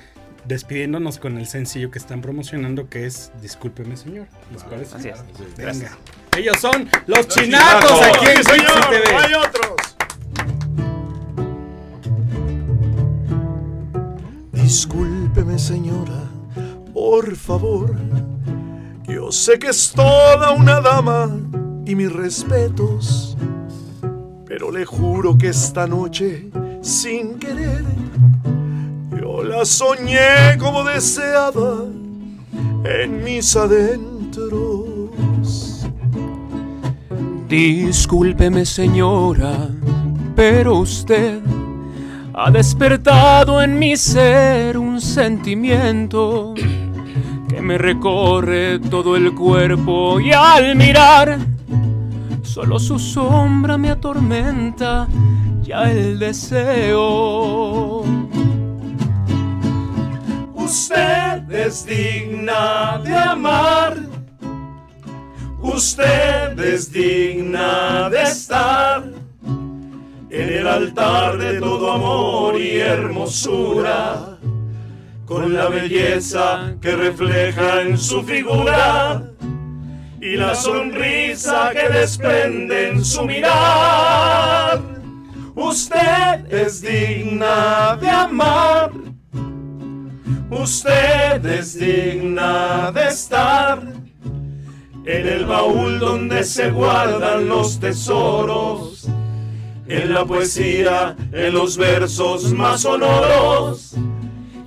Despidiéndonos 0.48 1.18
con 1.20 1.38
el 1.38 1.48
sencillo 1.48 1.92
que 1.92 2.00
están 2.00 2.22
promocionando 2.22 2.90
que 2.90 3.06
es 3.06 3.32
Discúlpeme 3.42 3.98
señor. 3.98 4.28
¿Les 4.54 4.64
parece? 4.64 4.96
Así 4.96 5.10
es. 5.10 5.24
Venga. 5.58 5.98
Ellos 6.38 6.58
son 6.60 6.90
los 7.08 7.28
chinacos 7.28 7.90
Chinacos. 7.90 8.02
aquí 8.18 8.26
en 8.28 8.44
Sí, 8.44 8.52
Wixi 8.52 8.66
señor, 8.66 8.90
TV. 8.90 9.16
hay 9.16 9.34
otros. 9.34 9.76
Discúlpeme, 14.52 15.58
señora, 15.60 16.24
por 16.94 17.36
favor. 17.36 17.96
Yo 19.08 19.32
sé 19.32 19.58
que 19.60 19.68
es 19.68 19.92
toda 19.94 20.52
una 20.52 20.82
dama 20.82 21.30
y 21.86 21.96
mis 21.96 22.12
respetos. 22.12 23.38
Pero 24.46 24.72
le 24.72 24.86
juro 24.86 25.38
que 25.38 25.50
esta 25.50 25.88
noche, 25.88 26.50
sin 26.82 27.38
querer, 27.40 27.84
la 29.44 29.66
soñé 29.66 30.58
como 30.60 30.84
deseaba 30.84 31.86
en 32.84 33.24
mis 33.24 33.56
adentros. 33.56 34.88
Discúlpeme 37.48 38.66
señora, 38.66 39.70
pero 40.36 40.80
usted 40.80 41.40
ha 42.34 42.52
despertado 42.52 43.62
en 43.62 43.80
mi 43.80 43.96
ser 43.96 44.78
un 44.78 45.00
sentimiento 45.00 46.54
que 47.48 47.62
me 47.62 47.78
recorre 47.78 48.80
todo 48.80 49.16
el 49.16 49.34
cuerpo 49.34 50.20
y 50.20 50.32
al 50.32 50.76
mirar 50.76 51.40
solo 52.44 52.80
su 52.80 53.00
sombra 53.00 53.78
me 53.78 53.92
atormenta 53.92 55.08
ya 55.64 55.92
el 55.92 56.20
deseo. 56.20 58.04
Usted 60.68 61.50
es 61.50 61.86
digna 61.86 63.02
de 63.02 63.16
amar. 63.16 63.96
Usted 65.62 66.60
es 66.60 66.92
digna 66.92 68.10
de 68.10 68.22
estar 68.24 69.02
en 70.30 70.50
el 70.60 70.68
altar 70.68 71.38
de 71.38 71.62
todo 71.62 71.94
amor 71.94 72.60
y 72.60 72.80
hermosura, 72.80 74.40
con 75.26 75.54
la 75.54 75.70
belleza 75.70 76.76
que 76.82 76.98
refleja 76.98 77.84
en 77.84 77.98
su 77.98 78.22
figura 78.24 79.24
y 80.20 80.36
la 80.36 80.54
sonrisa 80.54 81.72
que 81.72 81.88
desprende 81.98 82.90
en 82.90 83.06
su 83.06 83.24
mirar. 83.24 84.82
Usted 85.56 86.52
es 86.52 86.82
digna 86.82 87.98
de 88.02 88.10
amar. 88.10 88.92
Usted 90.50 91.46
es 91.46 91.78
digna 91.78 92.92
de 92.94 93.08
estar 93.08 93.82
en 95.06 95.28
el 95.28 95.46
baúl 95.46 96.00
donde 96.00 96.44
se 96.46 96.70
guardan 96.70 97.50
los 97.50 97.80
tesoros, 97.80 99.08
en 99.88 100.14
la 100.14 100.24
poesía, 100.26 101.18
en 101.34 101.54
los 101.54 101.76
versos 101.78 102.54
más 102.54 102.82
sonoros 102.82 103.96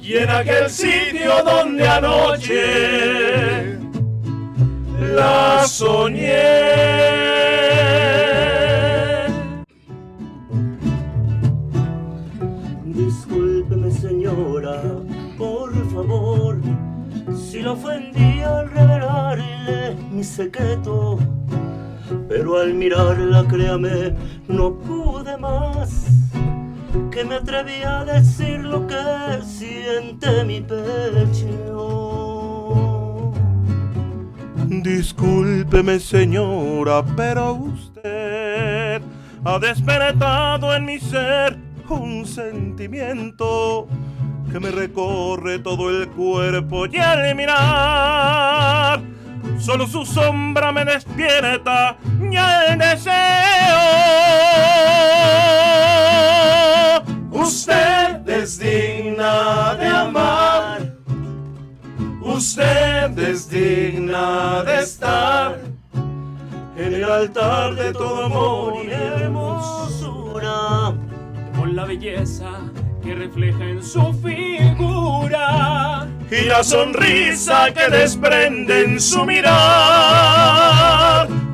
y 0.02 0.16
en 0.16 0.28
aquel 0.28 0.68
sitio 0.68 1.42
donde 1.44 1.86
anoche 1.88 3.78
la 5.14 5.64
soñé. 5.66 7.19
Ofendí 17.70 18.42
al 18.42 18.70
revelarle 18.70 19.96
mi 20.10 20.24
secreto. 20.24 21.18
Pero 22.28 22.58
al 22.58 22.74
mirarla, 22.74 23.46
créame, 23.46 24.14
no 24.48 24.74
pude 24.78 25.36
más. 25.36 26.06
Que 27.10 27.24
me 27.24 27.36
atreví 27.36 27.82
a 27.84 28.04
decir 28.04 28.60
lo 28.60 28.86
que 28.86 28.96
siente 29.44 30.44
mi 30.44 30.60
pecho. 30.60 31.60
Discúlpeme 34.66 35.98
señora, 36.00 37.04
pero 37.16 37.54
usted 37.54 39.02
ha 39.44 39.58
despertado 39.58 40.74
en 40.74 40.84
mi 40.84 40.98
ser 40.98 41.58
un 41.88 42.24
sentimiento 42.24 43.88
que 44.52 44.58
me 44.58 44.70
recorre 44.70 45.60
todo 45.60 45.90
el 45.90 46.08
cuerpo 46.08 46.86
y 46.86 46.96
al 46.96 47.34
mirar 47.36 49.00
solo 49.58 49.86
su 49.86 50.04
sombra 50.04 50.72
me 50.72 50.84
despierta 50.84 51.96
ya 52.30 52.66
el 52.66 52.78
deseo. 52.78 53.12
Usted 57.30 58.28
es 58.28 58.58
digna 58.58 59.74
de 59.76 59.86
amar. 59.86 60.96
Usted 62.22 63.18
es 63.18 63.48
digna 63.48 64.64
de 64.64 64.80
estar 64.80 65.60
en 66.76 66.94
el 66.94 67.04
altar 67.04 67.74
de 67.74 67.92
todo 67.92 68.24
amor 68.24 68.74
y 68.84 68.90
hermosura, 68.90 70.92
con 71.56 71.76
la 71.76 71.84
belleza 71.84 72.60
que 73.02 73.14
refleja 73.14 73.64
en 73.64 73.82
su 73.82 74.12
figura 74.14 76.06
y 76.30 76.44
la 76.44 76.62
sonrisa 76.62 77.72
que 77.72 77.88
desprende 77.88 78.84
en 78.84 79.00
su 79.00 79.24
mirar. 79.24 79.50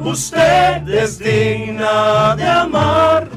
Usted 0.05 0.87
es 0.89 1.19
digna 1.19 2.37
de 2.37 2.45
amar. 2.45 3.29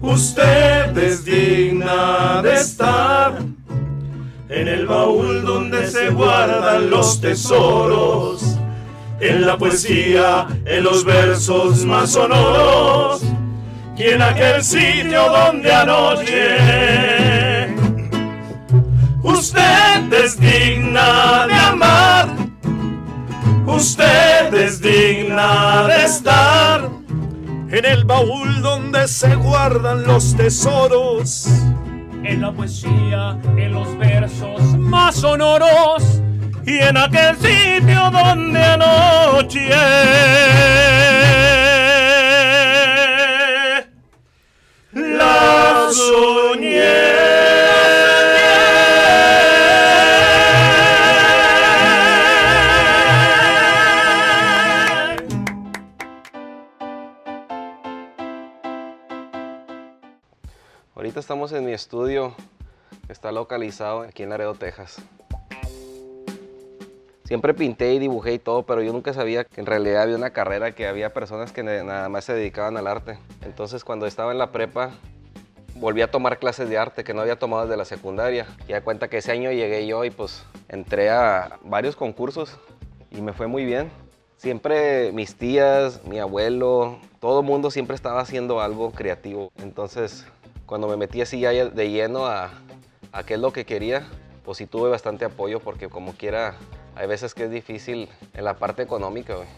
Usted 0.00 0.96
es 0.98 1.24
digna 1.24 2.42
de 2.42 2.54
estar 2.54 3.38
en 4.48 4.68
el 4.68 4.86
baúl 4.86 5.42
donde 5.44 5.86
se 5.88 6.10
guardan 6.10 6.90
los 6.90 7.20
tesoros, 7.20 8.58
en 9.20 9.46
la 9.46 9.56
poesía, 9.56 10.46
en 10.66 10.84
los 10.84 11.04
versos 11.04 11.84
más 11.86 12.10
sonoros, 12.12 13.22
y 13.96 14.02
en 14.02 14.22
aquel 14.22 14.62
sitio 14.64 15.28
donde 15.28 15.72
anoche 15.72 16.56
usted 19.22 20.12
es 20.12 20.40
digna 20.40 21.46
de 21.46 21.54
amar, 21.54 22.28
usted 23.66 24.52
es 24.54 24.80
digna 24.80 25.86
de 25.86 26.04
estar 26.04 26.90
En 27.70 27.84
el 27.84 28.04
baúl 28.04 28.62
donde 28.62 29.08
se 29.08 29.34
guardan 29.34 30.04
los 30.04 30.36
tesoros. 30.36 31.48
en 32.22 32.40
la 32.40 32.52
poesía, 32.52 33.38
en 33.56 33.72
los 33.72 33.98
versos 33.98 34.60
más 34.78 35.16
sonoros 35.16 36.20
y 36.66 36.78
en 36.78 36.96
aquel 36.96 37.36
sitio 37.36 38.10
donde 38.10 38.62
anoche 38.62 39.70
Ahorita 60.94 61.20
estamos 61.20 61.52
en 61.52 61.66
mi 61.66 61.72
estudio, 61.72 62.34
está 63.10 63.30
localizado 63.30 64.00
aquí 64.02 64.22
en 64.22 64.30
Laredo, 64.30 64.54
Texas. 64.54 65.02
Siempre 67.24 67.52
pinté 67.52 67.92
y 67.92 67.98
dibujé 67.98 68.32
y 68.32 68.38
todo, 68.38 68.62
pero 68.62 68.80
yo 68.80 68.92
nunca 68.92 69.12
sabía 69.12 69.44
que 69.44 69.60
en 69.60 69.66
realidad 69.66 70.02
había 70.02 70.16
una 70.16 70.30
carrera, 70.30 70.74
que 70.74 70.86
había 70.86 71.12
personas 71.12 71.52
que 71.52 71.62
nada 71.62 72.08
más 72.08 72.24
se 72.24 72.32
dedicaban 72.32 72.78
al 72.78 72.86
arte. 72.86 73.18
Entonces 73.42 73.84
cuando 73.84 74.06
estaba 74.06 74.32
en 74.32 74.38
la 74.38 74.50
prepa, 74.50 74.92
volví 75.76 76.02
a 76.02 76.10
tomar 76.10 76.38
clases 76.38 76.68
de 76.68 76.78
arte 76.78 77.04
que 77.04 77.14
no 77.14 77.20
había 77.20 77.38
tomado 77.38 77.64
desde 77.64 77.76
la 77.76 77.84
secundaria. 77.84 78.46
Y 78.68 78.72
da 78.72 78.82
cuenta 78.82 79.08
que 79.08 79.18
ese 79.18 79.32
año 79.32 79.50
llegué 79.50 79.86
yo 79.86 80.04
y 80.04 80.10
pues 80.10 80.44
entré 80.68 81.10
a 81.10 81.58
varios 81.62 81.96
concursos 81.96 82.56
y 83.10 83.20
me 83.20 83.32
fue 83.32 83.46
muy 83.46 83.64
bien. 83.64 83.90
Siempre 84.36 85.12
mis 85.12 85.36
tías, 85.36 86.04
mi 86.04 86.18
abuelo, 86.18 86.98
todo 87.20 87.40
el 87.40 87.46
mundo 87.46 87.70
siempre 87.70 87.96
estaba 87.96 88.20
haciendo 88.20 88.60
algo 88.60 88.90
creativo. 88.90 89.52
Entonces, 89.62 90.26
cuando 90.66 90.88
me 90.88 90.96
metí 90.96 91.22
así 91.22 91.40
ya 91.40 91.50
de 91.50 91.90
lleno 91.90 92.26
a, 92.26 92.50
a 93.12 93.22
qué 93.24 93.34
es 93.34 93.40
lo 93.40 93.52
que 93.52 93.64
quería, 93.64 94.06
pues 94.44 94.58
sí 94.58 94.66
tuve 94.66 94.90
bastante 94.90 95.24
apoyo 95.24 95.60
porque 95.60 95.88
como 95.88 96.12
quiera, 96.12 96.56
hay 96.94 97.06
veces 97.06 97.34
que 97.34 97.44
es 97.44 97.50
difícil 97.50 98.08
en 98.34 98.44
la 98.44 98.54
parte 98.54 98.82
económica, 98.82 99.36
güey. 99.36 99.48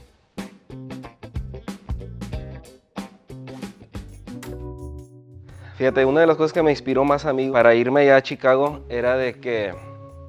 Fíjate, 5.76 6.06
una 6.06 6.22
de 6.22 6.26
las 6.26 6.38
cosas 6.38 6.54
que 6.54 6.62
me 6.62 6.70
inspiró 6.70 7.04
más 7.04 7.26
a 7.26 7.34
mí 7.34 7.50
para 7.50 7.74
irme 7.74 8.00
allá 8.00 8.16
a 8.16 8.22
Chicago 8.22 8.80
era 8.88 9.14
de 9.18 9.34
que, 9.34 9.74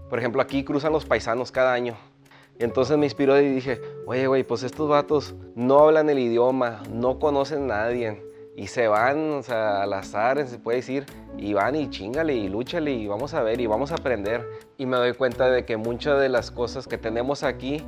por 0.09 0.19
ejemplo, 0.19 0.41
aquí 0.41 0.65
cruzan 0.65 0.91
los 0.91 1.05
paisanos 1.05 1.53
cada 1.53 1.71
año. 1.71 1.95
Entonces 2.59 2.97
me 2.97 3.05
inspiró 3.05 3.39
y 3.39 3.47
dije, 3.47 3.79
oye, 4.05 4.27
güey, 4.27 4.43
pues 4.43 4.63
estos 4.63 4.89
vatos 4.89 5.35
no 5.55 5.79
hablan 5.79 6.09
el 6.09 6.19
idioma, 6.19 6.83
no 6.91 7.17
conocen 7.17 7.71
a 7.71 7.83
nadie. 7.83 8.21
Y 8.57 8.67
se 8.67 8.89
van, 8.89 9.31
o 9.31 9.41
sea, 9.41 9.83
al 9.83 9.93
azar, 9.93 10.45
se 10.45 10.59
puede 10.59 10.79
decir, 10.79 11.05
y 11.37 11.53
van 11.53 11.75
y 11.75 11.89
chingale 11.89 12.33
y 12.35 12.49
lúchale 12.49 12.91
y 12.91 13.07
vamos 13.07 13.33
a 13.33 13.41
ver 13.41 13.61
y 13.61 13.67
vamos 13.67 13.93
a 13.93 13.95
aprender. 13.95 14.45
Y 14.77 14.85
me 14.85 14.97
doy 14.97 15.13
cuenta 15.13 15.49
de 15.49 15.63
que 15.63 15.77
muchas 15.77 16.19
de 16.19 16.27
las 16.27 16.51
cosas 16.51 16.89
que 16.89 16.97
tenemos 16.97 17.43
aquí 17.43 17.85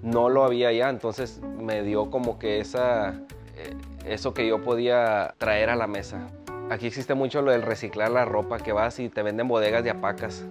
no 0.00 0.28
lo 0.28 0.44
había 0.44 0.68
allá, 0.68 0.88
entonces 0.88 1.40
me 1.58 1.82
dio 1.82 2.08
como 2.08 2.38
que 2.38 2.60
esa, 2.60 3.14
eh, 3.56 3.74
eso 4.06 4.32
que 4.32 4.46
yo 4.46 4.62
podía 4.62 5.34
traer 5.38 5.70
a 5.70 5.74
la 5.74 5.88
mesa. 5.88 6.28
Aquí 6.70 6.86
existe 6.86 7.14
mucho 7.14 7.42
lo 7.42 7.50
del 7.50 7.62
reciclar 7.62 8.12
la 8.12 8.24
ropa, 8.24 8.58
que 8.58 8.72
vas 8.72 9.00
y 9.00 9.08
te 9.08 9.24
venden 9.24 9.48
bodegas 9.48 9.82
de 9.82 9.90
apacas. 9.90 10.44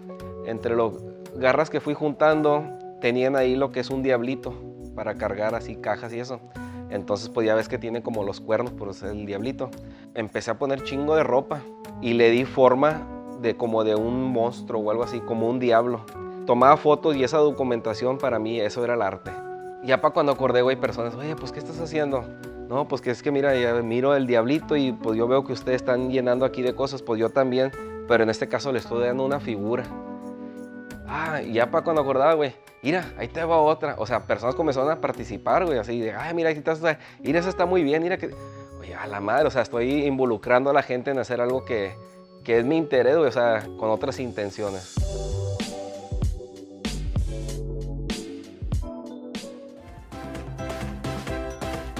Entre 0.45 0.75
los 0.75 1.01
garras 1.35 1.69
que 1.69 1.79
fui 1.79 1.93
juntando, 1.93 2.65
tenían 2.99 3.37
ahí 3.37 3.55
lo 3.55 3.71
que 3.71 3.79
es 3.79 3.89
un 3.89 4.03
diablito 4.03 4.53
para 4.95 5.15
cargar 5.15 5.55
así 5.55 5.77
cajas 5.77 6.11
y 6.11 6.19
eso. 6.19 6.41
Entonces 6.89 7.29
pues 7.29 7.47
ya 7.47 7.55
ves 7.55 7.69
que 7.69 7.77
tiene 7.77 8.03
como 8.03 8.25
los 8.25 8.41
cuernos, 8.41 8.73
por 8.73 8.89
es 8.89 9.01
el 9.01 9.25
diablito. 9.25 9.69
Empecé 10.13 10.51
a 10.51 10.59
poner 10.59 10.83
chingo 10.83 11.15
de 11.15 11.23
ropa 11.23 11.61
y 12.01 12.11
le 12.11 12.31
di 12.31 12.43
forma 12.43 13.07
de 13.39 13.55
como 13.55 13.85
de 13.85 13.95
un 13.95 14.29
monstruo 14.33 14.81
o 14.81 14.91
algo 14.91 15.03
así, 15.03 15.21
como 15.21 15.47
un 15.49 15.57
diablo. 15.59 16.01
Tomaba 16.45 16.75
fotos 16.75 17.15
y 17.15 17.23
esa 17.23 17.37
documentación 17.37 18.17
para 18.17 18.39
mí, 18.39 18.59
eso 18.59 18.83
era 18.83 18.95
el 18.95 19.03
arte. 19.03 19.31
Ya 19.85 20.01
para 20.01 20.13
cuando 20.13 20.33
acordé, 20.33 20.63
güey, 20.63 20.75
personas, 20.75 21.15
oye, 21.15 21.37
pues 21.37 21.53
¿qué 21.53 21.59
estás 21.59 21.79
haciendo? 21.79 22.25
No, 22.69 22.87
pues 22.87 23.01
que 23.01 23.09
es 23.09 23.23
que 23.23 23.31
mira, 23.31 23.55
ya 23.55 23.73
miro 23.81 24.15
el 24.15 24.27
diablito 24.27 24.75
y 24.75 24.91
pues 24.91 25.17
yo 25.17 25.27
veo 25.27 25.43
que 25.43 25.53
ustedes 25.53 25.77
están 25.77 26.11
llenando 26.11 26.45
aquí 26.45 26.61
de 26.61 26.75
cosas, 26.75 27.01
pues 27.01 27.19
yo 27.19 27.29
también, 27.29 27.71
pero 28.07 28.23
en 28.23 28.29
este 28.29 28.47
caso 28.47 28.71
le 28.71 28.77
estoy 28.77 29.03
dando 29.03 29.25
una 29.25 29.39
figura. 29.39 29.85
Ah, 31.07 31.41
y 31.41 31.53
ya 31.53 31.71
para 31.71 31.83
cuando 31.83 32.03
acordaba, 32.03 32.35
güey, 32.35 32.53
mira, 32.83 33.11
ahí 33.17 33.27
te 33.27 33.43
va 33.43 33.57
otra. 33.57 33.95
O 33.97 34.05
sea, 34.05 34.27
personas 34.27 34.53
comenzaron 34.53 34.91
a 34.91 35.01
participar, 35.01 35.65
güey, 35.65 35.79
así 35.79 35.99
de, 35.99 36.13
ay, 36.13 36.35
mira, 36.35 36.51
aquí 36.51 36.59
estás, 36.59 36.79
mira, 37.23 37.39
eso 37.39 37.49
está 37.49 37.65
muy 37.65 37.81
bien, 37.81 38.03
mira 38.03 38.17
que... 38.17 38.35
Oye, 38.79 38.93
a 38.93 39.07
la 39.07 39.19
madre, 39.19 39.47
o 39.47 39.51
sea, 39.51 39.63
estoy 39.63 40.05
involucrando 40.05 40.69
a 40.69 40.73
la 40.73 40.83
gente 40.83 41.09
en 41.09 41.17
hacer 41.17 41.41
algo 41.41 41.65
que, 41.65 41.95
que 42.43 42.59
es 42.59 42.65
mi 42.65 42.77
interés, 42.77 43.17
güey, 43.17 43.29
o 43.29 43.31
sea, 43.31 43.67
con 43.79 43.89
otras 43.89 44.19
intenciones. 44.19 44.93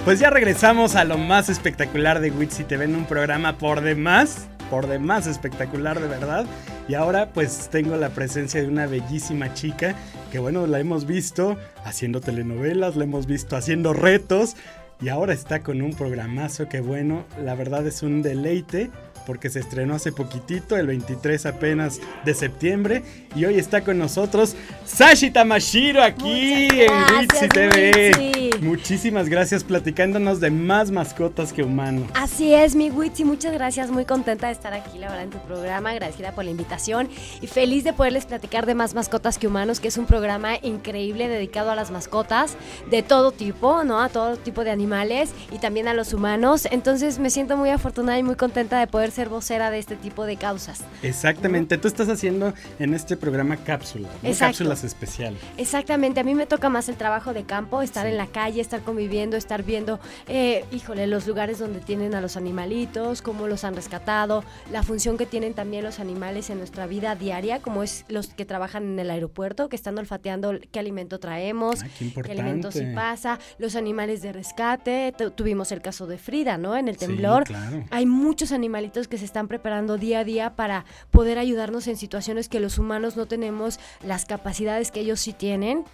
Pues 0.04 0.18
ya 0.18 0.30
regresamos 0.30 0.96
a 0.96 1.04
lo 1.04 1.18
más 1.18 1.50
espectacular 1.50 2.20
de 2.20 2.30
Witsy 2.30 2.64
TV 2.64 2.86
en 2.86 2.96
un 2.96 3.04
programa 3.04 3.58
por 3.58 3.82
demás, 3.82 4.48
por 4.70 4.86
demás 4.86 5.26
espectacular 5.26 6.00
de 6.00 6.08
verdad. 6.08 6.46
Y 6.88 6.94
ahora 6.94 7.32
pues 7.34 7.68
tengo 7.70 7.96
la 7.96 8.08
presencia 8.08 8.62
de 8.62 8.68
una 8.68 8.86
bellísima 8.86 9.52
chica 9.52 9.94
que 10.32 10.38
bueno, 10.38 10.66
la 10.66 10.80
hemos 10.80 11.04
visto 11.04 11.58
haciendo 11.84 12.22
telenovelas, 12.22 12.96
la 12.96 13.04
hemos 13.04 13.26
visto 13.26 13.56
haciendo 13.56 13.92
retos 13.92 14.56
y 15.02 15.10
ahora 15.10 15.34
está 15.34 15.60
con 15.60 15.82
un 15.82 15.92
programazo 15.92 16.66
que 16.68 16.80
bueno, 16.80 17.24
la 17.44 17.54
verdad 17.54 17.86
es 17.86 18.02
un 18.02 18.22
deleite 18.22 18.90
porque 19.26 19.50
se 19.50 19.60
estrenó 19.60 19.94
hace 19.94 20.12
poquitito, 20.12 20.76
el 20.76 20.86
23 20.86 21.46
apenas 21.46 22.00
de 22.24 22.34
septiembre. 22.34 23.02
Y 23.34 23.44
hoy 23.44 23.58
está 23.58 23.82
con 23.82 23.98
nosotros 23.98 24.56
Sashi 24.84 25.30
Tamashiro 25.30 26.02
aquí 26.02 26.68
en 26.68 26.92
Witsi 27.18 27.48
TV. 27.48 28.50
Muchísimas 28.60 29.28
gracias 29.28 29.64
platicándonos 29.64 30.40
de 30.40 30.50
más 30.50 30.90
mascotas 30.90 31.52
que 31.52 31.62
humanos. 31.62 32.08
Así 32.14 32.52
es, 32.52 32.74
mi 32.74 32.90
Witsi, 32.90 33.24
muchas 33.24 33.52
gracias, 33.52 33.90
muy 33.90 34.04
contenta 34.04 34.48
de 34.48 34.52
estar 34.52 34.74
aquí, 34.74 34.98
la 34.98 35.08
verdad, 35.08 35.24
en 35.24 35.30
tu 35.30 35.38
programa, 35.38 35.90
agradecida 35.90 36.32
por 36.32 36.44
la 36.44 36.50
invitación 36.50 37.08
y 37.40 37.46
feliz 37.46 37.84
de 37.84 37.92
poderles 37.92 38.26
platicar 38.26 38.66
de 38.66 38.74
más 38.74 38.94
mascotas 38.94 39.38
que 39.38 39.46
humanos, 39.46 39.80
que 39.80 39.88
es 39.88 39.96
un 39.96 40.06
programa 40.06 40.56
increíble 40.62 41.28
dedicado 41.28 41.70
a 41.70 41.74
las 41.74 41.90
mascotas 41.90 42.56
de 42.90 43.02
todo 43.02 43.32
tipo, 43.32 43.84
¿no? 43.84 44.00
A 44.00 44.08
todo 44.08 44.36
tipo 44.36 44.64
de 44.64 44.70
animales 44.70 45.30
y 45.52 45.58
también 45.58 45.88
a 45.88 45.94
los 45.94 46.12
humanos. 46.12 46.66
Entonces 46.70 47.18
me 47.18 47.30
siento 47.30 47.56
muy 47.56 47.70
afortunada 47.70 48.18
y 48.18 48.22
muy 48.22 48.36
contenta 48.36 48.78
de 48.78 48.86
poder 48.86 49.09
ser 49.10 49.28
vocera 49.28 49.70
de 49.70 49.78
este 49.78 49.96
tipo 49.96 50.24
de 50.26 50.36
causas. 50.36 50.80
Exactamente, 51.02 51.78
tú 51.78 51.88
estás 51.88 52.08
haciendo 52.08 52.54
en 52.78 52.94
este 52.94 53.16
programa 53.16 53.56
cápsulas, 53.56 54.10
cápsulas 54.38 54.84
especiales. 54.84 55.40
Exactamente, 55.56 56.20
a 56.20 56.24
mí 56.24 56.34
me 56.34 56.46
toca 56.46 56.68
más 56.68 56.88
el 56.88 56.96
trabajo 56.96 57.32
de 57.32 57.44
campo, 57.44 57.82
estar 57.82 58.06
en 58.06 58.16
la 58.16 58.26
calle, 58.26 58.60
estar 58.60 58.82
conviviendo, 58.82 59.36
estar 59.36 59.62
viendo, 59.62 60.00
eh, 60.28 60.64
híjole, 60.72 61.06
los 61.06 61.26
lugares 61.26 61.58
donde 61.58 61.80
tienen 61.80 62.14
a 62.14 62.20
los 62.20 62.36
animalitos, 62.36 63.22
cómo 63.22 63.48
los 63.48 63.64
han 63.64 63.74
rescatado, 63.74 64.44
la 64.70 64.82
función 64.82 65.16
que 65.16 65.26
tienen 65.26 65.54
también 65.54 65.84
los 65.84 66.00
animales 66.00 66.50
en 66.50 66.58
nuestra 66.58 66.86
vida 66.86 67.14
diaria, 67.14 67.60
como 67.60 67.82
es 67.82 68.04
los 68.08 68.28
que 68.28 68.44
trabajan 68.44 68.84
en 68.84 68.98
el 68.98 69.10
aeropuerto, 69.10 69.68
que 69.68 69.76
están 69.76 69.98
olfateando 69.98 70.54
qué 70.70 70.78
alimento 70.78 71.18
traemos, 71.18 71.82
ah, 71.82 71.86
qué, 71.98 72.12
qué, 72.22 72.32
alimento 72.32 72.70
si 72.70 72.84
pasa, 72.94 73.38
los 73.58 73.76
animales 73.76 74.22
de 74.22 74.32
rescate, 74.32 75.14
tuvimos 75.34 75.72
el 75.72 75.80
caso 75.80 76.06
de 76.06 76.18
Frida, 76.18 76.58
¿no? 76.58 76.76
En 76.76 76.88
el 76.88 76.96
temblor. 76.96 77.44
claro. 77.44 77.84
Hay 77.90 78.06
muchos 78.06 78.52
animalitos 78.52 78.99
que 79.08 79.18
se 79.18 79.24
están 79.24 79.48
preparando 79.48 79.98
día 79.98 80.20
a 80.20 80.24
día 80.24 80.56
para 80.56 80.84
poder 81.10 81.38
ayudarnos 81.38 81.86
en 81.86 81.96
situaciones 81.96 82.48
que 82.48 82.60
los 82.60 82.78
humanos 82.78 83.16
no 83.16 83.26
tenemos 83.26 83.80
las 84.02 84.24
capacidades 84.24 84.90
que 84.90 85.00
ellos 85.00 85.20
sí 85.20 85.32
tienen 85.32 85.84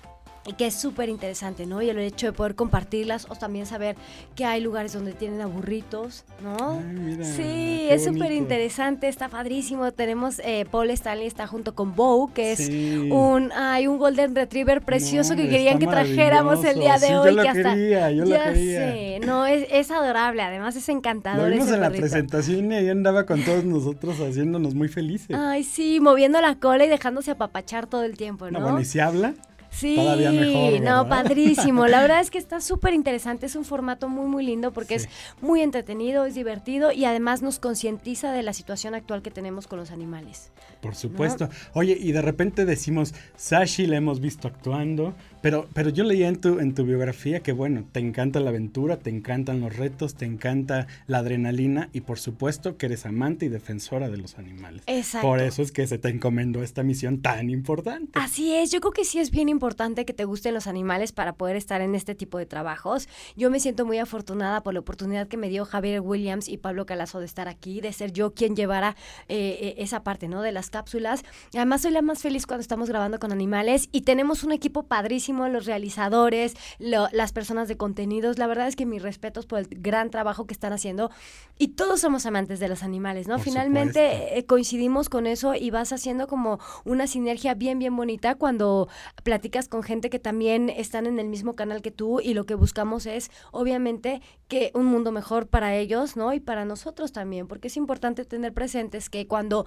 que 0.52 0.66
es 0.66 0.74
súper 0.74 1.08
interesante, 1.08 1.66
¿no? 1.66 1.82
Y 1.82 1.90
el 1.90 1.98
hecho 1.98 2.26
de 2.26 2.32
poder 2.32 2.54
compartirlas 2.54 3.26
o 3.28 3.34
también 3.34 3.66
saber 3.66 3.96
que 4.34 4.44
hay 4.44 4.60
lugares 4.60 4.92
donde 4.92 5.12
tienen 5.12 5.40
aburritos, 5.40 6.24
¿no? 6.42 6.80
sí, 7.22 7.86
es 7.90 8.04
súper 8.04 8.32
interesante, 8.32 9.08
está 9.08 9.28
padrísimo. 9.28 9.90
Tenemos, 9.92 10.40
eh, 10.44 10.66
Paul 10.70 10.90
Stanley 10.90 11.26
está 11.26 11.46
junto 11.46 11.74
con 11.74 11.94
Bo, 11.94 12.30
que 12.32 12.52
es 12.52 12.68
un, 13.10 13.50
hay 13.52 13.86
un 13.86 13.98
Golden 13.98 14.34
Retriever 14.34 14.82
precioso 14.82 15.34
que 15.36 15.48
querían 15.48 15.78
que 15.78 15.86
trajéramos 15.86 16.64
el 16.64 16.78
día 16.78 16.98
de 16.98 17.16
hoy. 17.16 17.34
Yo 17.34 17.42
que 17.42 17.48
lo 17.48 17.52
quería, 17.52 18.10
yo 18.10 18.24
ya 18.24 18.48
lo 18.48 18.54
quería. 18.54 18.80
Sé, 18.80 19.20
no, 19.24 19.46
es, 19.46 19.66
es, 19.70 19.90
adorable, 19.90 20.42
además 20.42 20.76
es 20.76 20.88
encantador. 20.88 21.48
Lo 21.48 21.52
vimos 21.52 21.70
en 21.70 21.80
la 21.80 21.90
presentación 21.90 22.72
y 22.72 22.74
ahí 22.76 22.88
andaba 22.88 23.26
con 23.26 23.42
todos 23.42 23.64
nosotros 23.64 24.20
haciéndonos 24.20 24.74
muy 24.74 24.88
felices. 24.88 25.36
Ay, 25.36 25.64
sí, 25.64 26.00
moviendo 26.00 26.40
la 26.40 26.56
cola 26.56 26.84
y 26.84 26.88
dejándose 26.88 27.32
apapachar 27.32 27.86
todo 27.86 28.04
el 28.04 28.16
tiempo, 28.16 28.50
¿no? 28.50 28.58
No, 28.58 28.64
bueno, 28.64 28.80
¿y 28.80 28.84
si 28.84 29.00
habla? 29.00 29.34
Sí, 29.76 29.94
Todavía 29.94 30.32
mejor, 30.32 30.80
no, 30.80 31.06
padrísimo. 31.06 31.86
La 31.86 32.00
verdad 32.00 32.20
es 32.20 32.30
que 32.30 32.38
está 32.38 32.62
súper 32.62 32.94
interesante, 32.94 33.44
es 33.44 33.56
un 33.56 33.64
formato 33.66 34.08
muy, 34.08 34.26
muy 34.26 34.44
lindo 34.44 34.72
porque 34.72 34.98
sí. 34.98 35.06
es 35.06 35.42
muy 35.42 35.60
entretenido, 35.60 36.24
es 36.24 36.34
divertido 36.34 36.92
y 36.92 37.04
además 37.04 37.42
nos 37.42 37.58
concientiza 37.58 38.32
de 38.32 38.42
la 38.42 38.54
situación 38.54 38.94
actual 38.94 39.20
que 39.20 39.30
tenemos 39.30 39.66
con 39.66 39.78
los 39.78 39.90
animales. 39.90 40.50
Por 40.80 40.94
supuesto. 40.94 41.46
¿no? 41.46 41.50
Oye, 41.74 41.96
y 42.00 42.12
de 42.12 42.22
repente 42.22 42.64
decimos, 42.64 43.14
Sashi 43.36 43.86
la 43.86 43.96
hemos 43.96 44.20
visto 44.20 44.48
actuando, 44.48 45.14
pero, 45.46 45.68
pero 45.72 45.90
yo 45.90 46.02
leía 46.02 46.26
en 46.26 46.40
tu, 46.40 46.58
en 46.58 46.74
tu 46.74 46.84
biografía 46.84 47.38
que, 47.38 47.52
bueno, 47.52 47.84
te 47.92 48.00
encanta 48.00 48.40
la 48.40 48.50
aventura, 48.50 48.96
te 48.96 49.10
encantan 49.10 49.60
los 49.60 49.76
retos, 49.76 50.16
te 50.16 50.24
encanta 50.24 50.88
la 51.06 51.18
adrenalina 51.18 51.88
y 51.92 52.00
por 52.00 52.18
supuesto 52.18 52.76
que 52.76 52.86
eres 52.86 53.06
amante 53.06 53.46
y 53.46 53.48
defensora 53.48 54.08
de 54.08 54.16
los 54.16 54.38
animales. 54.38 54.82
Exacto. 54.88 55.24
Por 55.24 55.40
eso 55.40 55.62
es 55.62 55.70
que 55.70 55.86
se 55.86 55.98
te 55.98 56.08
encomendó 56.08 56.64
esta 56.64 56.82
misión 56.82 57.22
tan 57.22 57.48
importante. 57.48 58.18
Así 58.18 58.56
es, 58.56 58.72
yo 58.72 58.80
creo 58.80 58.90
que 58.90 59.04
sí 59.04 59.20
es 59.20 59.30
bien 59.30 59.48
importante 59.48 60.04
que 60.04 60.12
te 60.12 60.24
gusten 60.24 60.52
los 60.52 60.66
animales 60.66 61.12
para 61.12 61.34
poder 61.34 61.54
estar 61.54 61.80
en 61.80 61.94
este 61.94 62.16
tipo 62.16 62.38
de 62.38 62.46
trabajos. 62.46 63.08
Yo 63.36 63.48
me 63.48 63.60
siento 63.60 63.86
muy 63.86 63.98
afortunada 63.98 64.64
por 64.64 64.74
la 64.74 64.80
oportunidad 64.80 65.28
que 65.28 65.36
me 65.36 65.48
dio 65.48 65.64
Javier 65.64 66.00
Williams 66.00 66.48
y 66.48 66.56
Pablo 66.56 66.86
Calazo 66.86 67.20
de 67.20 67.26
estar 67.26 67.46
aquí, 67.46 67.80
de 67.80 67.92
ser 67.92 68.10
yo 68.10 68.34
quien 68.34 68.56
llevara 68.56 68.96
eh, 69.28 69.76
esa 69.78 70.02
parte, 70.02 70.26
¿no? 70.26 70.42
De 70.42 70.50
las 70.50 70.70
cápsulas. 70.70 71.22
Además, 71.54 71.82
soy 71.82 71.92
la 71.92 72.02
más 72.02 72.20
feliz 72.20 72.46
cuando 72.46 72.62
estamos 72.62 72.88
grabando 72.88 73.20
con 73.20 73.30
animales 73.30 73.88
y 73.92 74.00
tenemos 74.00 74.42
un 74.42 74.50
equipo 74.50 74.82
padrísimo, 74.82 75.35
los 75.48 75.66
realizadores, 75.66 76.54
lo, 76.78 77.08
las 77.12 77.32
personas 77.32 77.68
de 77.68 77.76
contenidos. 77.76 78.38
La 78.38 78.46
verdad 78.46 78.68
es 78.68 78.76
que 78.76 78.86
mis 78.86 79.02
respetos 79.02 79.46
por 79.46 79.60
el 79.60 79.68
gran 79.70 80.10
trabajo 80.10 80.46
que 80.46 80.54
están 80.54 80.72
haciendo 80.72 81.10
y 81.58 81.68
todos 81.68 82.00
somos 82.00 82.26
amantes 82.26 82.60
de 82.60 82.68
los 82.68 82.82
animales, 82.82 83.28
¿no? 83.28 83.36
Por 83.36 83.44
Finalmente 83.44 84.38
eh, 84.38 84.46
coincidimos 84.46 85.08
con 85.08 85.26
eso 85.26 85.54
y 85.54 85.70
vas 85.70 85.92
haciendo 85.92 86.26
como 86.26 86.58
una 86.84 87.06
sinergia 87.06 87.54
bien, 87.54 87.78
bien 87.78 87.96
bonita 87.96 88.34
cuando 88.34 88.88
platicas 89.22 89.68
con 89.68 89.82
gente 89.82 90.10
que 90.10 90.18
también 90.18 90.68
están 90.68 91.06
en 91.06 91.18
el 91.18 91.28
mismo 91.28 91.54
canal 91.54 91.82
que 91.82 91.90
tú 91.90 92.20
y 92.20 92.34
lo 92.34 92.44
que 92.44 92.54
buscamos 92.54 93.06
es, 93.06 93.30
obviamente, 93.52 94.20
que 94.48 94.70
un 94.74 94.86
mundo 94.86 95.12
mejor 95.12 95.46
para 95.46 95.74
ellos, 95.74 96.16
¿no? 96.16 96.32
Y 96.32 96.40
para 96.40 96.64
nosotros 96.64 97.12
también, 97.12 97.46
porque 97.46 97.68
es 97.68 97.76
importante 97.76 98.24
tener 98.24 98.52
presentes 98.52 99.10
que 99.10 99.26
cuando 99.26 99.66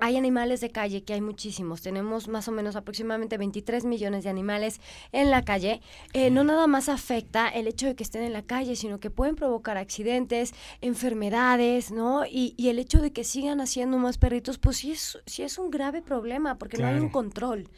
hay 0.00 0.16
animales 0.16 0.60
de 0.60 0.70
calle, 0.70 1.02
que 1.02 1.14
hay 1.14 1.20
muchísimos. 1.20 1.82
Tenemos 1.82 2.28
más 2.28 2.48
o 2.48 2.52
menos 2.52 2.76
aproximadamente 2.76 3.38
23 3.38 3.84
millones 3.84 4.24
de 4.24 4.30
animales 4.30 4.80
en 5.12 5.30
la 5.30 5.44
calle. 5.44 5.80
Eh, 6.12 6.30
no 6.30 6.44
nada 6.44 6.66
más 6.66 6.88
afecta 6.88 7.48
el 7.48 7.66
hecho 7.66 7.86
de 7.86 7.94
que 7.94 8.02
estén 8.02 8.22
en 8.22 8.32
la 8.32 8.42
calle, 8.42 8.76
sino 8.76 9.00
que 9.00 9.10
pueden 9.10 9.36
provocar 9.36 9.76
accidentes, 9.76 10.54
enfermedades, 10.80 11.90
¿no? 11.90 12.24
Y, 12.26 12.54
y 12.56 12.68
el 12.68 12.78
hecho 12.78 13.00
de 13.00 13.12
que 13.12 13.24
sigan 13.24 13.60
haciendo 13.60 13.98
más 13.98 14.18
perritos, 14.18 14.58
pues 14.58 14.78
sí 14.78 14.92
es, 14.92 15.18
sí 15.26 15.42
es 15.42 15.58
un 15.58 15.70
grave 15.70 16.02
problema, 16.02 16.58
porque 16.58 16.78
no 16.78 16.86
hay 16.86 16.98
un 16.98 17.08
control. 17.08 17.68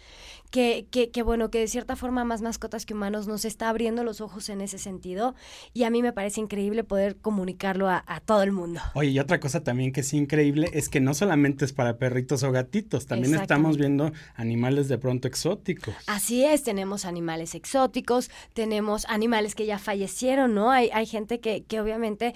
Que, 0.51 0.87
que, 0.91 1.11
que 1.11 1.23
bueno, 1.23 1.51
que 1.51 1.61
de 1.61 1.69
cierta 1.69 1.95
forma 1.95 2.25
más 2.25 2.43
mascotas 2.43 2.85
que 2.85 2.95
humanos 2.95 3.29
nos 3.29 3.45
está 3.45 3.69
abriendo 3.69 4.03
los 4.03 4.21
ojos 4.21 4.49
en 4.49 4.61
ese 4.61 4.79
sentido. 4.79 5.35
Y 5.73 5.85
a 5.85 5.91
mí 5.91 6.03
me 6.03 6.13
parece 6.13 6.41
increíble 6.41 6.83
poder 6.83 7.17
comunicarlo 7.17 7.89
a, 7.89 8.03
a 8.07 8.19
todo 8.21 8.43
el 8.43 8.51
mundo. 8.51 8.81
Oye, 8.95 9.11
y 9.11 9.19
otra 9.21 9.39
cosa 9.39 9.63
también 9.63 9.93
que 9.93 10.01
es 10.01 10.13
increíble 10.13 10.69
es 10.73 10.89
que 10.89 11.01
no 11.01 11.15
solamente 11.15 11.65
es 11.65 11.73
para 11.73 11.99
perritos 11.99 12.43
o 12.43 12.51
gatitos, 12.51 13.07
también 13.07 13.35
estamos 13.35 13.77
viendo 13.77 14.11
animales 14.35 14.89
de 14.89 14.99
pronto 14.99 15.29
exóticos. 15.29 15.95
Así 16.07 16.45
es, 16.45 16.65
tenemos 16.65 17.05
animales 17.05 17.55
exóticos, 17.55 18.31
tenemos 18.53 19.07
animales 19.07 19.55
que 19.55 19.67
ya 19.67 19.79
fallecieron, 19.79 20.55
¿no? 20.55 20.71
Hay, 20.71 20.91
hay 20.93 21.07
gente 21.07 21.41
que, 21.41 21.63
que 21.63 21.81
obviamente 21.81 22.35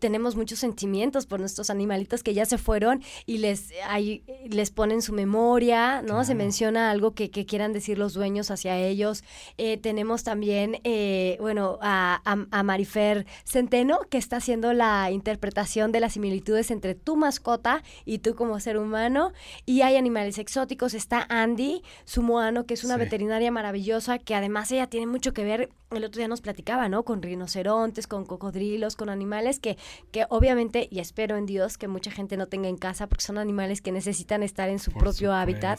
tenemos 0.00 0.34
muchos 0.34 0.58
sentimientos 0.58 1.26
por 1.26 1.38
nuestros 1.38 1.70
animalitos 1.70 2.22
que 2.24 2.34
ya 2.34 2.44
se 2.46 2.58
fueron 2.58 3.02
y 3.26 3.38
les, 3.38 3.70
hay- 3.86 4.24
les 4.48 4.70
ponen 4.70 5.02
su 5.02 5.12
memoria, 5.12 6.02
¿no? 6.02 6.24
Se 6.24 6.34
menciona 6.34 6.90
algo 6.90 7.12
que, 7.14 7.30
que 7.30 7.46
quieran 7.46 7.72
decir 7.72 7.98
los 7.98 8.14
dueños 8.14 8.50
hacia 8.50 8.76
ellos. 8.78 9.22
Eh, 9.58 9.76
tenemos 9.76 10.24
también, 10.24 10.80
eh, 10.84 11.36
bueno, 11.40 11.78
a, 11.82 12.20
a, 12.24 12.46
a 12.50 12.62
Marifer 12.64 13.26
Centeno, 13.44 14.00
que 14.10 14.18
está 14.18 14.38
haciendo 14.38 14.72
la 14.72 15.10
interpretación 15.10 15.92
de 15.92 16.00
las 16.00 16.14
similitudes 16.14 16.70
entre 16.70 16.94
tu 16.94 17.16
mascota 17.16 17.82
y 18.04 18.18
tú 18.18 18.34
como 18.34 18.58
ser 18.58 18.78
humano. 18.78 19.32
Y 19.66 19.82
hay 19.82 19.96
animales 19.96 20.38
exóticos. 20.38 20.94
Está 20.94 21.26
Andy, 21.28 21.82
su 22.04 22.22
moano, 22.22 22.64
que 22.66 22.74
es 22.74 22.84
una 22.84 22.94
Sí. 22.94 23.00
veterinaria 23.00 23.50
maravillosa, 23.50 24.18
que 24.18 24.34
además 24.34 24.72
ella 24.72 24.86
tiene 24.88 25.06
mucho 25.06 25.32
que 25.34 25.44
ver, 25.44 25.70
el 25.90 26.04
otro 26.04 26.18
día 26.20 26.28
nos 26.28 26.40
platicaba, 26.40 26.88
¿no? 26.88 27.04
Con 27.04 27.20
rinocerontes, 27.22 28.06
con 28.06 28.24
cocodrilos, 28.24 28.96
con 28.96 29.08
animales 29.10 29.58
que, 29.60 29.76
que 30.12 30.24
obviamente, 30.28 30.88
y 30.90 30.98
espero 31.00 31.36
en 31.36 31.46
Dios 31.46 31.78
que 31.78 31.88
mucha 31.88 32.10
gente 32.10 32.36
no 32.36 32.46
tenga 32.46 32.68
en 32.68 32.76
casa, 32.76 33.06
porque 33.08 33.24
son 33.24 33.38
animales 33.38 33.80
que 33.80 33.92
necesitan 33.92 34.42
estar 34.42 34.68
en 34.68 34.78
su 34.78 34.90
Por 34.90 35.02
propio 35.02 35.32
hábitat. 35.32 35.78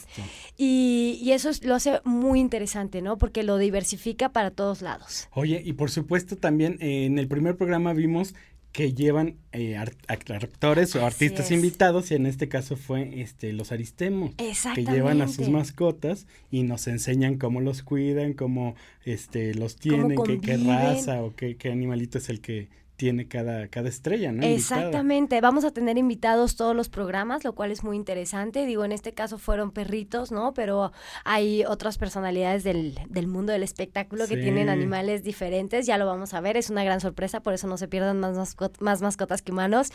Y, 0.57 1.19
y 1.21 1.31
eso 1.31 1.49
es- 1.49 1.63
lo 1.63 1.75
hace 1.75 2.01
muy 2.03 2.39
interesante, 2.39 3.01
¿no? 3.01 3.17
Porque 3.17 3.43
lo 3.43 3.57
diversifica 3.57 4.29
para 4.29 4.51
todos 4.51 4.81
lados. 4.81 5.27
Oye, 5.33 5.61
y 5.63 5.73
por 5.73 5.91
supuesto 5.91 6.35
también 6.37 6.77
eh, 6.81 7.05
en 7.05 7.19
el 7.19 7.27
primer 7.27 7.55
programa 7.57 7.93
vimos 7.93 8.33
que 8.71 8.93
llevan 8.93 9.35
eh, 9.51 9.75
actores 10.07 10.95
o 10.95 11.05
artistas 11.05 11.47
es. 11.47 11.51
invitados 11.51 12.09
y 12.11 12.15
en 12.15 12.25
este 12.25 12.47
caso 12.47 12.77
fue 12.77 13.19
este 13.21 13.51
los 13.51 13.73
Aristemos 13.73 14.31
que 14.35 14.85
llevan 14.85 15.21
a 15.21 15.27
sus 15.27 15.49
mascotas 15.49 16.25
y 16.51 16.63
nos 16.63 16.87
enseñan 16.87 17.37
cómo 17.37 17.59
los 17.59 17.83
cuidan, 17.83 18.31
cómo 18.33 18.75
este 19.03 19.53
los 19.55 19.75
tienen, 19.75 20.17
qué, 20.23 20.39
qué 20.39 20.55
raza 20.55 21.21
o 21.21 21.35
qué, 21.35 21.57
qué 21.57 21.69
animalito 21.69 22.17
es 22.17 22.29
el 22.29 22.39
que 22.39 22.69
tiene 23.01 23.27
cada, 23.27 23.67
cada 23.67 23.89
estrella, 23.89 24.31
¿no? 24.31 24.45
Invitada. 24.45 24.81
Exactamente, 24.81 25.41
vamos 25.41 25.65
a 25.65 25.71
tener 25.71 25.97
invitados 25.97 26.55
todos 26.55 26.75
los 26.75 26.87
programas, 26.87 27.43
lo 27.43 27.55
cual 27.55 27.71
es 27.71 27.83
muy 27.83 27.95
interesante. 27.97 28.63
Digo, 28.67 28.85
en 28.85 28.91
este 28.91 29.11
caso 29.13 29.39
fueron 29.39 29.71
perritos, 29.71 30.31
¿no? 30.31 30.53
Pero 30.53 30.91
hay 31.25 31.63
otras 31.65 31.97
personalidades 31.97 32.63
del, 32.63 32.99
del 33.09 33.25
mundo 33.25 33.53
del 33.53 33.63
espectáculo 33.63 34.27
que 34.27 34.37
tienen 34.37 34.69
animales 34.69 35.23
diferentes, 35.23 35.87
ya 35.87 35.97
lo 35.97 36.05
vamos 36.05 36.35
a 36.35 36.41
ver, 36.41 36.57
es 36.57 36.69
una 36.69 36.83
gran 36.83 37.01
sorpresa, 37.01 37.41
por 37.41 37.55
eso 37.55 37.65
no 37.65 37.77
se 37.77 37.87
pierdan 37.87 38.19
más, 38.19 38.37
mascot- 38.37 38.79
más 38.81 39.01
mascotas 39.01 39.41
que 39.41 39.51
humanos. 39.51 39.89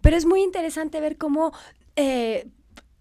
Pero 0.00 0.16
es 0.16 0.24
muy 0.24 0.40
interesante 0.40 1.00
ver 1.00 1.16
cómo 1.16 1.50
eh, 1.96 2.46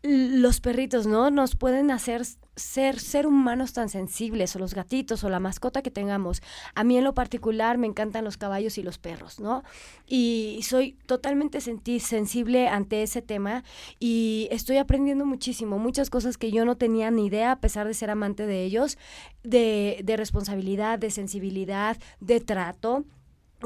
los 0.01 0.61
perritos, 0.61 1.05
¿no? 1.05 1.29
Nos 1.29 1.55
pueden 1.55 1.91
hacer 1.91 2.23
ser, 2.55 2.99
ser 2.99 3.25
humanos 3.27 3.73
tan 3.73 3.89
sensibles, 3.89 4.55
o 4.55 4.59
los 4.59 4.73
gatitos, 4.73 5.23
o 5.23 5.29
la 5.29 5.39
mascota 5.39 5.81
que 5.81 5.91
tengamos. 5.91 6.41
A 6.75 6.83
mí 6.83 6.97
en 6.97 7.03
lo 7.03 7.13
particular 7.13 7.77
me 7.77 7.87
encantan 7.87 8.23
los 8.23 8.37
caballos 8.37 8.77
y 8.77 8.83
los 8.83 8.97
perros, 8.97 9.39
¿no? 9.39 9.63
Y 10.07 10.59
soy 10.63 10.93
totalmente 11.05 11.59
sensible 11.61 12.67
ante 12.67 13.03
ese 13.03 13.21
tema 13.21 13.63
y 13.99 14.47
estoy 14.51 14.77
aprendiendo 14.77 15.25
muchísimo, 15.25 15.79
muchas 15.79 16.09
cosas 16.09 16.37
que 16.37 16.51
yo 16.51 16.65
no 16.65 16.77
tenía 16.77 17.11
ni 17.11 17.25
idea, 17.25 17.51
a 17.53 17.59
pesar 17.59 17.87
de 17.87 17.93
ser 17.93 18.09
amante 18.09 18.45
de 18.45 18.63
ellos, 18.63 18.97
de, 19.43 20.01
de 20.03 20.17
responsabilidad, 20.17 20.99
de 20.99 21.11
sensibilidad, 21.11 21.97
de 22.19 22.39
trato 22.39 23.05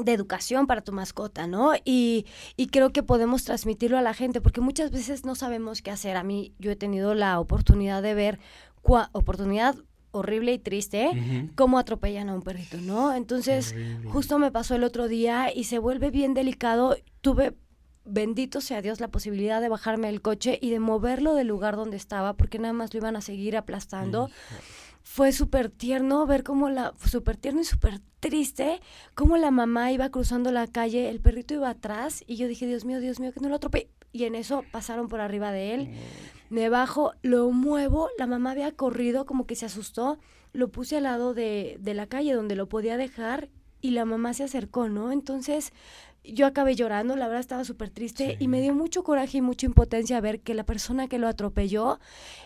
de 0.04 0.12
educación 0.12 0.66
para 0.66 0.80
tu 0.80 0.92
mascota, 0.92 1.46
¿no? 1.46 1.72
Y, 1.84 2.26
y 2.56 2.68
creo 2.68 2.92
que 2.92 3.02
podemos 3.02 3.44
transmitirlo 3.44 3.98
a 3.98 4.02
la 4.02 4.14
gente, 4.14 4.40
porque 4.40 4.60
muchas 4.60 4.90
veces 4.90 5.24
no 5.24 5.34
sabemos 5.34 5.82
qué 5.82 5.90
hacer. 5.90 6.16
A 6.16 6.22
mí, 6.22 6.52
yo 6.58 6.70
he 6.70 6.76
tenido 6.76 7.14
la 7.14 7.40
oportunidad 7.40 8.02
de 8.02 8.14
ver, 8.14 8.38
cua- 8.82 9.10
oportunidad 9.12 9.76
horrible 10.10 10.52
y 10.54 10.58
triste, 10.58 11.08
Ujú. 11.10 11.50
cómo 11.54 11.78
atropellan 11.78 12.28
a 12.30 12.34
un 12.34 12.42
perrito, 12.42 12.78
¿no? 12.78 13.14
Entonces, 13.14 13.72
Horrible. 13.72 14.10
justo 14.10 14.38
me 14.38 14.50
pasó 14.50 14.74
el 14.74 14.84
otro 14.84 15.06
día 15.06 15.52
y 15.54 15.64
se 15.64 15.78
vuelve 15.78 16.10
bien 16.10 16.32
delicado. 16.34 16.96
Tuve, 17.20 17.54
bendito 18.04 18.60
sea 18.62 18.80
Dios, 18.80 19.00
la 19.00 19.08
posibilidad 19.08 19.60
de 19.60 19.68
bajarme 19.68 20.06
del 20.08 20.22
coche 20.22 20.58
y 20.62 20.70
de 20.70 20.80
moverlo 20.80 21.34
del 21.34 21.46
lugar 21.48 21.76
donde 21.76 21.98
estaba, 21.98 22.32
porque 22.32 22.58
nada 22.58 22.72
más 22.72 22.92
lo 22.94 22.98
iban 22.98 23.16
a 23.16 23.20
seguir 23.20 23.56
aplastando. 23.56 24.30
Fue 25.02 25.32
súper 25.32 25.70
tierno 25.70 26.26
ver 26.26 26.42
cómo 26.42 26.68
la, 26.70 26.92
súper 27.04 27.36
tierno 27.36 27.60
y 27.60 27.64
súper 27.64 28.00
triste, 28.20 28.80
cómo 29.14 29.36
la 29.36 29.50
mamá 29.50 29.92
iba 29.92 30.08
cruzando 30.10 30.50
la 30.52 30.66
calle, 30.66 31.08
el 31.10 31.20
perrito 31.20 31.54
iba 31.54 31.70
atrás 31.70 32.24
y 32.26 32.36
yo 32.36 32.48
dije, 32.48 32.66
Dios 32.66 32.84
mío, 32.84 32.98
Dios 33.00 33.20
mío, 33.20 33.32
que 33.32 33.40
no 33.40 33.48
lo 33.48 33.56
atropelle. 33.56 33.88
Y 34.12 34.24
en 34.24 34.34
eso 34.34 34.64
pasaron 34.70 35.08
por 35.08 35.20
arriba 35.20 35.52
de 35.52 35.74
él. 35.74 35.88
Me 36.50 36.68
bajo, 36.68 37.12
lo 37.22 37.50
muevo, 37.50 38.08
la 38.18 38.26
mamá 38.26 38.52
había 38.52 38.72
corrido, 38.72 39.26
como 39.26 39.46
que 39.46 39.54
se 39.54 39.66
asustó, 39.66 40.18
lo 40.52 40.68
puse 40.68 40.96
al 40.96 41.02
lado 41.02 41.34
de, 41.34 41.76
de 41.80 41.94
la 41.94 42.06
calle 42.06 42.32
donde 42.32 42.56
lo 42.56 42.68
podía 42.68 42.96
dejar 42.96 43.48
y 43.80 43.90
la 43.90 44.04
mamá 44.04 44.32
se 44.34 44.44
acercó, 44.44 44.88
¿no? 44.88 45.12
Entonces 45.12 45.72
yo 46.24 46.46
acabé 46.46 46.74
llorando, 46.74 47.16
la 47.16 47.26
verdad 47.26 47.40
estaba 47.40 47.64
súper 47.64 47.90
triste 47.90 48.36
y 48.38 48.48
me 48.48 48.60
dio 48.60 48.74
mucho 48.74 49.02
coraje 49.02 49.38
y 49.38 49.42
mucha 49.42 49.66
impotencia 49.66 50.20
ver 50.20 50.40
que 50.40 50.54
la 50.54 50.64
persona 50.64 51.08
que 51.08 51.18
lo 51.18 51.28
atropelló 51.28 52.00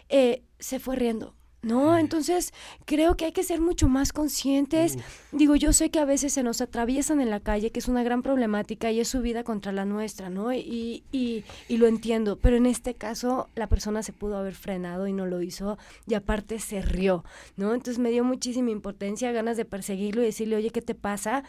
eh, 0.08 0.42
se 0.58 0.78
fue 0.78 0.96
riendo. 0.96 1.34
No, 1.62 1.96
entonces 1.96 2.52
creo 2.86 3.16
que 3.16 3.26
hay 3.26 3.32
que 3.32 3.44
ser 3.44 3.60
mucho 3.60 3.88
más 3.88 4.12
conscientes. 4.12 4.98
Digo, 5.30 5.54
yo 5.54 5.72
sé 5.72 5.90
que 5.90 6.00
a 6.00 6.04
veces 6.04 6.32
se 6.32 6.42
nos 6.42 6.60
atraviesan 6.60 7.20
en 7.20 7.30
la 7.30 7.38
calle, 7.38 7.70
que 7.70 7.78
es 7.78 7.86
una 7.86 8.02
gran 8.02 8.22
problemática 8.22 8.90
y 8.90 8.98
es 8.98 9.06
su 9.06 9.20
vida 9.20 9.44
contra 9.44 9.70
la 9.70 9.84
nuestra, 9.84 10.28
¿no? 10.28 10.52
Y, 10.52 11.04
y, 11.12 11.44
y 11.68 11.76
lo 11.76 11.86
entiendo, 11.86 12.36
pero 12.36 12.56
en 12.56 12.66
este 12.66 12.94
caso 12.94 13.48
la 13.54 13.68
persona 13.68 14.02
se 14.02 14.12
pudo 14.12 14.38
haber 14.38 14.54
frenado 14.54 15.06
y 15.06 15.12
no 15.12 15.24
lo 15.24 15.40
hizo 15.40 15.78
y 16.08 16.14
aparte 16.14 16.58
se 16.58 16.82
rió, 16.82 17.24
¿no? 17.56 17.74
Entonces 17.74 18.00
me 18.00 18.10
dio 18.10 18.24
muchísima 18.24 18.70
impotencia, 18.70 19.30
ganas 19.30 19.56
de 19.56 19.64
perseguirlo 19.64 20.22
y 20.22 20.26
decirle, 20.26 20.56
oye, 20.56 20.70
¿qué 20.70 20.82
te 20.82 20.96
pasa? 20.96 21.44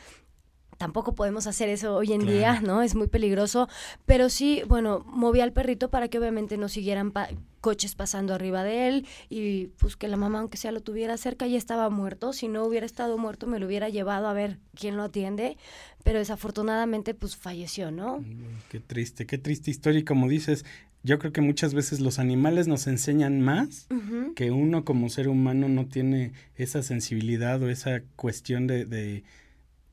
Tampoco 0.78 1.16
podemos 1.16 1.48
hacer 1.48 1.70
eso 1.70 1.96
hoy 1.96 2.14
en 2.14 2.26
día, 2.26 2.60
¿no? 2.62 2.82
Es 2.82 2.96
muy 2.96 3.08
peligroso. 3.08 3.68
Pero 4.06 4.30
sí, 4.30 4.64
bueno, 4.68 5.04
moví 5.08 5.40
al 5.40 5.54
perrito 5.54 5.90
para 5.90 6.08
que 6.08 6.18
obviamente 6.20 6.58
no 6.58 6.68
siguieran 6.70 7.12
pa- 7.12 7.30
coches 7.62 7.96
pasando 7.96 8.34
arriba 8.34 8.64
de 8.66 8.90
él 8.90 9.08
y 9.30 9.68
pues 9.78 9.96
que 9.96 10.10
la 10.10 10.18
mamá, 10.18 10.40
aunque 10.40 10.58
sea 10.58 10.74
lo 10.74 10.82
tuviera 10.82 11.16
cerca, 11.18 11.48
ya 11.48 11.58
estaba 11.58 11.90
muerto. 11.90 12.34
Si 12.34 12.48
no 12.50 12.66
hubiera 12.66 12.86
estado 12.86 13.18
muerto, 13.18 13.48
me 13.48 13.60
lo 13.60 13.68
hubiera 13.68 13.88
llevado 13.88 14.28
a 14.28 14.34
ver 14.34 14.58
quién 14.76 14.98
lo 14.98 15.04
atiende. 15.04 15.58
Pero 16.04 16.20
desafortunadamente, 16.20 17.14
pues 17.14 17.38
falleció, 17.38 17.90
¿no? 17.92 18.24
Qué 18.70 18.80
triste, 18.82 19.26
qué 19.26 19.38
triste 19.38 19.72
historia. 19.72 20.02
Y 20.02 20.04
como 20.04 20.28
dices, 20.28 20.66
yo 21.04 21.20
creo 21.20 21.32
que 21.32 21.40
muchas 21.42 21.74
veces 21.74 22.02
los 22.02 22.20
animales 22.20 22.68
nos 22.68 22.88
enseñan 22.88 23.40
más 23.42 23.88
que 24.36 24.52
uno 24.52 24.84
como 24.84 25.10
ser 25.10 25.30
humano 25.30 25.70
no 25.70 25.86
tiene 25.86 26.34
esa 26.56 26.84
sensibilidad 26.84 27.62
o 27.62 27.70
esa 27.70 28.02
cuestión 28.18 28.68
de, 28.68 28.86
de, 28.86 29.24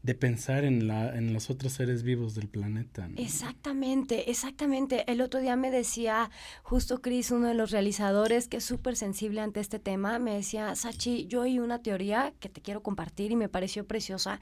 de 0.02 0.14
pensar 0.14 0.64
en, 0.64 0.86
la, 0.86 1.14
en 1.14 1.32
los 1.34 1.50
otros 1.50 1.74
seres 1.74 2.02
vivos 2.02 2.34
del 2.34 2.48
planeta. 2.48 3.06
¿no? 3.08 3.18
Exactamente, 3.18 4.30
exactamente. 4.30 5.10
El 5.10 5.20
otro 5.20 5.40
día 5.40 5.56
me 5.56 5.70
decía 5.70 6.30
justo 6.62 7.02
Chris, 7.02 7.30
uno 7.30 7.48
de 7.48 7.54
los 7.54 7.70
realizadores, 7.70 8.48
que 8.48 8.58
es 8.58 8.64
súper 8.64 8.96
sensible 8.96 9.42
ante 9.42 9.60
este 9.60 9.78
tema, 9.78 10.18
me 10.18 10.34
decía, 10.34 10.74
Sachi, 10.74 11.26
yo 11.26 11.42
oí 11.42 11.58
una 11.58 11.82
teoría 11.82 12.32
que 12.40 12.48
te 12.48 12.62
quiero 12.62 12.82
compartir 12.82 13.30
y 13.30 13.36
me 13.36 13.50
pareció 13.50 13.86
preciosa, 13.86 14.40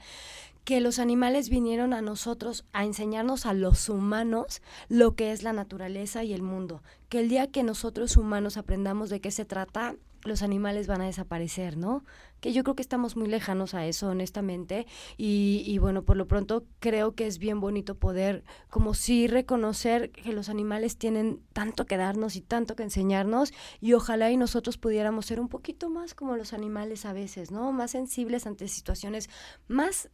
que 0.63 0.79
los 0.79 0.99
animales 0.99 1.49
vinieron 1.49 1.93
a 1.93 2.01
nosotros 2.01 2.65
a 2.73 2.85
enseñarnos 2.85 3.45
a 3.45 3.53
los 3.53 3.89
humanos 3.89 4.61
lo 4.87 5.15
que 5.15 5.31
es 5.31 5.43
la 5.43 5.51
naturaleza 5.51 6.23
y 6.23 6.33
el 6.33 6.41
mundo. 6.41 6.83
Que 7.09 7.19
el 7.19 7.27
día 7.27 7.47
que 7.47 7.63
nosotros 7.63 8.17
humanos 8.17 8.55
aprendamos 8.55 9.09
de 9.09 9.19
qué 9.19 9.31
se 9.31 9.45
trata, 9.45 9.95
los 10.23 10.41
animales 10.41 10.87
van 10.87 11.01
a 11.01 11.05
desaparecer, 11.05 11.77
¿no? 11.77 12.03
Que 12.39 12.53
yo 12.53 12.63
creo 12.63 12.75
que 12.75 12.81
estamos 12.81 13.15
muy 13.15 13.27
lejanos 13.27 13.73
a 13.73 13.85
eso, 13.85 14.09
honestamente. 14.09 14.87
Y, 15.17 15.63
y 15.65 15.77
bueno, 15.77 16.03
por 16.03 16.17
lo 16.17 16.27
pronto 16.27 16.65
creo 16.79 17.15
que 17.15 17.27
es 17.27 17.37
bien 17.37 17.59
bonito 17.59 17.95
poder, 17.95 18.43
como 18.69 18.93
sí, 18.93 19.27
reconocer 19.27 20.11
que 20.11 20.33
los 20.33 20.49
animales 20.49 20.97
tienen 20.97 21.41
tanto 21.53 21.85
que 21.85 21.97
darnos 21.97 22.35
y 22.35 22.41
tanto 22.41 22.75
que 22.75 22.83
enseñarnos. 22.83 23.53
Y 23.81 23.93
ojalá 23.93 24.31
y 24.31 24.37
nosotros 24.37 24.77
pudiéramos 24.77 25.25
ser 25.25 25.39
un 25.39 25.49
poquito 25.49 25.89
más 25.89 26.13
como 26.13 26.35
los 26.35 26.53
animales 26.53 27.05
a 27.05 27.13
veces, 27.13 27.51
¿no? 27.51 27.71
Más 27.71 27.91
sensibles 27.91 28.47
ante 28.47 28.67
situaciones 28.67 29.29
más 29.67 30.09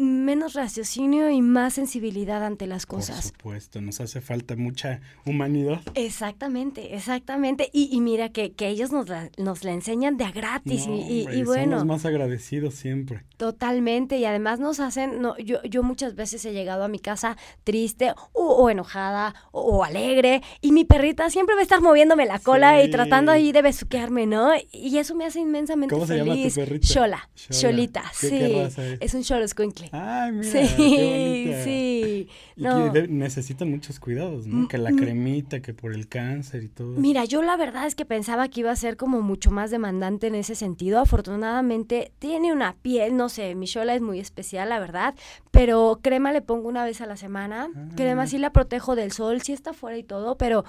menos 0.00 0.54
raciocinio 0.54 1.30
y 1.30 1.42
más 1.42 1.74
sensibilidad 1.74 2.44
ante 2.44 2.66
las 2.66 2.86
cosas. 2.86 3.32
Por 3.32 3.36
supuesto, 3.38 3.80
nos 3.80 4.00
hace 4.00 4.20
falta 4.20 4.56
mucha 4.56 5.00
humanidad. 5.26 5.80
Exactamente, 5.94 6.94
exactamente. 6.94 7.70
Y, 7.72 7.88
y 7.94 8.00
mira 8.00 8.30
que, 8.30 8.52
que 8.52 8.68
ellos 8.68 8.92
nos 8.92 9.08
la, 9.08 9.30
nos 9.38 9.64
la 9.64 9.72
enseñan 9.72 10.16
de 10.16 10.24
a 10.24 10.30
gratis 10.32 10.86
No, 10.86 10.96
y, 10.96 11.20
hombre, 11.22 11.36
y 11.38 11.42
bueno. 11.44 11.78
Somos 11.80 11.96
más 11.96 12.04
agradecidos 12.06 12.74
siempre. 12.74 13.22
Totalmente, 13.36 14.18
y 14.18 14.24
además 14.24 14.60
nos 14.60 14.80
hacen, 14.80 15.22
no, 15.22 15.36
yo, 15.38 15.62
yo 15.64 15.82
muchas 15.82 16.14
veces 16.14 16.44
he 16.44 16.52
llegado 16.52 16.84
a 16.84 16.88
mi 16.88 16.98
casa 16.98 17.36
triste 17.64 18.12
o, 18.32 18.42
o 18.44 18.70
enojada 18.70 19.34
o, 19.52 19.60
o 19.78 19.84
alegre 19.84 20.42
y 20.60 20.72
mi 20.72 20.84
perrita 20.84 21.30
siempre 21.30 21.54
va 21.54 21.60
a 21.60 21.64
estar 21.64 21.80
moviéndome 21.80 22.26
la 22.26 22.38
cola 22.38 22.82
y 22.84 22.90
tratando 22.90 23.32
ahí 23.32 23.52
de 23.52 23.62
besuquearme, 23.62 24.26
¿no? 24.26 24.50
Y 24.72 24.98
eso 24.98 25.14
me 25.14 25.24
hace 25.24 25.40
inmensamente 25.40 25.94
¿Cómo 25.94 26.06
se 26.06 26.16
llama 26.18 26.32
tu 26.34 26.38
feliz. 26.38 26.54
perrita? 26.54 26.86
Shola. 26.86 27.30
Sholita, 27.50 28.02
¿Qué- 28.20 28.28
sí. 28.28 28.38
qué 28.38 28.62
raza 28.64 28.86
es? 28.86 28.98
Es 29.00 29.14
un 29.14 29.24
Squinkle. 29.48 29.89
Ay, 29.92 30.32
mira, 30.32 30.44
sí, 30.44 30.66
qué 30.76 31.60
sí. 31.64 32.28
No. 32.56 32.92
necesitan 33.08 33.70
muchos 33.70 33.98
cuidados, 34.00 34.46
¿no? 34.46 34.68
Que 34.68 34.78
la 34.78 34.90
Mm, 34.90 34.94
mm. 34.94 34.98
cremita, 34.98 35.60
que 35.60 35.74
por 35.74 35.92
el 35.94 36.08
cáncer 36.08 36.62
y 36.62 36.68
todo. 36.68 36.92
Mira, 36.98 37.24
yo 37.24 37.42
la 37.42 37.56
verdad 37.56 37.86
es 37.86 37.94
que 37.94 38.04
pensaba 38.04 38.48
que 38.48 38.60
iba 38.60 38.70
a 38.70 38.76
ser 38.76 38.96
como 38.96 39.20
mucho 39.22 39.50
más 39.50 39.70
demandante 39.70 40.26
en 40.26 40.34
ese 40.34 40.54
sentido. 40.54 40.98
Afortunadamente 41.00 42.12
tiene 42.18 42.52
una 42.52 42.74
piel, 42.82 43.16
no 43.16 43.28
sé, 43.28 43.54
mi 43.54 43.66
Shola 43.66 43.94
es 43.94 44.02
muy 44.02 44.20
especial, 44.20 44.68
la 44.68 44.78
verdad, 44.78 45.14
pero 45.50 46.00
crema 46.02 46.32
le 46.32 46.42
pongo 46.42 46.68
una 46.68 46.84
vez 46.84 47.00
a 47.00 47.06
la 47.06 47.16
semana. 47.16 47.68
Crema 47.96 48.26
sí 48.26 48.38
la 48.38 48.52
protejo 48.52 48.94
del 48.96 49.12
sol, 49.12 49.40
sí 49.42 49.52
está 49.52 49.72
fuera 49.72 49.96
y 49.96 50.02
todo, 50.02 50.36
pero 50.36 50.64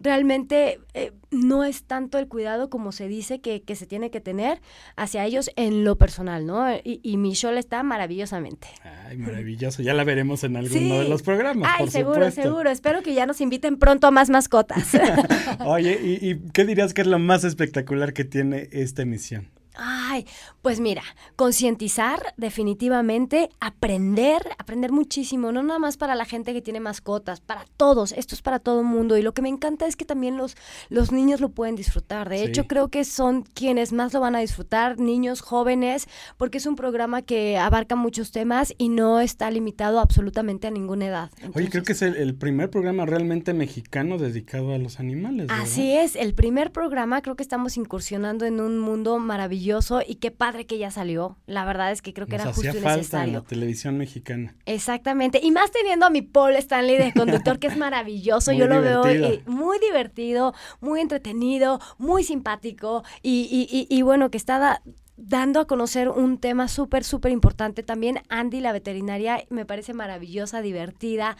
realmente 0.00 0.80
eh, 0.94 1.12
no 1.30 1.64
es 1.64 1.84
tanto 1.84 2.18
el 2.18 2.28
cuidado 2.28 2.68
como 2.70 2.92
se 2.92 3.08
dice 3.08 3.40
que, 3.40 3.62
que 3.62 3.76
se 3.76 3.86
tiene 3.86 4.10
que 4.10 4.20
tener 4.20 4.60
hacia 4.96 5.24
ellos 5.24 5.50
en 5.56 5.84
lo 5.84 5.96
personal, 5.96 6.46
¿no? 6.46 6.70
Y, 6.84 7.00
y 7.02 7.16
mi 7.16 7.32
Shola 7.32 7.60
está 7.60 7.82
maravillosamente. 7.82 8.65
Ay, 9.08 9.16
maravilloso. 9.18 9.82
Ya 9.82 9.94
la 9.94 10.04
veremos 10.04 10.42
en 10.44 10.56
alguno 10.56 10.72
Sí. 10.80 10.88
de 11.02 11.08
los 11.08 11.22
programas, 11.22 11.70
Ay, 11.72 11.80
por 11.84 11.90
seguro, 11.90 12.14
supuesto. 12.16 12.42
seguro. 12.42 12.70
Espero 12.70 13.02
que 13.02 13.14
ya 13.14 13.26
nos 13.26 13.40
inviten 13.40 13.78
pronto 13.78 14.06
a 14.06 14.10
más 14.10 14.30
mascotas. 14.30 14.88
Oye, 15.64 15.98
¿y, 16.02 16.30
y 16.30 16.38
qué 16.52 16.64
dirías 16.64 16.94
que 16.94 17.02
es 17.02 17.06
lo 17.06 17.18
más 17.18 17.44
espectacular 17.44 18.12
que 18.12 18.24
tiene 18.24 18.68
esta 18.72 19.02
emisión? 19.02 19.48
Ay, 19.76 20.26
pues 20.62 20.80
mira, 20.80 21.02
concientizar 21.36 22.34
definitivamente, 22.36 23.50
aprender, 23.60 24.42
aprender 24.58 24.90
muchísimo, 24.90 25.52
no 25.52 25.62
nada 25.62 25.78
más 25.78 25.96
para 25.96 26.14
la 26.14 26.24
gente 26.24 26.52
que 26.54 26.62
tiene 26.62 26.80
mascotas, 26.80 27.40
para 27.40 27.66
todos, 27.76 28.12
esto 28.12 28.34
es 28.34 28.40
para 28.40 28.58
todo 28.58 28.80
el 28.80 28.86
mundo 28.86 29.18
y 29.18 29.22
lo 29.22 29.34
que 29.34 29.42
me 29.42 29.50
encanta 29.50 29.86
es 29.86 29.96
que 29.96 30.04
también 30.06 30.36
los, 30.38 30.56
los 30.88 31.12
niños 31.12 31.40
lo 31.40 31.50
pueden 31.50 31.76
disfrutar, 31.76 32.28
de 32.28 32.38
Sí. 32.38 32.44
hecho 32.44 32.66
creo 32.66 32.88
que 32.88 33.04
son 33.04 33.42
quienes 33.42 33.92
más 33.92 34.12
lo 34.14 34.20
van 34.20 34.34
a 34.34 34.40
disfrutar, 34.40 34.98
niños, 34.98 35.42
jóvenes, 35.42 36.08
porque 36.38 36.58
es 36.58 36.66
un 36.66 36.76
programa 36.76 37.20
que 37.22 37.58
abarca 37.58 37.96
muchos 37.96 38.32
temas 38.32 38.74
y 38.78 38.88
no 38.88 39.20
está 39.20 39.50
limitado 39.50 40.00
absolutamente 40.00 40.66
a 40.66 40.70
ninguna 40.70 41.06
edad. 41.06 41.30
Oye, 41.54 41.68
creo 41.68 41.82
que 41.82 41.92
es 41.92 42.02
el, 42.02 42.16
el 42.16 42.34
primer 42.34 42.70
programa 42.70 43.04
realmente 43.04 43.52
mexicano 43.52 44.16
dedicado 44.18 44.72
a 44.72 44.78
los 44.78 45.00
animales. 45.00 45.48
¿verdad? 45.48 45.62
Así 45.64 45.92
es, 45.92 46.16
el 46.16 46.34
primer 46.34 46.72
programa 46.72 47.20
creo 47.20 47.36
que 47.36 47.42
estamos 47.42 47.76
incursionando 47.76 48.46
en 48.46 48.60
un 48.60 48.78
mundo 48.78 49.18
maravilloso 49.18 49.65
y 50.06 50.16
qué 50.16 50.30
padre 50.30 50.66
que 50.66 50.78
ya 50.78 50.90
salió. 50.90 51.36
La 51.46 51.64
verdad 51.64 51.92
es 51.92 52.02
que 52.02 52.12
creo 52.12 52.26
que 52.26 52.36
Nos 52.36 52.44
era 52.46 52.52
justo 52.54 52.68
y 52.70 52.72
falta 52.80 52.90
en 52.92 52.96
necesario. 52.98 53.32
la 53.34 53.40
televisión 53.42 53.96
mexicana. 53.98 54.54
Exactamente, 54.66 55.40
y 55.42 55.50
más 55.50 55.70
teniendo 55.70 56.06
a 56.06 56.10
mi 56.10 56.22
Paul 56.22 56.54
Stanley 56.56 56.96
de 56.98 57.12
conductor 57.12 57.58
que 57.58 57.66
es 57.68 57.76
maravilloso, 57.76 58.52
yo 58.52 58.66
lo 58.66 58.80
veo 58.80 59.06
eh, 59.06 59.42
muy 59.46 59.78
divertido, 59.78 60.54
muy 60.80 61.00
entretenido, 61.00 61.80
muy 61.98 62.22
simpático 62.24 63.02
y, 63.22 63.48
y- 63.50 63.76
y- 63.76 63.86
y 63.98 64.02
bueno, 64.02 64.30
que 64.30 64.36
está 64.38 64.58
da- 64.58 64.82
dando 65.16 65.60
a 65.60 65.66
conocer 65.66 66.08
un 66.10 66.38
tema 66.38 66.68
súper, 66.68 67.02
súper 67.02 67.32
importante. 67.32 67.82
También 67.82 68.20
Andy, 68.28 68.60
la 68.60 68.72
veterinaria, 68.72 69.44
me 69.50 69.64
parece 69.64 69.94
maravillosa, 69.94 70.60
divertida, 70.60 71.36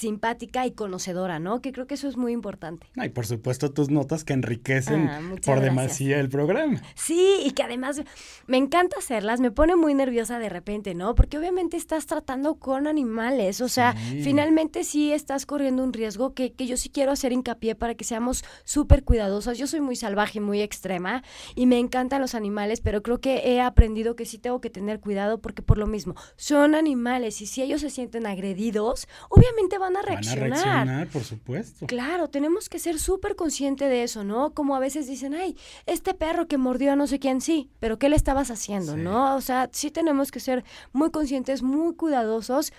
simpática 0.00 0.66
y 0.66 0.72
conocedora, 0.72 1.38
¿no? 1.38 1.62
Que 1.62 1.72
creo 1.72 1.86
que 1.86 1.94
eso 1.94 2.06
es 2.06 2.18
muy 2.18 2.32
importante. 2.32 2.86
Ah, 2.98 3.06
y 3.06 3.08
por 3.08 3.24
supuesto 3.24 3.72
tus 3.72 3.88
notas 3.88 4.24
que 4.24 4.34
enriquecen 4.34 5.08
Ah, 5.08 5.20
por 5.44 5.60
demasía 5.60 6.20
el 6.20 6.28
programa. 6.28 6.82
Sí, 6.94 7.38
y 7.42 7.52
que 7.52 7.62
además 7.62 8.02
me 8.46 8.58
encanta 8.58 8.98
hacerlas, 8.98 9.40
me 9.40 9.50
pone 9.50 9.74
muy 9.74 9.94
nerviosa 9.94 10.38
de 10.38 10.50
repente, 10.50 10.94
¿no? 10.94 11.14
Porque 11.14 11.38
obviamente 11.38 11.78
estás 11.78 12.04
tratando 12.04 12.56
con 12.56 12.86
animales, 12.86 13.62
o 13.62 13.68
sea, 13.70 13.94
Sí. 13.96 14.20
finalmente 14.22 14.84
sí 14.84 15.12
estás 15.12 15.46
corriendo 15.46 15.82
un 15.82 15.94
riesgo 15.94 16.34
que, 16.34 16.52
que 16.52 16.66
yo 16.66 16.76
sí 16.76 16.90
quiero 16.90 17.10
hacer 17.12 17.32
hincapié 17.32 17.74
para 17.74 17.94
que 17.94 18.04
seamos 18.04 18.44
súper 18.64 19.02
cuidadosas. 19.02 19.56
Yo 19.56 19.66
soy 19.66 19.80
muy 19.80 19.96
salvaje 19.96 20.40
y 20.40 20.42
muy 20.42 20.60
extrema 20.60 21.22
y 21.54 21.64
me 21.64 21.78
encantan 21.78 22.20
los 22.20 22.34
animales, 22.34 22.82
pero 22.82 23.02
creo 23.02 23.22
que 23.22 23.38
he 23.50 23.62
aprendido 23.62 24.14
que 24.14 24.26
sí 24.26 24.36
tengo 24.36 24.60
que 24.60 24.68
tener 24.68 25.00
cuidado 25.00 25.40
porque 25.40 25.62
por 25.62 25.78
lo 25.78 25.86
mismo, 25.86 26.14
son 26.36 26.74
animales 26.74 27.40
y 27.40 27.46
si 27.46 27.62
ellos 27.62 27.80
se 27.80 27.88
sienten 27.88 28.26
agredidos, 28.26 29.08
obviamente 29.30 29.78
van 29.78 29.85
a 29.94 29.98
Van 30.00 30.06
a 30.08 30.10
reaccionar. 30.10 30.48
reaccionar, 30.50 31.08
por 31.08 31.22
supuesto. 31.22 31.86
Claro, 31.86 32.28
tenemos 32.28 32.68
que 32.68 32.78
ser 32.78 32.98
súper 32.98 33.36
consciente 33.36 33.84
de 33.84 34.02
eso, 34.02 34.24
¿no? 34.24 34.54
Como 34.54 34.74
a 34.74 34.80
veces 34.80 35.06
dicen, 35.06 35.34
ay, 35.34 35.56
este 35.86 36.14
perro 36.14 36.48
que 36.48 36.56
mordió 36.58 36.92
a 36.92 36.96
no 36.96 37.06
sé 37.06 37.18
quién, 37.20 37.40
sí, 37.40 37.70
pero 37.78 37.98
¿qué 37.98 38.08
le 38.08 38.16
estabas 38.16 38.50
haciendo, 38.50 38.94
Sí. 38.94 39.00
no? 39.02 39.36
O 39.36 39.40
sea, 39.40 39.68
sí 39.72 39.90
tenemos 39.90 40.30
que 40.32 40.40
ser 40.40 40.64
muy 40.92 41.10
conscientes, 41.10 41.62
muy 41.62 41.94
cuidadosos 41.94 42.72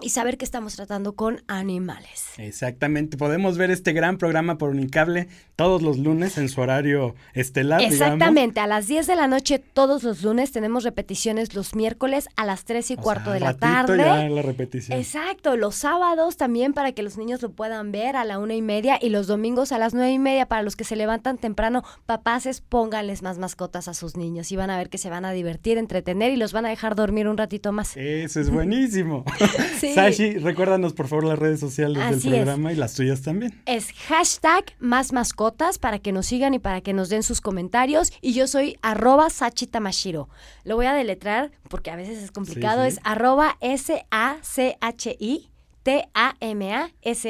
y 0.00 0.10
saber 0.10 0.36
que 0.36 0.44
estamos 0.44 0.74
tratando 0.76 1.14
con 1.14 1.42
animales. 1.46 2.24
Exactamente. 2.36 3.16
Podemos 3.16 3.56
ver 3.56 3.70
este 3.70 3.92
gran 3.92 4.18
programa 4.18 4.58
por 4.58 4.70
Unicable 4.70 5.28
todos 5.56 5.82
los 5.82 5.98
lunes 5.98 6.36
en 6.36 6.48
su 6.48 6.60
horario 6.60 7.14
estelar, 7.32 7.78
digamos. 7.78 8.00
Exactamente, 8.00 8.60
a 8.60 8.66
las 8.66 8.88
10 8.88 9.06
de 9.06 9.16
la 9.16 9.28
noche 9.28 9.60
todos 9.60 10.02
los 10.02 10.22
lunes 10.22 10.50
tenemos 10.50 10.82
repeticiones 10.84 11.54
los 11.54 11.74
miércoles 11.76 12.28
a 12.36 12.44
las 12.44 12.64
3 12.64 12.90
y 12.90 12.94
O 12.94 12.96
cuarto 12.96 13.26
sea, 13.26 13.34
de 13.34 13.40
la 13.40 13.54
tarde. 13.54 13.98
ya 13.98 14.28
la 14.28 14.42
repetición. 14.42 14.98
Exacto, 14.98 15.56
los 15.56 15.76
sábados 15.76 16.36
también 16.36 16.72
para 16.72 16.92
que 16.92 17.02
los 17.02 17.16
niños 17.16 17.40
lo 17.40 17.50
puedan 17.52 17.92
ver 17.92 18.16
a 18.16 18.24
la 18.24 18.38
una 18.40 18.54
y 18.54 18.62
media 18.62 18.98
y 19.00 19.10
los 19.10 19.28
domingos 19.28 19.70
a 19.70 19.78
las 19.78 19.94
nueve 19.94 20.10
y 20.12 20.18
media 20.18 20.46
para 20.46 20.62
los 20.62 20.74
que 20.74 20.84
se 20.84 20.96
levantan 20.96 21.38
temprano, 21.38 21.84
papaces, 22.04 22.60
pónganles 22.60 23.22
más 23.22 23.38
mascotas 23.38 23.86
a 23.86 23.94
sus 23.94 24.16
niños 24.16 24.50
y 24.50 24.56
van 24.56 24.70
a 24.70 24.76
ver 24.76 24.90
que 24.90 24.98
se 24.98 25.08
van 25.08 25.24
a 25.24 25.30
divertir, 25.32 25.78
entretener 25.78 26.32
y 26.32 26.36
los 26.36 26.52
van 26.52 26.66
a 26.66 26.68
dejar 26.68 26.96
dormir 26.96 27.28
un 27.28 27.36
ratito 27.36 27.70
más. 27.70 27.96
Eso 27.96 28.40
es 28.40 28.50
buenísimo. 28.50 29.24
Sí. 29.83 29.83
Sashi, 29.92 30.38
recuérdanos 30.38 30.92
por 30.94 31.08
favor 31.08 31.24
las 31.24 31.38
redes 31.38 31.60
sociales 31.60 32.02
Así 32.02 32.30
del 32.30 32.34
es. 32.40 32.44
programa 32.44 32.72
y 32.72 32.76
las 32.76 32.94
tuyas 32.94 33.20
también. 33.22 33.60
Es 33.66 33.92
hashtag 34.08 34.64
más 34.78 35.12
mascotas 35.12 35.78
para 35.78 35.98
que 35.98 36.12
nos 36.12 36.26
sigan 36.26 36.54
y 36.54 36.58
para 36.58 36.80
que 36.80 36.92
nos 36.92 37.08
den 37.08 37.22
sus 37.22 37.40
comentarios. 37.40 38.12
Y 38.20 38.32
yo 38.32 38.46
soy 38.46 38.78
arroba 38.82 39.28
Sachi 39.30 39.66
Tamashiro. 39.66 40.28
Lo 40.64 40.76
voy 40.76 40.86
a 40.86 40.94
deletrar 40.94 41.50
porque 41.68 41.90
a 41.90 41.96
veces 41.96 42.22
es 42.22 42.30
complicado. 42.30 42.82
sí. 42.84 42.88
Es 42.88 43.00
arroba 43.04 43.56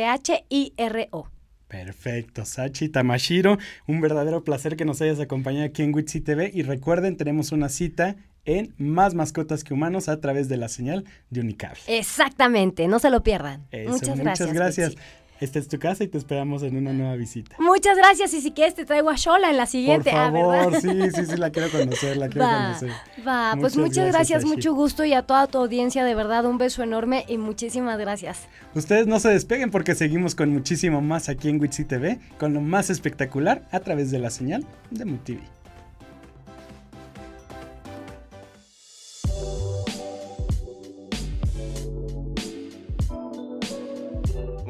S-A-C-H-I-T-A-M-A-S-H-I-R-O. 0.04 1.28
Perfecto, 1.68 2.44
Sachi 2.44 2.88
Tamashiro, 2.88 3.58
un 3.88 4.00
verdadero 4.00 4.44
placer 4.44 4.76
que 4.76 4.84
nos 4.84 5.00
hayas 5.00 5.18
acompañado 5.18 5.64
aquí 5.64 5.82
en 5.82 5.92
Witsi 5.94 6.20
TV 6.20 6.50
y 6.54 6.62
recuerden, 6.62 7.16
tenemos 7.16 7.50
una 7.52 7.68
cita 7.68 8.14
en 8.44 8.74
Más 8.78 9.14
Mascotas 9.14 9.64
que 9.64 9.74
Humanos 9.74 10.08
a 10.08 10.20
través 10.20 10.48
de 10.48 10.56
la 10.56 10.68
señal 10.68 11.04
de 11.30 11.40
Unicable. 11.40 11.80
Exactamente, 11.86 12.88
no 12.88 12.98
se 12.98 13.10
lo 13.10 13.22
pierdan. 13.22 13.66
Eso, 13.70 13.90
muchas 13.92 14.18
gracias. 14.18 14.52
gracias. 14.52 14.88
Betsy. 14.94 15.02
Esta 15.40 15.58
es 15.58 15.68
tu 15.68 15.78
casa 15.80 16.04
y 16.04 16.08
te 16.08 16.16
esperamos 16.16 16.62
en 16.62 16.76
una 16.76 16.92
nueva 16.92 17.16
visita. 17.16 17.56
Muchas 17.58 17.96
gracias 17.98 18.32
y 18.34 18.40
si 18.40 18.52
quieres 18.52 18.74
te 18.76 18.84
traigo 18.86 19.10
a 19.10 19.16
Shola 19.16 19.50
en 19.50 19.56
la 19.56 19.64
Por 19.64 19.70
siguiente. 19.70 20.10
Ah, 20.10 20.30
favor, 20.30 20.70
¿verdad? 20.72 20.80
sí, 20.80 21.10
sí, 21.12 21.26
sí, 21.26 21.36
la 21.36 21.50
quiero 21.50 21.70
conocer, 21.70 22.16
la 22.16 22.28
quiero 22.28 22.46
Va, 22.46 22.66
conocer. 22.66 22.90
va, 23.26 23.56
pues 23.60 23.76
Muchas 23.76 23.76
muchas 23.76 24.04
gracias, 24.06 24.28
gracias, 24.28 24.44
mucho 24.44 24.74
gusto 24.74 25.04
y 25.04 25.12
a 25.12 25.22
toda 25.22 25.48
tu 25.48 25.58
audiencia, 25.58 26.04
de 26.04 26.14
verdad, 26.14 26.46
un 26.46 26.56
beso 26.56 26.84
enorme 26.84 27.24
y 27.28 27.36
muchísimas 27.36 27.98
gracias. 27.98 28.42
Ustedes 28.74 29.08
no 29.08 29.18
se 29.18 29.30
despeguen 29.30 29.70
porque 29.72 29.96
seguimos 29.96 30.36
con 30.36 30.50
muchísimo 30.50 31.00
más 31.00 31.28
aquí 31.28 31.48
en 31.48 31.60
Witsi 31.60 31.84
TV, 31.84 32.20
con 32.38 32.54
lo 32.54 32.60
más 32.60 32.88
espectacular 32.88 33.64
a 33.72 33.80
través 33.80 34.12
de 34.12 34.20
la 34.20 34.30
señal 34.30 34.64
de 34.92 35.04
MUTV. 35.04 35.40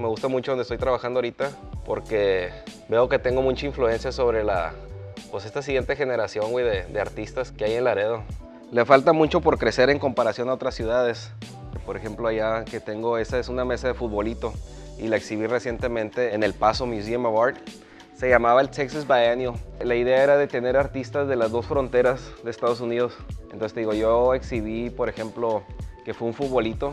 Me 0.04 0.10
gusta 0.10 0.28
mucho 0.28 0.50
donde 0.50 0.64
estoy 0.64 0.76
trabajando 0.76 1.16
ahorita 1.16 1.50
porque 1.86 2.50
veo 2.90 3.08
que 3.08 3.18
tengo 3.18 3.40
mucha 3.40 3.64
influencia 3.64 4.12
sobre 4.12 4.44
la, 4.44 4.74
pues 5.30 5.46
esta 5.46 5.62
siguiente 5.62 5.96
generación, 5.96 6.54
de, 6.54 6.84
de 6.84 7.00
artistas 7.00 7.52
que 7.52 7.64
hay 7.64 7.72
en 7.72 7.84
Laredo. 7.84 8.22
Le 8.70 8.84
falta 8.84 9.14
mucho 9.14 9.40
por 9.40 9.56
crecer 9.56 9.88
en 9.88 9.98
comparación 9.98 10.50
a 10.50 10.52
otras 10.52 10.74
ciudades. 10.74 11.30
Por 11.86 11.96
ejemplo, 11.96 12.28
allá 12.28 12.66
que 12.66 12.80
tengo, 12.80 13.16
esa 13.16 13.38
es 13.38 13.48
una 13.48 13.64
mesa 13.64 13.88
de 13.88 13.94
futbolito 13.94 14.52
y 14.98 15.08
la 15.08 15.16
exhibí 15.16 15.46
recientemente 15.46 16.34
en 16.34 16.42
El 16.42 16.52
Paso 16.52 16.84
Museum 16.84 17.24
of 17.24 17.42
Art. 17.42 17.56
Se 18.14 18.28
llamaba 18.28 18.60
el 18.60 18.68
Texas 18.68 19.06
Biennial. 19.08 19.54
La 19.82 19.94
idea 19.94 20.22
era 20.22 20.36
de 20.36 20.46
tener 20.48 20.76
artistas 20.76 21.28
de 21.28 21.36
las 21.36 21.50
dos 21.50 21.64
fronteras 21.64 22.20
de 22.44 22.50
Estados 22.50 22.82
Unidos. 22.82 23.16
Entonces 23.44 23.72
te 23.72 23.80
digo, 23.80 23.94
yo 23.94 24.34
exhibí, 24.34 24.90
por 24.90 25.08
ejemplo, 25.08 25.62
que 26.04 26.12
fue 26.12 26.28
un 26.28 26.34
futbolito 26.34 26.92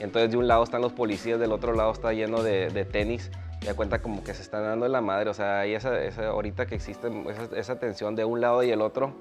entonces 0.00 0.30
de 0.30 0.36
un 0.36 0.46
lado 0.48 0.64
están 0.64 0.82
los 0.82 0.92
policías, 0.92 1.38
del 1.40 1.52
otro 1.52 1.72
lado 1.74 1.92
está 1.92 2.12
lleno 2.12 2.42
de, 2.42 2.70
de 2.70 2.84
tenis. 2.84 3.30
Y 3.62 3.66
da 3.66 3.74
cuenta 3.74 4.02
como 4.02 4.22
que 4.22 4.34
se 4.34 4.42
están 4.42 4.62
dando 4.64 4.84
en 4.86 4.92
la 4.92 5.00
madre. 5.00 5.30
O 5.30 5.34
sea, 5.34 5.60
hay 5.60 5.74
esa, 5.74 6.02
esa- 6.02 6.28
ahorita 6.28 6.66
que 6.66 6.74
existe 6.74 7.08
esa, 7.30 7.56
esa 7.56 7.78
tensión 7.78 8.14
de 8.16 8.24
un 8.24 8.40
lado 8.40 8.62
y 8.62 8.70
el 8.70 8.80
otro. 8.82 9.12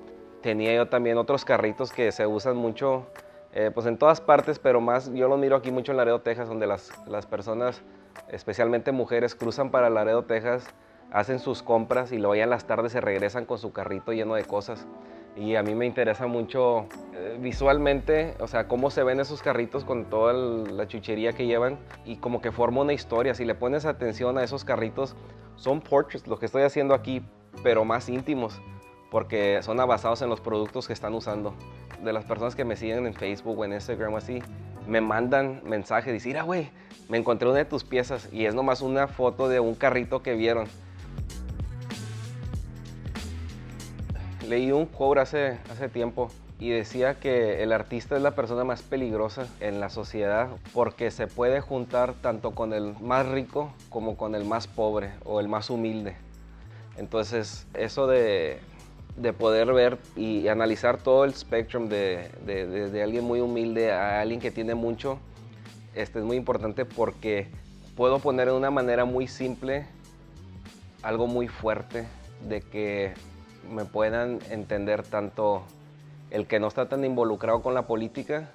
Tenía 0.42 0.74
yo 0.76 0.88
también 0.90 1.18
otros 1.18 1.46
carritos 1.46 1.92
que 1.92 2.12
se 2.12 2.28
usan 2.28 2.58
mucho 2.58 3.08
Eh, 3.56 3.70
pues 3.72 3.86
en 3.86 3.98
todas 4.00 4.20
partes, 4.20 4.58
pero 4.58 4.82
más 4.82 5.14
yo 5.14 5.28
lo 5.28 5.38
miro 5.38 5.56
aquí 5.56 5.70
mucho 5.70 5.92
en 5.92 5.98
Laredo, 5.98 6.22
Texas, 6.22 6.48
donde 6.48 6.66
las, 6.66 6.90
las 7.08 7.28
personas, 7.28 7.84
especialmente 8.30 8.92
mujeres, 8.92 9.36
cruzan 9.36 9.70
para 9.70 9.92
Laredo, 9.92 10.24
Texas, 10.24 10.66
hacen 11.12 11.38
sus 11.38 11.62
compras 11.62 12.12
y 12.12 12.18
luego 12.18 12.34
ya 12.34 12.46
en 12.46 12.50
las 12.50 12.66
tardes 12.66 12.94
se 12.94 13.00
regresan 13.00 13.46
con 13.46 13.60
su 13.60 13.72
carrito 13.72 14.12
lleno 14.12 14.34
de 14.34 14.44
cosas. 14.44 14.88
Y 15.36 15.56
a 15.56 15.64
mí 15.64 15.74
me 15.74 15.86
interesa 15.88 16.28
mucho 16.28 16.86
eh, 17.14 17.38
visualmente, 17.40 18.36
o 18.40 18.48
sea, 18.48 18.68
cómo 18.68 18.92
se 18.92 19.04
ven 19.04 19.20
esos 19.20 19.42
carritos 19.42 19.84
con 19.84 20.06
toda 20.06 20.34
la 20.34 20.88
chuchería 20.88 21.34
que 21.34 21.48
llevan 21.48 21.80
y 22.06 22.18
como 22.18 22.40
que 22.40 22.52
forma 22.52 22.82
una 22.82 22.94
historia. 22.94 23.34
Si 23.34 23.44
le 23.44 23.56
pones 23.56 23.86
atención 23.86 24.38
a 24.38 24.44
esos 24.44 24.64
carritos, 24.64 25.16
son 25.56 25.82
portraits, 25.82 26.28
lo 26.28 26.38
que 26.38 26.46
estoy 26.46 26.64
haciendo 26.64 26.94
aquí, 26.94 27.24
pero 27.64 27.84
más 27.84 28.10
íntimos, 28.10 28.62
porque 29.10 29.60
son 29.64 29.78
basados 29.78 30.22
en 30.22 30.30
los 30.30 30.40
productos 30.40 30.86
que 30.88 30.94
están 30.94 31.14
usando. 31.16 31.56
De 32.04 32.14
las 32.14 32.26
personas 32.26 32.56
que 32.56 32.66
me 32.66 32.76
siguen 32.76 33.08
en 33.08 33.14
Facebook 33.14 33.58
o 33.58 33.66
en 33.66 33.74
Instagram 33.74 34.14
o 34.14 34.18
así, 34.18 34.40
me 34.88 35.02
mandan 35.02 35.62
mensajes, 35.66 36.14
dicen, 36.14 36.32
mira, 36.32 36.44
güey, 36.44 36.70
me 37.10 37.18
encontré 37.18 37.48
una 37.48 37.60
de 37.60 37.66
tus 37.66 37.84
piezas 37.84 38.30
y 38.32 38.46
es 38.46 38.54
nomás 38.54 38.82
una 38.82 39.08
foto 39.08 39.48
de 39.50 39.60
un 39.60 39.76
carrito 39.76 40.22
que 40.22 40.34
vieron. 40.34 40.68
Leí 44.48 44.72
un 44.72 44.86
quote 44.86 45.22
hace, 45.22 45.60
hace 45.70 45.90
tiempo 45.90 46.30
y 46.60 46.70
decía 46.70 47.16
que 47.16 47.64
el 47.64 47.72
artista 47.72 48.16
es 48.16 48.22
la 48.22 48.32
persona 48.32 48.64
más 48.64 48.82
peligrosa 48.82 49.48
en 49.60 49.80
la 49.80 49.90
sociedad 49.90 50.50
porque 50.74 51.12
se 51.12 51.28
puede 51.28 51.62
juntar 51.62 52.14
tanto 52.14 52.52
con 52.52 52.74
el 52.74 52.96
más 53.00 53.28
rico 53.28 53.74
como 53.90 54.16
con 54.18 54.36
el 54.36 54.46
más 54.46 54.68
pobre 54.68 55.12
o 55.26 55.40
el 55.40 55.48
más 55.48 55.70
humilde. 55.70 56.16
Entonces, 56.98 57.66
eso 57.74 58.06
de, 58.08 58.60
de 59.18 59.34
poder 59.34 59.74
ver 59.74 59.98
y 60.16 60.48
analizar 60.48 60.98
todo 60.98 61.26
el 61.26 61.34
spectrum 61.34 61.90
de, 61.90 62.30
de- 62.46 62.68
de- 62.68 62.90
de 62.90 63.04
alguien 63.04 63.24
muy 63.24 63.40
humilde 63.40 63.92
a 63.92 64.22
alguien 64.22 64.40
que 64.40 64.52
tiene 64.52 64.76
mucho, 64.76 65.20
este 65.96 66.20
es 66.20 66.26
muy 66.26 66.38
importante 66.38 66.86
porque 66.86 67.48
puedo 67.96 68.20
poner 68.20 68.48
de 68.48 68.54
una 68.54 68.72
manera 68.72 69.06
muy 69.06 69.28
simple 69.28 69.88
algo 71.02 71.28
muy 71.28 71.48
fuerte 71.48 72.06
de 72.48 72.62
que 72.62 73.14
me 73.70 73.86
puedan 73.86 74.40
entender 74.50 75.04
tanto 75.04 75.64
el 76.32 76.48
que 76.48 76.60
no 76.60 76.68
está 76.68 76.90
tan 76.90 77.04
involucrado 77.06 77.62
con 77.62 77.74
la 77.74 77.88
política 77.88 78.50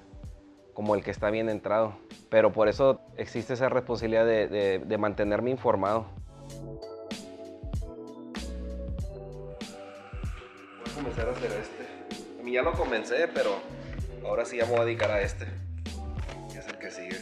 como 0.75 0.95
el 0.95 1.03
que 1.03 1.11
está 1.11 1.31
bien 1.31 1.49
entrado. 1.49 1.95
Pero 2.29 2.53
por 2.53 2.69
eso 2.69 3.01
existe 3.17 3.55
esa 3.55 3.69
responsabilidad 3.69 4.27
de, 4.27 4.79
de- 4.85 4.99
mantenerme 4.99 5.51
informado. 5.51 6.07
Voy 10.79 10.91
a 10.91 10.95
comenzar 10.95 11.29
a 11.29 11.33
hacer 11.33 11.53
este. 11.53 12.39
A 12.41 12.43
mí 12.43 12.53
ya 12.53 12.63
lo 12.63 12.73
comencé, 12.73 13.29
pero 13.29 13.51
ahora 14.25 14.45
sí 14.45 14.57
ya 14.59 14.65
me 14.67 14.73
voy 14.73 14.81
a 14.81 14.85
dedicar 14.85 15.11
a 15.11 15.21
este. 15.23 15.47
Que 16.53 16.59
es 16.59 16.67
el 16.69 16.79
que 16.79 16.91
sigue. 16.91 17.19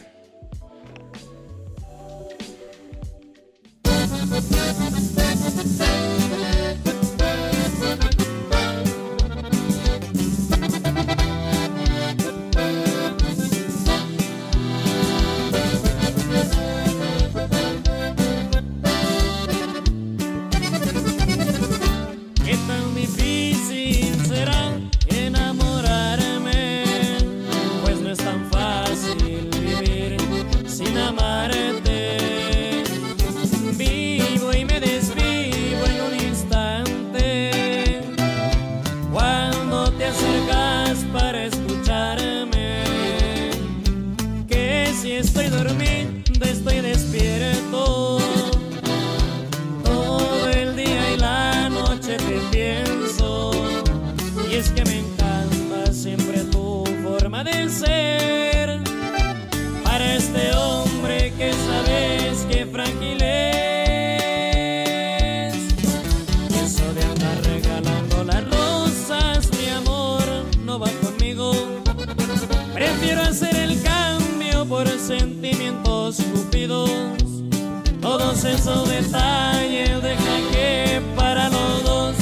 Detalles 78.85 80.01
deja 80.01 80.35
que 80.51 81.01
para 81.15 81.49
los 81.49 81.83
dos 81.83 82.15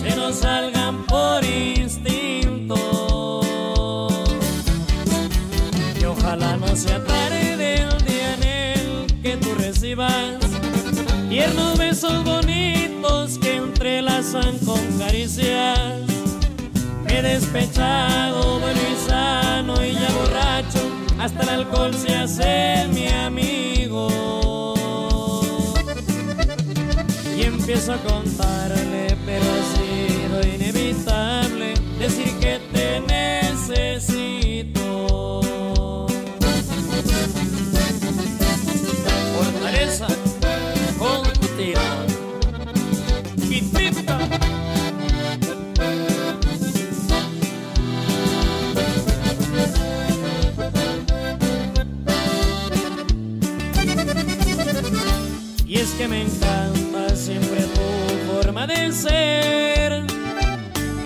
se 0.00 0.16
nos 0.16 0.36
salgan 0.36 1.04
por 1.06 1.44
instinto. 1.44 2.76
Y 6.00 6.04
ojalá 6.04 6.56
no 6.56 6.74
sea 6.76 7.04
tarde 7.04 7.82
el 7.82 8.04
día 8.04 8.34
en 8.34 8.42
el 8.42 9.22
que 9.22 9.36
tú 9.36 9.54
recibas 9.56 10.38
tiernos 11.28 11.78
besos 11.78 12.24
bonitos 12.24 13.38
que 13.38 13.56
entrelazan 13.56 14.58
con 14.58 14.80
caricias. 14.98 16.00
He 17.08 17.22
despechado, 17.22 18.60
bueno 18.60 18.80
y 18.80 19.08
sano 19.08 19.84
y 19.84 19.92
ya 19.92 20.08
borracho, 20.12 20.90
hasta 21.18 21.42
el 21.42 21.48
alcohol 21.48 21.94
se 21.94 22.14
hace 22.14 22.86
mi 22.92 23.08
amigo. 23.08 23.49
A 27.88 27.96
contarle, 27.96 29.16
pero 29.24 29.42
ha 29.42 29.62
sido 29.74 30.36
inevitable 30.54 31.74
decir 31.98 32.30
que 32.38 32.60
te 32.72 33.00
necesito. 33.00 34.76
Fortaleza 39.34 40.06
contigo. 40.98 41.80
Y 55.66 55.76
es 55.76 55.90
que 55.92 56.06
me 56.06 56.22
encanta 56.22 56.59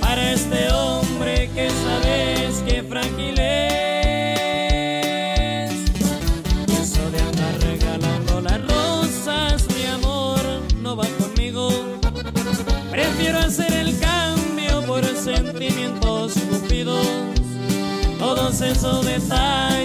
Para 0.00 0.32
este 0.32 0.72
hombre 0.72 1.48
que 1.54 1.68
sabes 1.70 2.62
que 2.66 2.82
frágil 2.82 3.38
es 3.38 4.10
eso 6.72 7.10
de 7.12 7.20
andar 7.20 7.60
regalando 7.60 8.40
las 8.40 8.60
rosas, 8.62 9.64
mi 9.76 9.84
amor, 9.86 10.40
no 10.82 10.96
va 10.96 11.06
conmigo. 11.20 11.70
Prefiero 12.90 13.38
hacer 13.38 13.72
el 13.72 13.96
cambio 14.00 14.82
por 14.86 15.04
sentimientos 15.16 16.36
estúpidos. 16.36 17.06
Todos 18.18 18.60
esos 18.60 19.06
detalles 19.06 19.83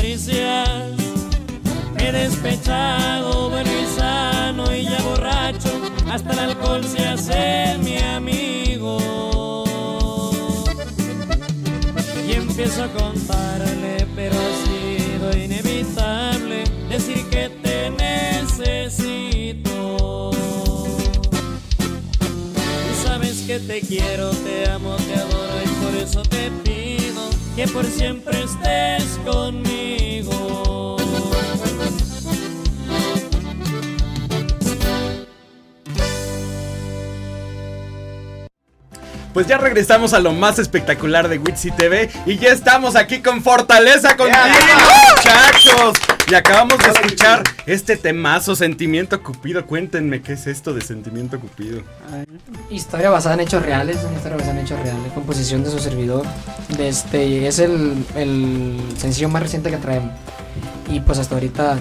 caricias. 0.00 0.96
He 1.98 2.12
despechado, 2.12 3.50
bueno 3.50 3.70
y 3.70 3.86
sano 3.98 4.74
y 4.74 4.84
ya 4.84 5.02
borracho, 5.02 5.68
hasta 6.10 6.32
el 6.32 6.38
alcohol 6.38 6.82
se 6.84 7.06
hace 7.06 7.76
mi 7.82 7.98
amigo. 7.98 9.64
Y 12.26 12.32
empiezo 12.32 12.84
a 12.84 12.88
contarle, 12.88 14.06
pero 14.16 14.34
ha 14.34 14.52
sido 14.66 15.36
inevitable 15.36 16.64
decir 16.88 17.28
que 17.28 17.50
te 17.62 17.90
necesito. 17.90 19.60
Tú 22.18 22.94
sabes 23.04 23.42
que 23.42 23.58
te 23.60 23.82
quiero, 23.82 24.30
te 24.30 24.70
amo, 24.70 24.96
te 24.96 25.14
adoro 25.14 25.62
y 25.62 25.68
por 25.84 25.94
eso 25.94 26.22
te 26.22 26.50
pido 26.64 27.28
que 27.56 27.66
por 27.68 27.84
siempre 27.84 28.42
estés 28.42 29.18
conmigo. 29.24 29.49
Pues 39.32 39.46
ya 39.46 39.58
regresamos 39.58 40.12
a 40.12 40.18
lo 40.18 40.32
más 40.32 40.58
espectacular 40.58 41.28
de 41.28 41.38
Witsi 41.38 41.70
TV 41.70 42.10
y 42.26 42.36
ya 42.36 42.48
estamos 42.48 42.96
aquí 42.96 43.20
con 43.20 43.42
Fortaleza 43.42 44.16
contigo, 44.16 44.38
muchachos. 45.16 45.98
Y 46.28 46.34
acabamos 46.34 46.78
de 46.78 46.88
escuchar 46.88 47.42
este 47.66 47.96
temazo, 47.96 48.56
Sentimiento 48.56 49.22
Cupido. 49.22 49.66
Cuéntenme 49.66 50.20
qué 50.20 50.32
es 50.32 50.48
esto 50.48 50.74
de 50.74 50.80
Sentimiento 50.80 51.38
Cupido. 51.38 51.82
Historia 52.70 53.10
basada 53.10 53.36
en 53.36 53.40
hechos 53.42 53.62
reales, 53.62 53.98
una 54.04 54.16
historia 54.16 54.36
basada 54.36 54.58
en 54.58 54.64
hechos 54.64 54.80
reales, 54.80 55.12
composición 55.12 55.62
de 55.62 55.70
su 55.70 55.78
servidor. 55.78 56.24
De 56.76 56.88
este, 56.88 57.46
es 57.46 57.60
el, 57.60 58.04
el 58.16 58.80
sencillo 58.96 59.28
más 59.28 59.42
reciente 59.42 59.70
que 59.70 59.76
traemos. 59.76 60.12
Y 60.88 61.00
pues 61.00 61.18
hasta 61.18 61.34
ahorita 61.36 61.78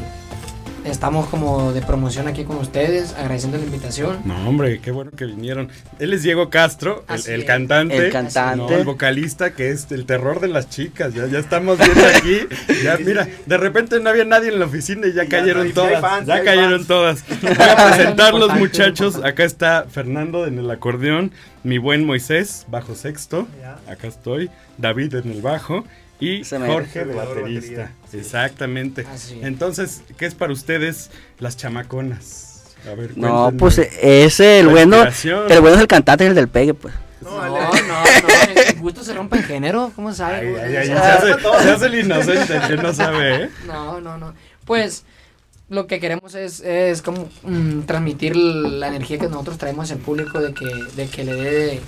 estamos 0.89 1.27
como 1.27 1.71
de 1.73 1.81
promoción 1.81 2.27
aquí 2.27 2.43
con 2.43 2.57
ustedes, 2.57 3.13
agradeciendo 3.13 3.57
la 3.57 3.65
invitación. 3.65 4.19
No, 4.25 4.47
hombre, 4.47 4.79
qué 4.79 4.91
bueno 4.91 5.11
que 5.11 5.25
vinieron. 5.25 5.69
Él 5.99 6.13
es 6.13 6.23
Diego 6.23 6.49
Castro, 6.49 7.05
el, 7.27 7.45
cantante. 7.45 7.97
El 7.97 8.11
cantante. 8.11 8.57
No, 8.57 8.69
el 8.69 8.83
vocalista 8.83 9.53
que 9.53 9.69
es 9.69 9.91
el 9.91 10.05
terror 10.05 10.39
de 10.39 10.47
las 10.47 10.69
chicas. 10.69 11.13
Ya, 11.13 11.27
ya 11.27 11.39
estamos 11.39 11.77
viendo 11.77 12.05
aquí. 12.05 12.39
Ya, 12.83 12.97
mira, 12.97 13.27
de 13.45 13.57
repente 13.57 13.99
no 13.99 14.09
había 14.09 14.23
nadie 14.23 14.49
en 14.49 14.59
la 14.59 14.65
oficina 14.65 15.07
y 15.07 15.13
ya 15.13 15.27
cayeron 15.27 15.67
ya 15.67 15.73
todas. 15.73 16.01
fans, 16.01 16.27
ya 16.27 16.43
cayeron 16.43 16.85
fans. 16.85 16.87
todas. 16.87 17.25
Voy 17.41 17.51
a 17.51 17.89
presentarlos, 17.89 18.53
muchachos. 18.55 19.15
Acá 19.23 19.43
está 19.43 19.85
Fernando 19.89 20.45
en 20.45 20.59
el 20.59 20.71
acordeón, 20.71 21.31
mi 21.63 21.77
buen 21.77 22.05
Moisés, 22.05 22.65
bajo 22.69 22.95
sexto. 22.95 23.47
Acá 23.87 24.07
estoy. 24.07 24.49
David 24.77 25.15
en 25.15 25.31
el 25.31 25.41
bajo. 25.41 25.83
Y 26.19 26.43
Se 26.43 26.59
me- 26.59 26.67
Jorge 26.67 26.99
de 27.05 27.13
Salvador 27.13 27.41
baterista. 27.41 27.81
batería. 27.81 27.91
Exactamente. 28.19 29.05
Entonces, 29.41 30.01
¿qué 30.17 30.25
es 30.25 30.35
para 30.35 30.51
ustedes 30.53 31.11
las 31.39 31.55
chamaconas? 31.57 32.63
A 32.89 32.93
ver, 32.95 33.17
No, 33.17 33.51
pues 33.57 33.77
ese, 33.77 34.59
el 34.59 34.67
bueno, 34.69 35.03
el 35.03 35.59
bueno 35.61 35.75
es 35.75 35.81
el 35.81 35.87
cantante 35.87 36.23
y 36.25 36.27
el 36.27 36.35
del 36.35 36.47
pegue, 36.47 36.73
pues. 36.73 36.93
No, 37.21 37.45
no, 37.45 37.59
no, 37.71 38.03
el 38.55 38.79
gusto 38.79 39.03
se 39.03 39.13
rompe 39.13 39.37
en 39.37 39.43
género, 39.43 39.91
¿cómo 39.95 40.13
sabe? 40.13 40.37
Ay, 40.37 40.49
güey? 40.51 40.63
ay, 40.63 40.75
ay, 40.77 40.89
O 40.89 40.93
se, 40.93 40.97
hace, 40.99 41.41
se 41.63 41.69
hace 41.71 41.85
el 41.87 41.95
inocente, 41.95 42.55
el 42.55 42.67
que 42.67 42.77
no 42.77 42.93
sabe, 42.93 43.43
¿eh? 43.43 43.49
No, 43.67 43.99
no, 43.99 44.17
no. 44.17 44.33
Pues 44.65 45.03
lo 45.67 45.85
que 45.87 45.99
queremos 45.99 46.33
es, 46.35 46.61
es 46.61 47.01
como 47.01 47.29
mm, 47.43 47.81
transmitir 47.81 48.35
la 48.37 48.87
energía 48.87 49.19
que 49.19 49.27
nosotros 49.27 49.57
traemos 49.57 49.91
al 49.91 49.97
público 49.99 50.39
de 50.39 50.53
que, 50.53 50.65
de 50.95 51.07
que 51.07 51.23
le 51.25 51.33
dé 51.35 51.79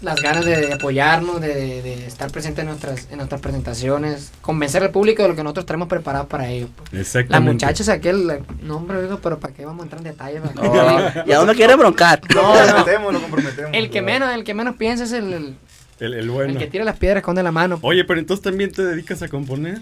las 0.00 0.20
ganas 0.22 0.44
de 0.44 0.72
apoyarnos, 0.72 1.40
de, 1.40 1.82
de 1.82 2.06
estar 2.06 2.30
presente 2.30 2.60
en 2.60 2.68
nuestras, 2.68 3.08
en 3.10 3.16
nuestras 3.16 3.40
presentaciones, 3.40 4.30
convencer 4.40 4.82
al 4.82 4.90
público 4.90 5.22
de 5.24 5.30
lo 5.30 5.36
que 5.36 5.42
nosotros 5.42 5.66
traemos 5.66 5.88
preparado 5.88 6.28
para 6.28 6.48
ellos. 6.48 6.70
pues. 6.76 6.92
La 6.92 7.00
Exactamente. 7.00 7.52
muchacha 7.52 7.82
es 7.82 7.88
aquel, 7.88 8.40
no 8.62 8.76
hombre, 8.76 8.98
pero 9.22 9.38
¿para 9.40 9.52
qué 9.54 9.64
vamos 9.64 9.80
a 9.80 9.84
entrar 9.84 10.00
en 10.00 10.04
detalle? 10.04 10.40
¿Para 10.40 10.52
qué? 10.54 10.60
No, 10.68 11.24
y 11.26 11.32
aún 11.32 11.46
me 11.46 11.54
quiere 11.54 11.74
broncar. 11.76 12.20
Lo 12.34 12.42
No, 12.42 12.54
no. 12.54 12.58
comprometemos, 12.60 13.12
lo 13.12 13.20
comprometemos. 13.20 13.70
El 13.74 13.90
que 13.90 14.02
menos, 14.02 14.32
el 14.32 14.44
que 14.44 14.54
menos 14.54 14.76
piensa 14.76 15.04
es 15.04 15.12
el, 15.12 15.32
el, 15.32 15.56
El, 16.00 16.14
el 16.14 16.20
el 16.20 16.30
bueno. 16.30 16.58
que 16.58 16.68
tira 16.68 16.84
las 16.84 16.96
piedras 16.96 17.22
esconde 17.22 17.42
la 17.42 17.50
mano. 17.52 17.78
Oye, 17.82 18.04
pero 18.04 18.20
entonces 18.20 18.42
también 18.44 18.70
te 18.70 18.84
dedicas 18.84 19.20
a 19.22 19.28
componer. 19.28 19.80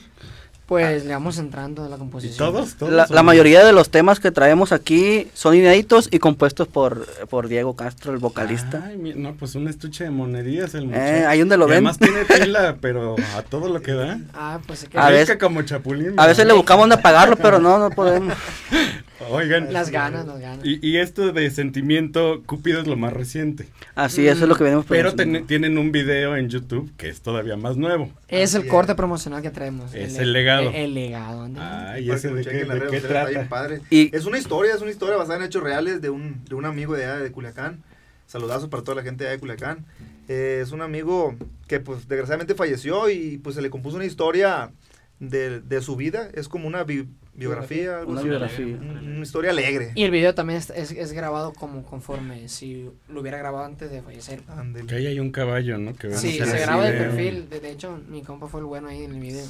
Pues 0.66 1.04
le 1.04 1.12
vamos 1.14 1.38
entrando 1.38 1.84
a 1.84 1.88
la 1.88 1.94
¿Y 1.94 1.98
composición. 2.00 2.36
todos? 2.52 2.74
¿Todos 2.74 2.92
La, 2.92 3.06
la 3.08 3.22
mayoría 3.22 3.64
de 3.64 3.72
los 3.72 3.88
temas 3.88 4.18
que 4.18 4.32
traemos 4.32 4.72
aquí 4.72 5.28
son 5.32 5.54
inéditos 5.54 6.08
y 6.10 6.18
compuestos 6.18 6.66
por, 6.66 7.06
por 7.28 7.46
Diego 7.46 7.76
Castro, 7.76 8.12
el 8.12 8.18
vocalista. 8.18 8.82
Ay, 8.84 8.96
mi- 8.96 9.14
no, 9.14 9.34
pues 9.36 9.54
un 9.54 9.68
estuche 9.68 10.02
de 10.02 10.10
monerías 10.10 10.74
el 10.74 10.86
muchacho. 10.86 11.04
Eh, 11.04 11.24
ahí 11.24 11.38
donde 11.38 11.56
lo 11.56 11.66
Y 11.66 11.70
ven. 11.70 11.86
Además 11.86 11.98
tiene 11.98 12.24
pila, 12.44 12.78
pero 12.80 13.14
a 13.36 13.42
todo 13.42 13.68
lo 13.68 13.80
que 13.80 13.92
da. 13.92 14.18
Ah, 14.34 14.58
pues 14.66 14.82
es 14.82 14.88
que 14.88 14.98
A 14.98 15.08
veces- 15.10 15.36
como 15.38 15.62
chapulín. 15.62 16.14
A 16.18 16.26
veces 16.26 16.44
le 16.44 16.52
buscamos 16.52 16.82
dónde 16.82 16.96
apagarlo, 16.96 17.36
pero 17.36 17.60
no, 17.60 17.78
no 17.78 17.90
podemos. 17.90 18.34
Oigan. 19.30 19.72
las 19.72 19.90
ganas, 19.90 20.26
las 20.26 20.38
ganas. 20.40 20.64
Y, 20.66 20.78
y 20.86 20.98
esto 20.98 21.32
de 21.32 21.50
sentimiento 21.50 22.42
Cúpido 22.46 22.80
es 22.80 22.86
lo 22.86 22.96
más 22.96 23.12
reciente. 23.12 23.66
Así, 23.94 24.26
eso 24.28 24.42
es 24.44 24.48
lo 24.48 24.54
que 24.56 24.64
venimos 24.64 24.84
Pero 24.88 25.14
ten- 25.14 25.46
tienen 25.46 25.78
un 25.78 25.90
video 25.92 26.36
en 26.36 26.48
YouTube 26.48 26.90
que 26.96 27.08
es 27.08 27.20
todavía 27.22 27.56
más 27.56 27.76
nuevo. 27.76 28.10
Es 28.28 28.54
el 28.54 28.66
corte 28.66 28.94
promocional 28.94 29.42
que 29.42 29.50
traemos. 29.50 29.94
Es 29.94 30.18
el 30.18 30.32
legado. 30.32 30.68
El, 30.70 30.74
el 30.76 30.94
legado. 30.94 31.42
anda. 31.42 31.92
Ay, 31.92 32.06
Para 32.06 32.18
ese 32.18 32.28
de 32.34 32.44
qué, 32.44 32.50
de 32.50 32.64
qué 32.64 32.66
sociales, 32.66 33.04
está 33.04 33.24
bien 33.24 33.34
trata. 33.34 33.48
padre. 33.48 33.80
Y- 33.90 34.14
Es 34.14 34.26
una 34.26 34.38
historia, 34.38 34.74
es 34.74 34.82
una 34.82 34.90
historia 34.90 35.16
basada 35.16 35.38
en 35.38 35.44
hechos 35.44 35.62
reales 35.62 36.00
de 36.02 36.10
un, 36.10 36.44
de 36.44 36.54
un 36.54 36.64
amigo 36.66 36.94
de 36.94 37.04
allá 37.04 37.16
de 37.18 37.32
Culiacán. 37.32 37.82
Saludazo 38.26 38.68
para 38.70 38.82
toda 38.82 38.96
la 38.96 39.02
gente 39.02 39.24
de 39.24 39.30
allá 39.30 39.36
de 39.36 39.40
Culiacán. 39.40 39.86
Eh, 40.28 40.60
es 40.62 40.72
un 40.72 40.82
amigo 40.82 41.36
que 41.68 41.78
pues 41.80 42.08
desgraciadamente 42.08 42.54
falleció 42.54 43.08
y 43.08 43.38
pues 43.38 43.54
se 43.54 43.62
le 43.62 43.70
compuso 43.70 43.96
una 43.96 44.04
historia 44.04 44.72
de, 45.20 45.60
de 45.60 45.80
su 45.80 45.94
vida. 45.96 46.28
Es 46.34 46.48
como 46.48 46.66
una 46.66 46.82
bi- 46.84 47.06
biografía, 47.36 47.98
algo 47.98 48.10
Una 48.12 48.20
así. 48.20 48.28
biografía. 48.28 48.66
Un- 48.66 49.12
Una 49.16 49.22
historia 49.22 49.50
alegre. 49.50 49.92
Y 49.94 50.04
el 50.04 50.10
video 50.10 50.34
también 50.34 50.58
es, 50.58 50.70
es, 50.70 50.90
es 50.90 51.12
grabado 51.12 51.52
como 51.52 51.82
conforme 51.84 52.48
si 52.48 52.90
lo 53.08 53.20
hubiera 53.20 53.38
grabado 53.38 53.64
antes 53.64 53.90
de 53.90 54.02
fallecer. 54.02 54.40
Ándele. 54.48 54.86
Que 54.86 54.96
ahí 54.96 55.06
hay 55.06 55.20
un 55.20 55.30
caballo, 55.30 55.78
¿no? 55.78 55.94
Que 55.94 56.12
Sí, 56.14 56.38
se 56.38 56.58
graba 56.58 56.84
de 56.84 56.92
perfil. 56.92 57.48
De, 57.48 57.60
de 57.60 57.70
hecho, 57.70 57.98
mi 58.08 58.22
compa 58.22 58.46
fue 58.48 58.60
el 58.60 58.66
bueno 58.66 58.88
ahí 58.88 59.04
en 59.04 59.12
el 59.14 59.20
video. 59.20 59.44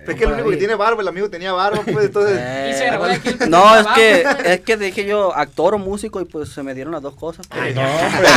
Pero 0.00 0.12
es 0.12 0.18
que 0.18 0.24
el 0.24 0.32
único 0.32 0.50
que 0.50 0.56
tiene 0.56 0.74
barba, 0.76 1.02
el 1.02 1.08
amigo 1.08 1.28
tenía 1.30 1.52
barba, 1.52 1.82
pues 1.82 2.06
entonces... 2.06 2.38
Eh, 2.40 2.70
Y 2.76 2.78
se 2.78 2.86
grabó 2.86 3.06
de 3.06 3.14
aquí 3.14 3.28
el 3.40 3.50
no, 3.50 3.76
es 3.78 3.86
que, 3.94 4.24
es 4.44 4.60
que 4.60 4.76
dije 4.76 5.04
yo 5.06 5.34
actor 5.34 5.74
o 5.74 5.78
músico 5.78 6.20
y 6.20 6.24
pues 6.26 6.48
se 6.50 6.62
me 6.62 6.74
dieron 6.74 6.92
las 6.92 7.02
dos 7.02 7.14
cosas. 7.16 7.46
pues. 7.48 7.74
No, 7.74 7.82
hombre, 7.82 8.28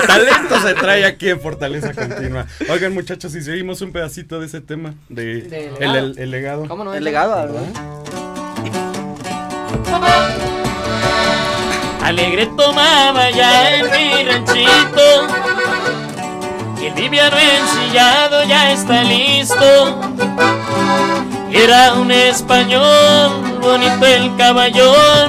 el 0.00 0.06
talento 0.06 0.60
se 0.60 0.74
trae 0.74 1.04
aquí 1.04 1.28
en 1.30 1.40
Fortaleza 1.40 1.94
Continua. 1.94 2.46
Oigan, 2.70 2.92
muchachos, 2.92 3.32
si 3.32 3.40
seguimos 3.42 3.80
un 3.80 3.92
pedacito 3.92 4.38
de 4.40 4.46
ese 4.46 4.60
tema, 4.60 4.94
de, 5.08 5.42
De 5.42 5.66
el, 5.68 5.74
legado. 5.78 5.98
el- 5.98 6.18
el 6.18 6.30
legado. 6.30 6.68
¿Cómo 6.68 6.84
no? 6.84 6.94
El 6.94 7.04
legado, 7.04 7.36
¿verdad? 7.36 7.62
Alegre 12.02 12.46
tomaba 12.56 13.30
ya 13.30 13.74
en 13.74 13.90
mi 13.90 14.24
ranchito 14.24 15.26
Y 16.80 16.86
el 16.86 16.94
liviano 16.94 17.36
ensillado 17.36 18.44
ya 18.44 18.72
está 18.72 19.04
listo. 19.04 20.00
Era 21.52 21.92
un 21.94 22.10
español, 22.10 23.60
bonito 23.60 24.06
el 24.06 24.34
caballón 24.36 25.28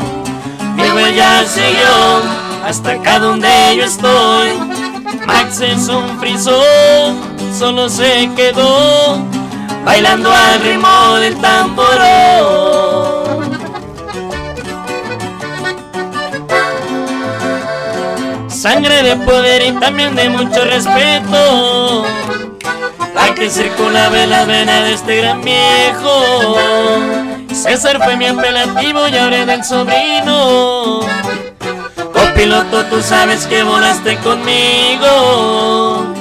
Mi 0.76 0.84
huella 0.84 1.44
siguió 1.46 2.22
hasta 2.66 2.92
acá 2.92 3.20
donde 3.20 3.76
yo 3.76 3.84
estoy. 3.84 4.50
Max 5.26 5.60
es 5.62 5.90
un 5.90 6.20
frisón, 6.20 7.20
solo 7.58 7.90
se 7.90 8.30
quedó 8.36 9.18
Bailando 9.84 10.32
al 10.32 10.62
ritmo 10.62 11.16
del 11.16 11.36
tamborón 11.42 13.18
Sangre 18.60 19.03
de 19.03 19.16
poder 19.16 19.66
y 19.68 19.72
también 19.80 20.16
de 20.16 20.28
mucho 20.28 20.66
respeto. 20.66 22.05
La 23.16 23.34
que 23.34 23.49
circulaba 23.49 24.22
en 24.22 24.30
la 24.30 24.43
vena 24.43 24.84
de 24.84 24.95
este 24.95 25.16
gran 25.16 25.41
viejo. 25.41 26.57
César 27.53 28.03
fue 28.03 28.18
mi 28.18 28.26
apelativo 28.26 29.07
y 29.07 29.16
ahora 29.16 29.45
del 29.45 29.64
sobrino. 29.64 30.99
Copiloto, 32.12 32.84
tú 32.88 33.01
sabes 33.01 33.47
que 33.47 33.64
volaste 33.64 34.18
conmigo. 34.18 36.14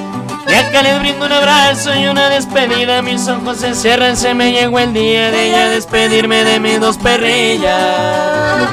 Y 0.47 0.53
acá 0.53 0.81
les 0.81 0.97
brindo 0.97 1.25
un 1.25 1.33
abrazo 1.33 1.93
y 1.93 2.07
una 2.07 2.29
despedida. 2.29 3.01
Mis 3.01 3.27
ojos 3.27 3.57
se 3.57 3.75
cierran, 3.75 4.15
se 4.15 4.33
me 4.33 4.53
llegó 4.53 4.79
el 4.79 4.93
día 4.93 5.29
de 5.29 5.51
ya 5.51 5.67
despedirme 5.67 6.45
de 6.45 6.61
mis 6.61 6.79
dos 6.79 6.97
perrillas. 6.99 8.69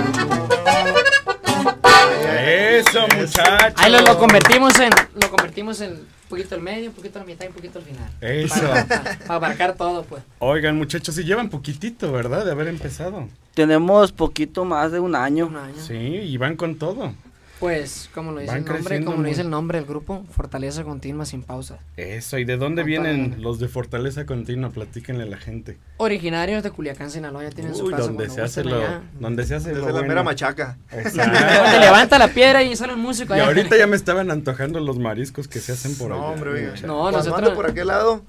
Eso, 2.46 3.02
muchachos. 3.08 3.74
Ahí 3.76 3.90
lo, 3.92 4.00
lo 4.02 4.18
convertimos 4.18 4.78
en. 4.80 4.90
Lo 5.20 5.30
convertimos 5.30 5.80
en 5.80 5.92
un 5.92 6.06
poquito 6.28 6.54
al 6.56 6.60
medio, 6.62 6.88
un 6.90 6.94
poquito 6.94 7.18
a 7.18 7.22
la 7.22 7.26
mitad 7.26 7.44
y 7.44 7.48
un 7.48 7.54
poquito 7.54 7.78
al 7.78 7.84
final. 7.84 8.10
Eso. 8.20 8.60
Para, 8.60 8.84
para- 8.86 9.02
para 9.18 9.34
abarcar 9.34 9.74
todo, 9.76 10.02
pues. 10.04 10.22
Oigan, 10.38 10.76
muchachos, 10.76 11.16
y 11.18 11.24
llevan 11.24 11.48
poquitito, 11.50 12.10
¿verdad? 12.12 12.44
De 12.44 12.50
haber 12.52 12.68
empezado. 12.68 13.28
Tenemos 13.54 14.12
poquito 14.12 14.64
más 14.64 14.92
de 14.92 15.00
un 15.00 15.14
año. 15.14 15.46
Un 15.46 15.56
año. 15.56 15.74
Sí, 15.86 15.94
y 15.94 16.36
van 16.36 16.56
con 16.56 16.76
todo. 16.76 17.14
Pues, 17.60 18.10
como 18.14 18.32
lo 18.32 18.40
dice 18.40 18.52
Van 18.52 18.58
el 18.66 18.72
nombre, 18.72 19.02
como 19.04 19.22
lo 19.22 19.28
dice 19.28 19.40
el 19.40 19.48
nombre 19.48 19.78
del 19.78 19.88
grupo, 19.88 20.24
fortaleza 20.30 20.84
continua 20.84 21.24
sin 21.24 21.42
pausa. 21.42 21.78
Eso, 21.96 22.36
¿y 22.38 22.44
de 22.44 22.58
dónde 22.58 22.82
vienen 22.82 23.36
los 23.40 23.58
de 23.58 23.68
Fortaleza 23.68 24.26
Continua? 24.26 24.68
Platíquenle 24.68 25.22
a 25.22 25.26
la 25.26 25.38
gente. 25.38 25.78
Originarios 25.96 26.62
de 26.62 26.70
Culiacán, 26.70 27.10
Sinaloa, 27.10 27.44
ya 27.44 27.50
tienen 27.50 27.74
su 27.74 27.86
Uy, 27.86 27.92
casa. 27.92 28.02
donde 28.08 28.28
se 28.28 28.42
hace 28.42 28.62
lo, 28.62 28.76
allá. 28.76 29.02
donde 29.18 29.46
se 29.46 29.54
hace 29.54 29.68
Desde 29.70 29.80
lo 29.80 29.86
la 29.86 29.92
bueno. 29.92 30.08
mera 30.08 30.22
machaca. 30.22 30.76
Exacto. 30.92 31.38
Te 31.72 31.80
levanta 31.80 32.18
la 32.18 32.28
piedra 32.28 32.62
y 32.62 32.76
sale 32.76 32.92
el 32.92 32.98
músico 32.98 33.34
Y 33.34 33.40
ahorita 33.40 33.76
ya 33.78 33.86
me 33.86 33.96
estaban 33.96 34.30
antojando 34.30 34.78
los 34.80 34.98
mariscos 34.98 35.48
que 35.48 35.58
se 35.60 35.72
hacen 35.72 35.96
por 35.96 36.10
No, 36.10 36.16
allá. 36.16 36.24
hombre. 36.26 36.72
No, 36.86 37.10
nosotros- 37.10 37.54
por 37.54 37.70
aquel 37.70 37.86
lado, 37.86 38.22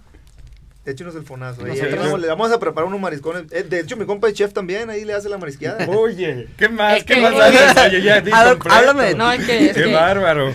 échenos 0.88 1.16
el 1.16 1.24
fonazo. 1.24 1.64
Ahí, 1.66 1.80
vamos- 1.96 2.20
le 2.20 2.28
vamos 2.28 2.52
a 2.52 2.60
preparar 2.60 2.88
unos 2.88 3.00
mariscones. 3.00 3.44
Eh, 3.52 3.64
de 3.64 3.80
hecho, 3.80 3.98
mi 3.98 4.06
compa 4.06 4.28
de 4.28 4.34
chef 4.34 4.54
también, 4.54 4.90
ahí 4.90 5.06
le 5.06 5.14
hace 5.14 5.30
la 5.30 5.38
marisqueada. 5.38 5.86
Oye, 5.90 6.48
¿qué 6.58 6.70
más? 6.70 7.04
¿Qué 7.04 7.22
más 7.22 7.34
haces? 7.36 7.86
Oye, 7.88 8.02
ya 8.02 8.22
di 8.22 8.32
háblame. 8.32 9.14
No, 9.14 9.32
es 9.32 9.46
que- 9.46 9.68
es 9.70 9.76
Qué 9.76 9.84
que- 9.84 9.94
bárbaro. 9.94 10.54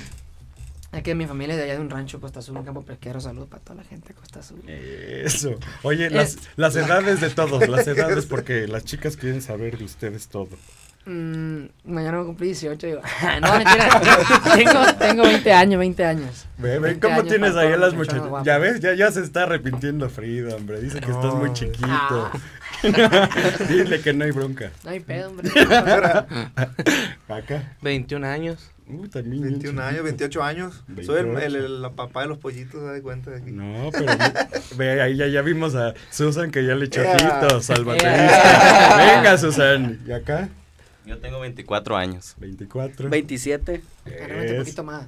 Es 0.92 1.02
que 1.02 1.14
mi 1.14 1.26
familia 1.26 1.54
es 1.54 1.58
de 1.58 1.64
allá 1.64 1.74
de 1.76 1.80
un 1.80 1.88
rancho, 1.88 2.20
Costa 2.20 2.40
Azul, 2.40 2.54
un 2.58 2.64
campo 2.64 2.82
pesquero. 2.82 3.18
Salud 3.18 3.46
para 3.46 3.62
toda 3.62 3.76
la 3.76 3.84
gente 3.84 4.08
de 4.08 4.14
Costa 4.14 4.40
Azul. 4.40 4.60
Eso. 4.68 5.54
Oye, 5.84 6.10
las, 6.10 6.36
las 6.56 6.76
edades 6.76 7.20
de 7.22 7.30
todos, 7.30 7.66
las 7.66 7.86
edades, 7.88 8.26
porque 8.26 8.68
las 8.68 8.84
chicas 8.84 9.16
quieren 9.16 9.40
saber 9.40 9.78
de 9.78 9.84
ustedes 9.84 10.28
todo. 10.28 10.48
Mm, 11.04 11.64
mañana 11.84 12.18
voy 12.18 12.22
a 12.22 12.26
cumplir 12.26 12.48
18. 12.50 12.86
Digo. 12.86 13.00
no, 13.40 13.52
mentira. 13.58 14.00
tengo, 14.54 14.80
tengo 14.98 15.22
20 15.24 15.52
años, 15.52 15.78
20 15.80 16.04
años. 16.04 16.46
Ve, 16.58 16.70
ve 16.70 16.78
20 16.78 17.00
cómo 17.00 17.14
años 17.20 17.28
tienes 17.28 17.56
ahí 17.56 17.72
a 17.72 17.76
las 17.76 17.94
muchachas. 17.94 18.22
Ya 18.44 18.58
ves, 18.58 18.80
ya, 18.80 18.94
ya 18.94 19.10
se 19.10 19.20
está 19.22 19.42
arrepintiendo 19.44 20.08
Frida, 20.08 20.54
hombre. 20.54 20.80
Dice 20.80 21.00
que 21.00 21.10
estás 21.10 21.34
muy 21.34 21.52
chiquito. 21.52 21.88
Ah. 21.88 22.32
Dile 23.68 24.00
que 24.00 24.12
no 24.12 24.24
hay 24.24 24.30
bronca. 24.30 24.70
No 24.84 24.90
hay 24.90 25.00
pedo, 25.00 25.30
hombre. 25.30 25.50
Acá. 27.28 27.76
21 27.82 28.26
años. 28.26 28.70
Uh, 28.88 29.06
también 29.08 29.42
21 29.42 29.80
años, 29.82 30.02
28 30.04 30.42
años. 30.42 30.84
Soy 31.04 31.20
el, 31.20 31.36
el- 31.38 31.56
el- 31.56 31.82
la 31.82 31.90
papá 31.90 32.22
de 32.22 32.28
los 32.28 32.38
pollitos, 32.38 32.80
¿se 32.80 32.86
da 32.86 33.00
cuenta 33.00 33.30
de 33.30 33.38
aquí? 33.38 33.50
No, 33.52 33.90
pero 33.92 34.12
ve, 34.76 35.00
ahí 35.00 35.16
ya, 35.16 35.26
ya 35.28 35.40
vimos 35.40 35.74
a 35.74 35.94
Susan 36.10 36.50
que 36.50 36.64
ya 36.66 36.74
le 36.74 36.86
echó 36.86 37.00
Ea. 37.00 37.14
ojitos 37.14 37.70
al 37.70 37.84
baterista. 37.84 38.96
Venga, 39.16 39.38
Susan. 39.38 40.00
¿Y 40.06 40.12
acá? 40.12 40.48
Yo 41.04 41.18
tengo 41.18 41.40
24 41.40 41.96
años. 41.96 42.34
24. 42.38 43.08
27. 43.08 43.82
Realmente 44.04 44.52
un 44.52 44.58
poquito 44.58 44.84
más. 44.84 45.06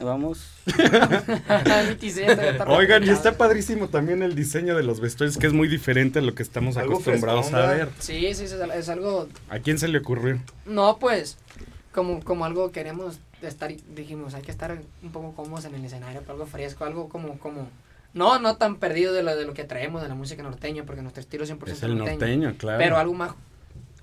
Vamos. 0.00 0.50
27, 0.66 2.50
está 2.50 2.64
Oigan, 2.68 3.04
y 3.04 3.08
está 3.08 3.36
padrísimo 3.36 3.88
también 3.88 4.22
el 4.22 4.34
diseño 4.34 4.76
de 4.76 4.82
los 4.82 5.00
vestuarios, 5.00 5.38
que 5.38 5.46
es 5.46 5.52
muy 5.52 5.68
diferente 5.68 6.18
a 6.18 6.22
lo 6.22 6.34
que 6.34 6.42
estamos 6.42 6.76
Algo 6.76 6.94
acostumbrados 6.94 7.52
a 7.54 7.66
ver. 7.66 7.88
Sí, 7.98 8.34
sí, 8.34 8.44
es, 8.44 8.52
es 8.52 8.88
algo. 8.88 9.28
¿A 9.48 9.58
quién 9.60 9.78
se 9.78 9.88
le 9.88 9.98
ocurrió? 9.98 10.38
No, 10.66 10.98
pues, 10.98 11.38
como, 11.92 12.22
como 12.22 12.44
algo 12.44 12.72
queremos 12.72 13.20
estar, 13.40 13.72
dijimos, 13.94 14.34
hay 14.34 14.42
que 14.42 14.50
estar 14.50 14.78
un 15.02 15.12
poco 15.12 15.32
cómodos 15.32 15.64
en 15.64 15.74
el 15.74 15.84
escenario, 15.84 16.20
pero 16.20 16.32
algo 16.32 16.46
fresco, 16.46 16.84
algo 16.84 17.08
como, 17.08 17.38
como, 17.38 17.68
no, 18.12 18.38
no 18.38 18.56
tan 18.56 18.76
perdido 18.76 19.14
de 19.14 19.22
lo, 19.22 19.34
de 19.34 19.46
lo 19.46 19.54
que 19.54 19.64
traemos 19.64 20.02
de 20.02 20.08
la 20.08 20.14
música 20.14 20.42
norteña, 20.42 20.84
porque 20.84 21.00
nuestro 21.00 21.22
estilo 21.22 21.44
es 21.44 21.52
100% 21.52 21.68
Es 21.68 21.82
el 21.82 21.96
norteño, 21.96 22.54
claro. 22.58 22.78
Pero 22.78 22.98
algo 22.98 23.14
más 23.14 23.32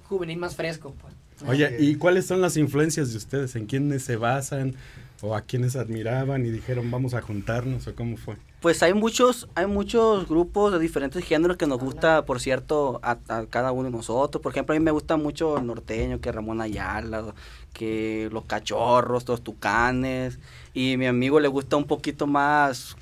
juvenil, 0.06 0.38
más 0.38 0.56
fresco, 0.56 0.96
pues. 1.00 1.14
Oye, 1.48 1.76
¿y 1.80 1.96
cuáles 1.96 2.26
son 2.26 2.41
las 2.41 2.58
influencias 2.58 3.12
de 3.12 3.18
ustedes? 3.18 3.56
¿En 3.56 3.66
quiénes 3.66 4.04
se 4.04 4.16
basan? 4.16 4.76
¿O 5.22 5.36
a 5.36 5.41
quiénes 5.41 5.78
admiraban 5.78 6.46
y 6.46 6.50
dijeron 6.50 6.91
vamos 6.91 7.14
a 7.14 7.22
juntarnos? 7.22 7.88
¿O 7.88 7.96
cómo 7.96 8.18
fue? 8.18 8.36
Pues 8.60 8.84
hay 8.84 8.94
muchos, 8.94 9.48
hay 9.56 9.68
muchos 9.68 10.28
grupos 10.28 10.74
de 10.74 10.80
diferentes 10.80 11.24
géneros 11.24 11.56
que 11.56 11.66
nos 11.66 11.80
gusta, 11.80 12.26
por 12.26 12.41
cierto, 12.41 13.00
a, 13.04 13.18
a 13.30 13.46
cada 13.46 13.72
uno 13.72 13.86
de 13.86 13.96
nosotros. 13.96 14.41
Por 14.41 14.52
ejemplo, 14.52 14.76
a 14.76 14.80
mí 14.80 14.84
me 14.84 14.91
gusta 14.91 15.16
mucho 15.16 15.58
el 15.58 15.66
norteño, 15.66 16.20
que 16.20 16.32
Ramón 16.32 16.60
Ayala, 16.60 17.34
que 17.74 18.30
los 18.32 18.46
cachorros, 18.46 19.28
los 19.28 19.41
tucanes. 19.44 20.39
Y 20.74 20.96
a 20.96 20.98
mi 20.98 21.08
amigo 21.08 21.39
le 21.39 21.48
gusta 21.48 21.78
un 21.78 21.86
poquito 21.86 22.28
más 22.28 22.98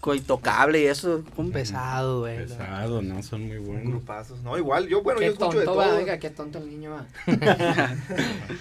coitocable 0.00 0.82
y 0.82 0.84
eso. 0.86 1.24
Un 1.36 1.50
pesado, 1.50 2.20
güey. 2.20 2.38
Pesado, 2.38 3.00
¿no? 3.02 3.22
Son 3.22 3.46
muy 3.46 3.58
buenos. 3.58 3.86
Grupazos. 3.86 4.40
No, 4.42 4.56
igual, 4.58 4.86
yo, 4.88 5.02
bueno, 5.02 5.18
qué 5.20 5.26
yo 5.26 5.32
escucho 5.32 5.58
de 5.58 5.64
tonto 5.64 5.78
va, 5.78 5.86
todo. 5.86 5.96
oiga, 5.96 6.18
qué 6.18 6.30
tonto 6.30 6.58
el 6.58 6.68
niño 6.68 6.90
va. 6.92 7.06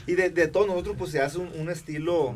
y 0.07 0.13
de, 0.13 0.29
de 0.29 0.47
todos 0.47 0.67
nosotros, 0.67 0.95
pues 0.97 1.11
se 1.11 1.21
hace 1.21 1.37
un, 1.39 1.49
un 1.59 1.69
estilo, 1.69 2.35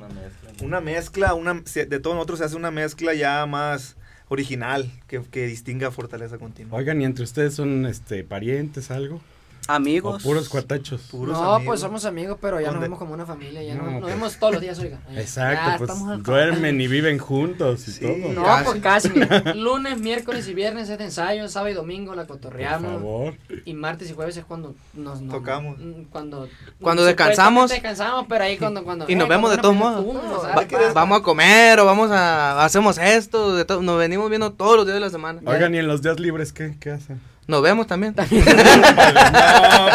una 0.62 0.82
mezcla, 0.82 1.34
una, 1.34 1.62
se- 1.66 1.86
de 1.86 2.00
todos 2.00 2.16
nosotros 2.16 2.40
se 2.40 2.46
hace 2.46 2.56
una 2.56 2.72
mezcla 2.72 3.14
ya 3.14 3.46
más 3.46 3.96
original 4.30 4.92
que, 5.08 5.22
que 5.24 5.48
distinga 5.48 5.90
Fortaleza 5.92 6.38
Continua. 6.38 6.78
Oigan, 6.78 7.02
¿y 7.02 7.06
entre 7.06 7.24
ustedes 7.24 7.54
son 7.56 7.86
este 7.86 8.24
parientes, 8.26 8.92
algo? 8.92 9.22
Amigos. 9.68 10.24
¿O 10.24 10.28
puros 10.28 10.50
cuatachos? 10.50 11.02
no, 11.14 11.60
pues 11.66 11.80
somos 11.82 12.06
amigos, 12.06 12.38
pero 12.42 12.60
ya 12.62 12.72
nos 12.72 12.82
vemos 12.82 12.98
como 13.00 13.14
una 13.14 13.26
familia, 13.26 13.62
ya 13.64 13.76
No, 13.76 13.84
nos, 13.84 13.92
nos 13.94 14.02
pues. 14.02 14.14
vemos 14.16 14.38
todos 14.40 14.54
los 14.54 14.62
días, 14.62 14.80
oiga. 14.80 15.00
Exacto, 15.16 15.86
pues 15.86 16.24
duermen 16.24 16.80
y 16.80 16.88
viven 16.88 17.18
juntos 17.18 17.88
y 17.88 18.00
todo. 18.00 18.34
No, 18.34 18.46
pues 18.64 18.82
casi. 18.82 19.10
mira. 19.10 19.42
Lunes, 19.56 20.00
miércoles 20.00 20.48
y 20.48 20.54
viernes 20.54 20.90
es 20.90 20.98
de 20.98 21.04
ensayo, 21.06 21.48
sábado 21.50 21.72
y 21.72 21.74
domingo 21.74 22.16
la 22.16 22.26
cotorreamos. 22.28 22.92
Por 22.94 23.02
favor. 23.02 23.34
Y 23.66 23.74
martes 23.74 24.10
y 24.10 24.14
jueves 24.14 24.38
es 24.38 24.46
cuando 24.46 24.74
nos, 24.94 25.22
nos- 25.22 25.34
Tocamos. 25.34 25.78
Cuando, 26.12 26.48
Cuando 26.82 27.04
descansamos. 27.06 27.70
descansamos, 27.70 28.26
pero 28.30 28.44
ahí 28.44 28.58
cuando. 28.58 28.84
cuando 28.84 29.06
Y 29.10 29.16
nos 29.16 29.26
eh, 29.26 29.30
vemos 29.30 29.52
de 29.52 29.58
todos 29.58 29.76
modos. 29.76 30.06
Va- 30.06 30.94
vamos 30.94 31.20
a 31.20 31.24
comer 31.24 31.80
o 31.80 31.86
vamos 31.86 32.10
a 32.12 32.64
hacemos 32.64 32.98
esto, 32.98 33.56
de 33.56 33.66
to- 33.66 33.82
nos 33.82 33.98
venimos 34.00 34.30
viendo 34.30 34.52
todos 34.54 34.78
los 34.78 34.86
días 34.86 34.96
de 34.96 35.02
la 35.02 35.10
semana. 35.10 35.42
Oigan, 35.46 35.76
¿y 35.76 35.78
en 35.80 35.88
los 35.88 36.02
días 36.02 36.20
libres 36.20 36.54
qué, 36.54 36.76
qué 36.80 36.92
hacen? 36.92 37.20
Nos 37.48 37.62
vemos 37.62 37.88
también. 37.88 38.14
No, 38.18 38.24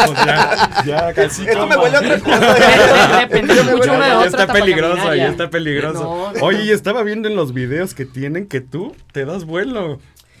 pues 0.05 0.25
ya, 0.25 0.83
ya 0.85 1.13
casi. 1.13 1.47
Esto 1.47 1.67
me 1.67 1.75
huele 1.77 1.97
a 1.97 1.99
otra 1.99 2.19
cosa. 2.19 2.55
Una 3.95 4.19
de 4.21 4.27
está 4.27 4.47
peligroso, 4.47 5.15
ya 5.15 5.27
está 5.27 5.49
peligroso. 5.49 6.31
No. 6.35 6.45
Oye, 6.45 6.63
y 6.65 6.71
estaba 6.71 7.03
viendo 7.03 7.27
en 7.27 7.35
los 7.35 7.53
videos 7.53 7.93
que 7.93 8.05
tienen 8.05 8.47
que 8.47 8.61
tú 8.61 8.95
te 9.11 9.25
das 9.25 9.45
vuelo. 9.45 9.99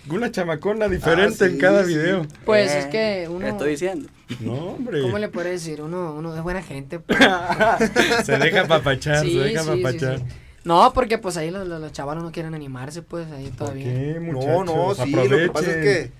Una 0.09 0.31
chamacona 0.31 0.89
diferente 0.89 1.45
Ah, 1.45 1.47
en 1.47 1.57
cada 1.59 1.83
sí. 1.85 1.95
video. 1.95 2.25
Pues 2.45 2.71
Eh, 2.73 2.79
es 2.79 2.85
que 2.87 3.27
uno. 3.29 3.39
¿qué 3.39 3.49
estoy 3.51 3.69
diciendo? 3.71 4.09
No, 4.41 4.53
hombre. 4.53 5.01
¿Cómo 5.01 5.17
le 5.17 5.29
puedo 5.29 5.47
decir? 5.49 5.81
Uno, 5.81 6.13
uno 6.13 6.35
es 6.35 6.41
buena 6.43 6.61
gente. 6.61 6.99
pues. 6.99 7.19
Se 8.25 8.37
deja 8.37 8.61
apapachar, 8.61 9.21
Sí, 9.23 9.31
se 9.33 9.39
deja 9.39 9.63
sí, 9.63 9.69
sí, 9.71 9.79
apapachar. 9.81 10.17
sí. 10.19 10.25
No, 10.65 10.91
porque 10.93 11.17
pues 11.19 11.37
ahí 11.37 11.51
los, 11.51 11.67
los, 11.67 11.79
los 11.79 11.91
chavalos 11.93 12.23
no 12.23 12.31
quieren 12.31 12.53
animarse, 12.53 13.01
pues 13.01 13.31
ahí 13.31 13.49
todavía. 13.57 13.85
qué, 13.85 14.17
No, 14.21 14.63
no, 14.65 14.93
sí, 14.95 15.11
lo 15.11 15.37
que 15.37 15.49
pasa 15.49 15.69
es 15.71 15.75
que 15.77 16.11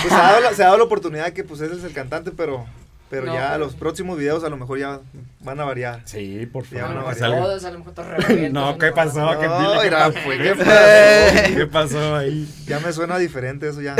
pues, 0.00 0.08
se, 0.08 0.14
ha 0.14 0.22
dado 0.22 0.40
la, 0.40 0.52
se 0.54 0.62
ha 0.62 0.66
dado 0.66 0.78
la 0.78 0.84
oportunidad 0.90 1.32
que 1.32 1.44
pues 1.44 1.60
ese 1.60 1.74
es 1.76 1.84
el 1.84 1.92
cantante, 1.92 2.30
pero, 2.30 2.64
pero 3.10 3.26
No, 3.26 3.34
ya 3.34 3.52
pero- 3.52 3.64
los 3.64 3.74
próximos 3.74 4.18
videos 4.18 4.42
a 4.44 4.48
lo 4.48 4.56
mejor 4.56 4.78
ya 4.78 5.00
van 5.40 5.60
a 5.60 5.64
variar. 5.64 6.02
Sí, 6.06 6.44
por 6.52 6.64
Ya 6.68 6.80
favor. 6.80 6.88
van 6.96 6.98
a 6.98 7.06
variar. 7.06 7.30
Todos, 7.30 7.64
a 7.64 7.70
lo 7.70 7.78
mejor 7.78 7.94
todos 7.94 8.08
No, 8.52 8.78
¿qué 8.78 8.90
pasó? 8.90 9.20
No, 9.20 9.40
¿Qué, 9.40 9.46
dile, 9.46 9.78
¿qué 9.78 9.84
mira, 9.84 9.98
pasó? 9.98 10.18
pues, 10.24 10.38
¿Qué 10.38 10.44
¿qué 10.44 10.54
pasó? 10.56 10.64
pasó? 10.66 11.56
¿Qué 11.56 11.66
pasó 11.66 12.16
ahí? 12.16 12.48
Ya 12.66 12.80
me 12.80 12.92
suena 12.92 13.16
diferente 13.18 13.68
eso 13.68 13.80
ya. 13.80 13.94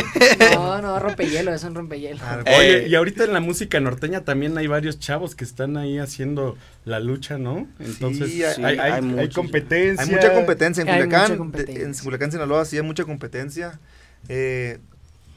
No, 0.54 0.82
no, 0.82 0.98
rompehielo, 0.98 1.54
es 1.54 1.62
un 1.62 1.76
rompehielo. 1.76 2.20
Oye, 2.58 2.88
y 2.88 2.94
ahorita 2.96 3.22
en 3.24 3.32
la 3.32 3.38
música 3.40 3.78
norteña 3.78 4.22
también 4.22 4.58
hay 4.58 4.66
varios 4.66 4.98
chavos 4.98 5.36
que 5.36 5.44
están 5.44 5.76
ahí 5.76 5.98
haciendo 5.98 6.56
la 6.84 6.98
lucha, 6.98 7.38
¿no? 7.38 7.68
Entonces, 7.78 8.30
Sí, 8.32 8.42
hay- 8.42 8.64
hay, 8.64 8.64
hay- 8.64 8.78
hay 8.80 8.92
hay 8.94 9.02
muchos. 9.02 9.34
competencia. 9.36 10.04
Hay 10.04 10.10
mucha 10.10 10.34
competencia 10.34 10.80
en 10.82 10.88
Culiacán. 10.88 11.36
competencia. 11.38 11.84
En 11.84 11.94
Culiacán, 11.94 12.32
Sinaloa, 12.32 12.64
sí 12.64 12.76
hay 12.76 12.82
mucha 12.82 13.04
competencia. 13.04 13.78
eh, 14.28 14.80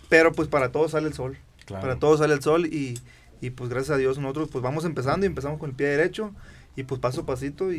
pero 0.09 0.33
pues 0.33 0.47
para 0.47 0.71
todos 0.71 0.91
sale 0.91 1.07
el 1.07 1.13
sol. 1.13 1.37
Claro. 1.65 1.81
Para 1.81 1.95
todos 1.99 2.19
sale 2.19 2.33
el 2.33 2.41
sol 2.41 2.65
y, 2.65 2.99
y, 3.41 3.51
pues 3.51 3.69
gracias 3.69 3.95
a 3.95 3.97
Dios 3.97 4.17
nosotros 4.17 4.49
pues 4.51 4.63
vamos 4.63 4.83
empezando 4.85 5.25
y 5.25 5.27
empezamos 5.27 5.59
con 5.59 5.69
el 5.69 5.75
pie 5.75 5.87
derecho 5.87 6.31
y 6.75 6.83
pues 6.83 6.99
paso 7.01 7.21
a 7.21 7.25
pasito 7.25 7.71
y, 7.73 7.77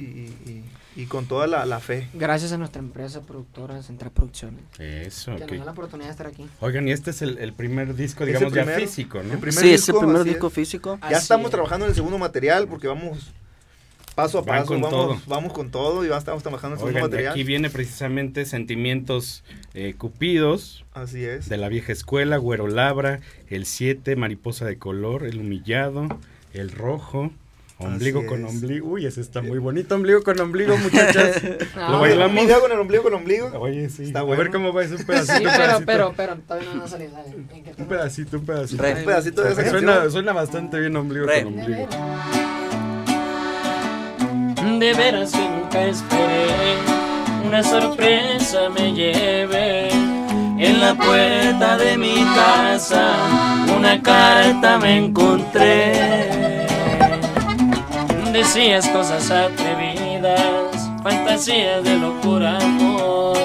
y- 0.96 1.06
con 1.06 1.24
toda 1.26 1.46
la, 1.46 1.64
la 1.64 1.80
fe. 1.80 2.08
Gracias 2.12 2.52
a 2.52 2.58
nuestra 2.58 2.80
empresa 2.80 3.22
productora 3.22 3.82
Central 3.82 4.10
Producciones. 4.10 4.60
Eso, 4.78 5.34
Que 5.34 5.46
nos 5.46 5.58
da 5.60 5.64
la 5.64 5.70
oportunidad 5.72 6.08
de 6.08 6.10
estar 6.12 6.26
aquí. 6.26 6.46
Oigan, 6.60 6.86
y 6.86 6.92
este 6.92 7.10
es 7.10 7.22
el, 7.22 7.38
el 7.38 7.54
primer 7.54 7.94
disco, 7.94 8.22
el 8.24 8.28
digamos, 8.28 8.52
ya 8.52 8.64
primero, 8.64 8.80
físico, 8.86 9.22
¿no? 9.22 9.32
el 9.32 9.38
primer 9.38 9.54
Sí, 9.54 9.70
es 9.72 9.88
el 9.88 9.94
disco, 9.94 10.00
primer 10.00 10.24
disco 10.24 10.46
es. 10.48 10.52
físico. 10.52 10.98
Ya 11.00 11.06
Así 11.06 11.22
estamos 11.22 11.46
es. 11.46 11.50
trabajando 11.52 11.86
en 11.86 11.90
el 11.90 11.94
segundo 11.94 12.18
material 12.18 12.68
porque 12.68 12.86
vamos 12.86 13.32
paso 14.14 14.38
a 14.38 14.44
paso, 14.44 14.66
con 14.66 14.80
vamos, 14.80 14.90
todo. 14.90 15.18
vamos 15.26 15.52
con 15.52 15.70
todo 15.70 16.04
y 16.04 16.08
ya 16.08 16.16
estamos 16.18 16.42
trabajando 16.42 16.74
en 16.76 16.78
el 16.80 16.80
segundo 16.80 16.96
Oigan, 16.98 17.10
material. 17.10 17.32
aquí 17.32 17.44
viene 17.44 17.70
precisamente 17.70 18.44
Sentimientos 18.44 19.44
eh, 19.74 19.94
Cupidos, 19.96 20.84
Así 20.94 21.24
es. 21.24 21.48
de 21.48 21.56
la 21.56 21.68
vieja 21.68 21.92
escuela, 21.92 22.36
Güero 22.36 22.66
Labra, 22.68 23.20
el 23.48 23.66
7, 23.66 24.16
Mariposa 24.16 24.64
de 24.66 24.78
Color, 24.78 25.24
el 25.24 25.38
Humillado, 25.38 26.08
el 26.52 26.70
Rojo, 26.70 27.30
Ombligo 27.82 28.18
Así 28.20 28.28
con 28.28 28.44
es. 28.44 28.50
ombligo. 28.50 28.88
Uy, 28.90 29.06
ese 29.06 29.22
está 29.22 29.40
muy 29.40 29.58
bonito, 29.58 29.94
Ombligo 29.94 30.22
con 30.22 30.38
ombligo, 30.38 30.76
muchachas. 30.76 31.42
No, 31.74 31.88
¿Lo 31.92 32.00
bailamos? 32.00 32.44
Video 32.44 32.60
con 32.60 32.70
el 32.72 32.78
ombligo 32.78 33.02
con 33.02 33.14
el 33.14 33.18
ombligo. 33.20 33.46
Oye, 33.58 33.88
sí. 33.88 34.02
Está 34.02 34.18
A 34.18 34.22
bueno. 34.24 34.42
ver 34.42 34.52
cómo 34.52 34.70
va 34.74 34.84
ese 34.84 34.96
un 34.96 35.04
pedacito. 35.06 35.38
Sí, 35.38 35.44
pero, 35.44 35.56
pedacito. 35.56 35.86
pero, 35.86 36.12
pero, 36.14 36.36
todavía 36.46 36.68
no, 36.68 36.74
no 36.74 36.88
salió. 36.88 37.10
dale, 37.10 37.30
¿en 37.30 37.64
qué 37.64 37.74
Un 37.78 37.86
pedacito, 37.88 38.36
un 38.36 38.44
pedacito. 38.44 38.82
Re. 38.82 38.94
Un 38.96 39.04
pedacito 39.06 39.42
de 39.42 39.52
esa 39.52 39.70
Suena, 39.70 39.92
canción. 39.92 40.12
suena 40.12 40.32
bastante 40.34 40.78
bien 40.78 40.94
ombligo 40.94 41.24
Re. 41.24 41.42
con 41.42 41.58
ombligo. 41.58 41.88
De 44.80 44.94
veras 44.94 45.32
que 45.32 45.46
nunca 45.46 45.82
esperé 45.82 46.78
una 47.46 47.62
sorpresa 47.62 48.70
me 48.70 48.94
lleve. 48.94 49.90
En 49.90 50.80
la 50.80 50.94
puerta 50.94 51.76
de 51.76 51.98
mi 51.98 52.24
casa 52.34 53.12
una 53.76 54.00
carta 54.00 54.78
me 54.78 54.96
encontré. 54.96 56.66
Decías 58.32 58.88
cosas 58.88 59.30
atrevidas 59.30 60.90
fantasías 61.02 61.84
de 61.84 61.98
locura 61.98 62.56
amor. 62.56 63.36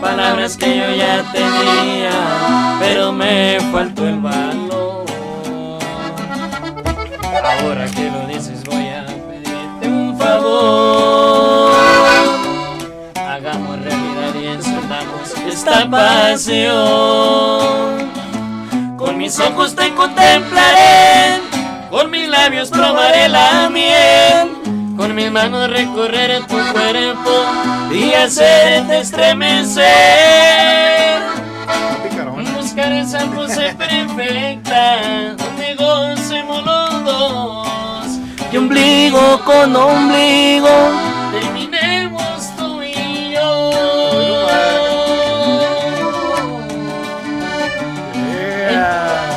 Palabras 0.00 0.56
que 0.56 0.76
yo 0.76 0.92
ya 0.96 1.22
tenía 1.30 2.10
pero 2.80 3.12
me 3.12 3.58
faltó 3.70 4.08
el 4.08 4.18
valor. 4.18 5.06
Ahora 7.44 7.86
que 7.86 8.10
lo 8.10 8.18
pedirte 8.26 8.37
hagamos 13.14 13.80
realidad 13.80 14.34
y 14.40 14.46
encendamos 14.46 15.34
esta 15.46 15.88
pasión 15.90 16.78
con 18.96 19.16
mis 19.16 19.38
ojos 19.40 19.74
te 19.74 19.94
contemplaré 19.94 21.40
con 21.90 22.10
mis 22.10 22.28
labios 22.28 22.70
probaré 22.70 23.28
la 23.28 23.68
miel 23.70 24.58
con 24.98 25.14
mis 25.14 25.30
manos 25.30 25.70
recorrer 25.70 26.40
tu 26.46 26.56
cuerpo 26.72 27.30
y 27.92 28.12
hacerte 28.14 28.98
estremecer. 28.98 29.86
Buscar 32.56 32.92
esa 32.92 33.24
pose 33.26 33.74
perfecta 33.78 35.34
donde 35.36 35.74
gocemos 35.76 36.64
los. 36.64 36.77
Y 38.52 38.56
ombligo 38.56 39.40
con 39.44 39.76
ombligo. 39.76 40.68
Terminemos 41.32 42.56
tú 42.56 42.82
y 42.82 43.32
yo. 43.34 43.70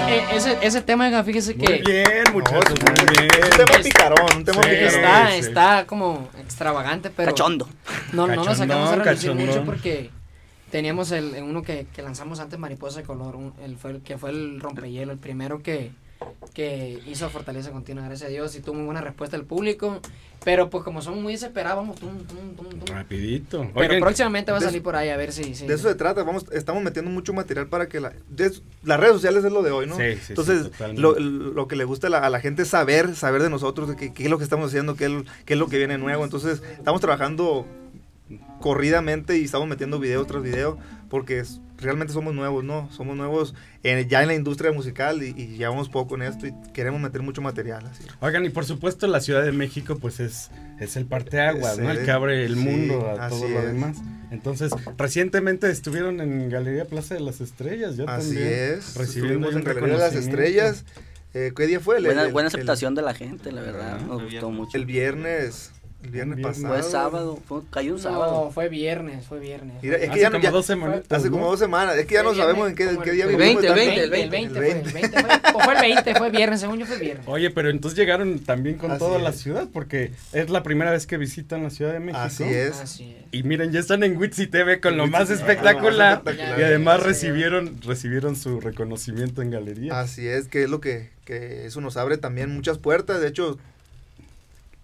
Eh, 0.09 0.23
ese, 0.33 0.57
ese 0.61 0.81
tema, 0.81 1.23
fíjese 1.23 1.55
que. 1.55 1.67
Muy 1.67 1.81
bien, 1.81 2.23
muchachos, 2.33 2.75
muy 2.81 3.05
bien. 3.17 3.29
Un 3.43 3.49
tema 3.57 3.83
picarón, 3.83 4.37
un 4.37 4.45
tema 4.45 4.63
Sí, 4.63 4.69
picarón. 4.69 4.95
Está, 4.95 5.35
está 5.35 5.85
como 5.85 6.29
extravagante, 6.39 7.09
pero. 7.09 7.31
Cachondo. 7.31 7.67
No, 8.13 8.27
no 8.27 8.43
nos 8.43 8.57
sacamos 8.57 8.91
a 8.91 9.01
cachondón. 9.01 9.45
mucho 9.47 9.63
porque 9.63 10.09
teníamos 10.69 11.11
el, 11.11 11.35
el 11.35 11.43
uno 11.43 11.61
que, 11.61 11.87
que 11.93 12.01
lanzamos 12.01 12.39
antes, 12.39 12.59
Mariposa 12.59 12.99
de 13.01 13.05
Color, 13.05 13.35
un- 13.35 13.53
el, 13.63 13.77
fue 13.77 13.91
el 13.91 14.01
que 14.01 14.17
fue 14.17 14.29
el 14.31 14.59
rompehielo, 14.59 15.11
el 15.11 15.17
primero 15.19 15.61
que, 15.61 15.91
que 16.53 16.99
hizo 17.07 17.29
Fortaleza 17.29 17.71
Continua, 17.71 18.03
gracias 18.05 18.29
a 18.29 18.31
Dios, 18.31 18.55
y 18.55 18.59
tuvo 18.59 18.75
muy 18.75 18.85
buena 18.85 19.01
respuesta 19.01 19.37
del 19.37 19.45
público. 19.45 19.99
Pero 20.43 20.69
pues 20.69 20.83
como 20.83 21.01
son 21.01 21.21
muy 21.21 21.33
desesperados, 21.33 21.77
vamos, 21.77 21.99
tum, 21.99 22.17
tum, 22.23 22.55
tum, 22.55 22.67
tum. 22.67 22.95
Rapidito. 22.95 23.69
Pero 23.75 23.93
Oigan, 23.93 23.99
próximamente 23.99 24.51
va 24.51 24.57
a 24.57 24.61
salir 24.61 24.81
por 24.81 24.95
ahí 24.95 25.09
a 25.09 25.17
ver 25.17 25.31
si. 25.31 25.53
si 25.53 25.67
De 25.67 25.75
eso 25.75 25.87
se 25.87 25.95
trata, 25.95 26.23
vamos, 26.23 26.45
estamos 26.51 26.81
metiendo 26.81 27.11
mucho 27.11 27.31
material 27.31 27.67
para 27.67 27.87
que 27.87 27.99
la, 27.99 28.13
de 28.29 28.51
las 28.83 28.99
redes 28.99 29.13
sociales 29.13 29.45
es 29.45 29.51
lo 29.51 29.61
de 29.61 29.71
hoy, 29.71 29.85
¿no? 29.85 29.95
Sí, 29.95 30.15
sí, 30.15 30.25
Entonces, 30.29 30.71
lo, 30.95 31.17
lo 31.19 31.67
que 31.67 31.75
le 31.75 31.85
gusta 31.85 32.07
a 32.07 32.09
la, 32.09 32.19
a 32.19 32.29
la 32.29 32.39
gente 32.39 32.63
es 32.63 32.69
saber, 32.69 33.15
saber 33.15 33.43
de 33.43 33.51
nosotros, 33.51 33.87
de 33.89 33.95
qué, 33.95 34.13
qué 34.13 34.23
es 34.23 34.29
lo 34.29 34.39
que 34.39 34.43
estamos 34.43 34.69
haciendo, 34.69 34.95
qué 34.95 35.23
es 35.45 35.57
lo 35.57 35.67
que 35.67 35.77
viene 35.77 35.99
nuevo. 35.99 36.23
Entonces, 36.23 36.63
estamos 36.75 37.01
trabajando 37.01 37.67
corridamente 38.59 39.37
y 39.37 39.43
estamos 39.43 39.67
metiendo 39.67 39.99
video 39.99 40.25
tras 40.25 40.41
video 40.41 40.77
porque 41.11 41.39
es- 41.39 41.61
realmente 41.77 42.13
somos 42.13 42.33
nuevos, 42.33 42.63
¿no? 42.63 42.89
Somos 42.91 43.15
nuevos 43.15 43.53
en- 43.83 44.07
ya 44.09 44.21
en 44.21 44.27
la 44.29 44.33
industria 44.35 44.71
musical 44.71 45.21
y, 45.21 45.29
y 45.37 45.57
llevamos 45.57 45.89
poco 45.89 46.15
en 46.15 46.23
esto 46.23 46.47
y 46.47 46.53
queremos 46.73 46.99
meter 47.01 47.21
mucho 47.21 47.41
material. 47.41 47.85
Así. 47.85 48.03
Oigan, 48.21 48.45
y 48.45 48.49
por 48.49 48.65
supuesto 48.65 49.05
la 49.07 49.19
Ciudad 49.19 49.43
de 49.43 49.51
México 49.51 49.97
pues 49.99 50.19
es, 50.19 50.49
es 50.79 50.95
el 50.95 51.05
parteaguas, 51.05 51.77
¿no? 51.77 51.91
El 51.91 52.03
que 52.05 52.11
abre 52.11 52.45
el 52.45 52.55
sí, 52.55 52.59
mundo 52.61 53.07
a 53.09 53.27
todo 53.29 53.47
lo 53.47 53.59
es. 53.59 53.65
demás. 53.73 53.97
Entonces, 54.31 54.71
recientemente 54.97 55.69
estuvieron 55.69 56.21
en 56.21 56.49
Galería 56.49 56.85
Plaza 56.85 57.15
de 57.15 57.19
las 57.19 57.41
Estrellas, 57.41 57.97
yo 57.97 58.07
Así 58.07 58.29
también. 58.35 58.47
es. 58.77 58.95
Recibiendo 58.95 59.51
en 59.51 59.61
Galería 59.63 59.93
de 59.93 59.97
las. 59.99 60.15
Estrellas. 60.15 60.85
Eh, 61.33 61.51
¿Qué 61.55 61.65
día 61.67 61.79
fue? 61.81 61.97
El- 61.97 62.05
Buena, 62.05 62.23
el- 62.23 62.31
buena 62.31 62.47
el- 62.49 62.55
aceptación 62.55 62.95
de 62.95 63.01
la 63.01 63.13
gente, 63.13 63.51
la 63.51 63.61
verdad. 63.61 63.99
Nos 64.01 64.23
gustó 64.23 64.49
mucho. 64.51 64.77
El 64.77 64.85
viernes, 64.85 65.71
el 66.03 66.09
viernes 66.09 66.37
Viernes. 66.37 66.57
pasado. 66.59 66.73
Fue 66.81 66.91
sábado, 66.91 67.39
fue- 67.47 67.61
cayó 67.69 67.91
un 67.95 67.97
No, 67.97 68.03
sábado. 68.03 68.51
fue 68.51 68.69
viernes, 68.69 69.25
fue 69.27 69.39
viernes. 69.39 69.75
Mira, 69.83 69.97
es 69.97 70.03
que 70.05 70.09
Hace 70.09 70.19
ya 70.21 70.29
no- 70.29 70.33
como 70.37 70.43
ya- 70.43 70.51
dos 70.51 70.65
semanitas, 70.65 71.19
Hace 71.19 71.29
¿no? 71.29 71.31
como 71.37 71.47
dos 71.51 71.59
semanas. 71.59 71.95
Es 71.97 72.05
que 72.07 72.13
ya 72.15 72.23
no 72.23 72.33
sabemos 72.33 72.69
en 72.69 72.75
qué, 72.75 72.83
el- 72.89 72.97
día 73.03 73.25
el 73.25 73.35
vivimos. 73.35 73.37
20, 73.37 73.61
el 73.61 73.67
tanto. 73.67 73.75
20, 73.85 74.03
el 74.03 74.09
20, 74.09 74.55
fue, 74.55 74.71
el 74.71 74.91
20 74.91 75.21
fue, 75.21 75.29
o 75.53 75.59
fue 75.59 75.73
el 75.75 75.81
20, 75.81 76.15
fue 76.15 76.29
viernes, 76.31 76.59
según 76.59 76.79
yo 76.79 76.85
fue 76.87 76.97
viernes. 76.97 77.27
Oye, 77.27 77.49
pero 77.51 77.69
entonces 77.69 77.97
llegaron 77.99 78.39
también 78.39 78.77
con 78.77 78.91
Así 78.91 78.99
toda 78.99 79.19
la 79.19 79.31
ciudad, 79.31 79.67
porque 79.71 80.11
es 80.33 80.49
la 80.49 80.63
primera 80.63 80.91
vez 80.91 81.05
que 81.05 81.17
visitan 81.17 81.61
la 81.63 81.69
Ciudad 81.69 81.93
de 81.93 81.99
México. 81.99 82.19
Así 82.19 82.43
es. 82.45 82.79
Así 82.79 83.15
es. 83.19 83.25
Y 83.31 83.43
miren, 83.43 83.71
ya 83.71 83.79
están 83.79 84.03
en 84.03 84.17
Witsi 84.17 84.47
TV 84.47 84.79
con 84.81 84.97
lo 84.97 85.07
más 85.07 85.29
espectacular. 85.29 86.23
Y 86.57 86.61
además 86.63 87.03
recibieron, 87.03 87.79
recibieron 87.85 88.35
su 88.35 88.59
reconocimiento 88.59 89.41
en 89.41 89.51
galería. 89.51 89.99
Así 89.99 90.27
es, 90.27 90.47
que 90.47 90.63
es 90.63 90.69
lo 90.69 90.81
que, 90.81 91.09
que 91.25 91.65
eso 91.67 91.79
nos 91.79 91.95
abre 91.95 92.17
también 92.17 92.49
muchas 92.53 92.77
puertas. 92.79 93.21
De 93.21 93.27
hecho, 93.27 93.57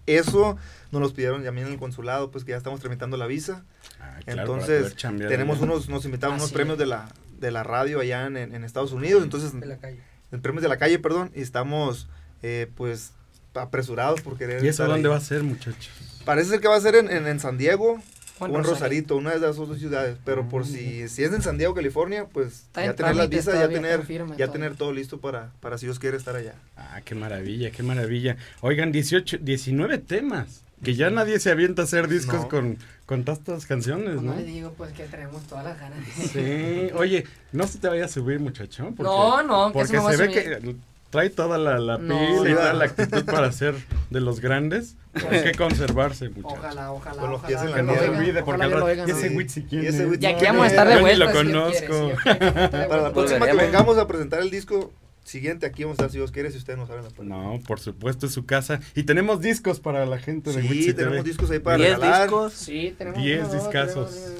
eso 0.06 0.56
nos 0.90 1.00
los 1.02 1.12
pidieron 1.12 1.44
también 1.44 1.66
en 1.66 1.74
el 1.74 1.78
consulado, 1.78 2.30
pues 2.30 2.44
que 2.44 2.50
ya 2.52 2.56
estamos 2.56 2.80
tramitando 2.80 3.16
la 3.16 3.26
visa. 3.26 3.64
Ah, 4.00 4.18
claro, 4.24 4.40
Entonces, 4.54 4.94
tenemos 4.96 5.60
unos, 5.60 5.88
nos 5.88 6.04
invitaron 6.04 6.36
unos 6.36 6.46
Así 6.46 6.54
premios 6.54 6.78
de 6.78 6.86
la, 6.86 7.08
de 7.38 7.50
la 7.50 7.62
radio 7.62 8.00
allá 8.00 8.26
en, 8.26 8.36
en 8.36 8.64
Estados 8.64 8.92
Unidos. 8.92 9.22
Entonces, 9.22 9.58
De 9.58 9.66
la 9.66 9.76
calle. 9.78 10.00
en 10.32 10.40
premios 10.40 10.62
de 10.62 10.68
la 10.68 10.76
calle, 10.78 10.98
perdón, 10.98 11.30
y 11.34 11.40
estamos 11.42 12.08
eh, 12.42 12.70
pues 12.76 13.12
apresurados 13.54 14.20
por 14.20 14.36
querer. 14.38 14.64
¿Y 14.64 14.68
eso 14.68 14.82
estar 14.84 14.88
dónde 14.88 15.08
ahí. 15.08 15.12
va 15.12 15.16
a 15.18 15.20
ser, 15.20 15.42
muchachos? 15.42 15.90
Parece 16.24 16.50
ser 16.50 16.60
que 16.60 16.68
va 16.68 16.76
a 16.76 16.80
ser 16.80 16.94
en, 16.94 17.10
en, 17.10 17.26
en 17.26 17.40
San 17.40 17.58
Diego. 17.58 18.00
O 18.40 18.46
en 18.46 18.52
o 18.54 18.58
en 18.58 18.62
Rosarito. 18.62 18.70
Rosarito, 18.74 19.16
una 19.16 19.30
de 19.30 19.36
esas 19.38 19.56
dos 19.56 19.78
ciudades. 19.80 20.16
Pero 20.24 20.48
por 20.48 20.64
si, 20.64 21.08
si 21.08 21.24
es 21.24 21.32
en 21.32 21.42
San 21.42 21.58
Diego, 21.58 21.74
California, 21.74 22.26
pues 22.32 22.52
Está 22.66 22.84
ya 22.84 22.90
en 22.90 22.96
tener 22.96 23.16
las 23.16 23.28
visas, 23.28 23.54
ya 23.54 23.68
tener, 23.68 24.06
ya 24.06 24.46
todo. 24.46 24.52
tener 24.52 24.76
todo 24.76 24.92
listo 24.92 25.18
para, 25.20 25.50
para 25.58 25.76
si 25.76 25.86
Dios 25.86 25.98
quiere 25.98 26.16
estar 26.16 26.36
allá. 26.36 26.54
Ah, 26.76 27.00
qué 27.04 27.16
maravilla, 27.16 27.72
qué 27.72 27.82
maravilla. 27.82 28.36
Oigan, 28.60 28.92
18, 28.92 29.38
19 29.40 29.98
temas. 29.98 30.62
Que 30.82 30.94
ya 30.94 31.10
nadie 31.10 31.40
se 31.40 31.50
avienta 31.50 31.82
a 31.82 31.84
hacer 31.86 32.08
discos 32.08 32.42
No. 32.42 32.48
con, 32.48 32.78
con 33.06 33.24
tantas 33.24 33.66
canciones, 33.66 34.16
No 34.16 34.22
¿no? 34.32 34.36
le 34.36 34.44
digo 34.44 34.72
pues 34.76 34.92
que 34.92 35.04
tenemos 35.04 35.42
todas 35.44 35.64
las 35.64 35.80
ganas. 35.80 35.98
Sí, 36.32 36.88
oye, 36.94 37.24
no 37.52 37.66
se 37.66 37.78
te 37.78 37.88
vaya 37.88 38.04
a 38.04 38.08
subir, 38.08 38.38
muchacho. 38.40 38.84
Porque, 38.96 39.02
No, 39.02 39.42
no, 39.42 39.66
que 39.68 39.72
Porque 39.72 39.88
se 39.88 39.92
me 39.94 39.98
va 40.02 40.10
a 40.10 40.12
se 40.12 40.26
ve 40.26 40.32
que 40.32 40.76
trae 41.10 41.30
toda 41.30 41.56
la, 41.58 41.78
la 41.78 41.98
No. 41.98 42.18
pila 42.18 42.50
y 42.50 42.54
toda 42.54 42.72
la 42.74 42.84
actitud 42.84 43.24
para 43.24 43.50
ser 43.50 43.74
de 44.10 44.20
los 44.20 44.40
grandes. 44.40 44.94
Hay 45.30 45.42
que 45.42 45.52
conservarse, 45.54 46.28
muchachos. 46.28 46.58
Ojalá, 46.58 46.92
ojalá. 46.92 47.20
Con 47.20 47.30
los 47.30 47.38
ojalá 47.42 47.48
pies 47.48 47.60
en 47.60 47.66
que 47.66 47.70
la 47.70 47.76
Que 47.78 47.82
no 47.82 47.94
se 47.94 48.08
olvide, 48.10 48.42
porque 48.44 48.50
ojalá 48.50 48.64
al 48.64 48.70
que 48.70 48.74
lo 48.74 48.80
rato- 48.80 48.86
oigan, 48.92 49.08
¿y 49.08 49.10
ese 49.12 49.30
¿no? 49.30 49.36
Witsi 49.38 49.62
quién 49.64 50.18
Y 50.20 50.26
aquí 50.26 50.44
vamos 50.44 50.64
a 50.64 50.66
estar 50.68 50.86
de 50.86 50.92
yo 50.92 50.98
ni 50.98 51.02
vuelta. 51.02 51.24
lo 51.24 51.30
si 51.30 51.36
conozco. 51.36 52.12
quiere, 52.22 52.38
Para 52.38 52.78
la 52.78 52.86
vuelta. 52.86 53.12
próxima 53.14 53.46
que 53.46 53.52
vengamos 53.54 53.98
a 53.98 54.06
presentar 54.06 54.40
el 54.42 54.50
disco 54.50 54.92
siguiente, 55.28 55.66
aquí 55.66 55.84
vamos 55.84 55.98
a 55.98 56.02
estar 56.02 56.10
si 56.10 56.18
Dios 56.18 56.32
quiere, 56.32 56.50
si 56.50 56.58
ustedes 56.58 56.78
no 56.78 56.86
saben 56.86 57.04
la 57.04 57.10
puerta. 57.10 57.34
No, 57.34 57.60
por 57.66 57.80
supuesto, 57.80 58.26
es 58.26 58.32
su 58.32 58.44
casa. 58.46 58.80
Y 58.94 59.04
tenemos 59.04 59.40
discos 59.40 59.80
para 59.80 60.04
la 60.06 60.18
gente 60.18 60.52
de 60.52 60.62
Sí, 60.62 60.92
tenemos 60.94 61.18
TV. 61.18 61.22
discos 61.28 61.50
ahí 61.50 61.58
para 61.60 61.76
Diez 61.76 61.94
regalar. 61.94 62.22
discos. 62.22 62.52
Sí, 62.54 62.94
tenemos 62.98 63.22
Diez 63.22 63.40
uno, 63.40 63.48
dos, 63.48 63.62
discazos. 63.62 64.32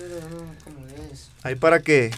Ahí 1.43 1.55
para 1.55 1.81
que, 1.81 2.11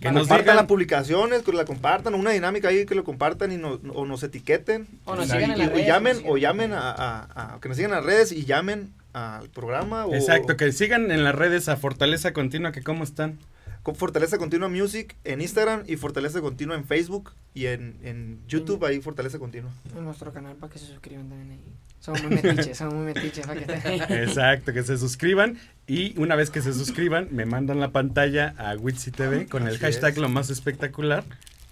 Que 0.00 0.10
nos 0.10 0.22
compartan 0.22 0.46
digan- 0.46 0.56
las 0.56 0.66
publicaciones, 0.66 1.42
que 1.42 1.52
la 1.52 1.64
compartan, 1.64 2.14
una 2.14 2.30
dinámica 2.30 2.68
ahí 2.68 2.86
que 2.86 2.94
lo 2.94 3.04
compartan 3.04 3.52
y 3.52 3.56
nos, 3.56 3.80
o 3.94 4.06
nos 4.06 4.22
etiqueten. 4.22 4.86
O 5.04 5.14
nos 5.16 5.26
sigan 5.26 5.50
en 5.52 5.56
y- 5.56 5.58
las 5.58 5.68
o 5.68 5.72
redes, 5.72 5.86
llamen, 5.86 6.12
nos 6.12 6.18
sigan. 6.22 6.32
o 6.32 6.36
llamen 6.38 6.72
a, 6.72 6.90
a- 6.90 7.54
a- 7.54 7.60
que 7.60 7.68
nos 7.68 7.76
sigan 7.76 7.90
en 7.92 7.96
las 7.98 8.04
redes 8.06 8.32
y 8.32 8.44
llamen 8.44 8.92
al 9.12 9.48
programa. 9.50 10.06
O, 10.06 10.14
Exacto, 10.14 10.56
que 10.56 10.72
sigan 10.72 11.10
en 11.10 11.22
las 11.24 11.34
redes 11.34 11.68
a 11.68 11.76
Fortaleza 11.76 12.32
Continua, 12.32 12.72
que 12.72 12.82
cómo 12.82 13.04
están. 13.04 13.38
Con 13.82 13.96
Fortaleza 13.96 14.38
Continua 14.38 14.68
Music 14.68 15.16
en 15.24 15.40
Instagram 15.40 15.82
y 15.86 15.96
Fortaleza 15.96 16.40
Continua 16.40 16.76
en 16.76 16.84
Facebook 16.84 17.32
y 17.52 17.66
en, 17.66 17.96
en 18.04 18.38
YouTube 18.46 18.84
ahí 18.84 19.00
Fortaleza 19.00 19.38
Continua. 19.38 19.70
En 19.96 20.04
nuestro 20.04 20.32
canal 20.32 20.54
para 20.54 20.72
que 20.72 20.78
se 20.78 20.86
suscriban 20.86 21.28
también 21.28 21.50
ahí. 21.50 21.60
Somos 21.98 22.22
muy 22.22 22.34
metiches, 22.34 22.78
somos 22.78 22.94
muy 22.94 23.06
metiches 23.06 23.46
para 23.46 23.60
que 23.64 23.88
ahí. 23.88 24.00
Exacto, 24.22 24.72
que 24.72 24.82
se 24.82 24.98
suscriban 24.98 25.58
y 25.86 26.18
una 26.18 26.36
vez 26.36 26.50
que 26.50 26.62
se 26.62 26.72
suscriban 26.72 27.28
me 27.32 27.44
mandan 27.44 27.80
la 27.80 27.90
pantalla 27.90 28.54
a 28.58 28.74
Witsi 28.76 29.10
TV 29.10 29.46
con 29.46 29.66
el 29.66 29.78
hashtag 29.78 30.12
es. 30.12 30.18
lo 30.18 30.28
más 30.28 30.50
espectacular 30.50 31.24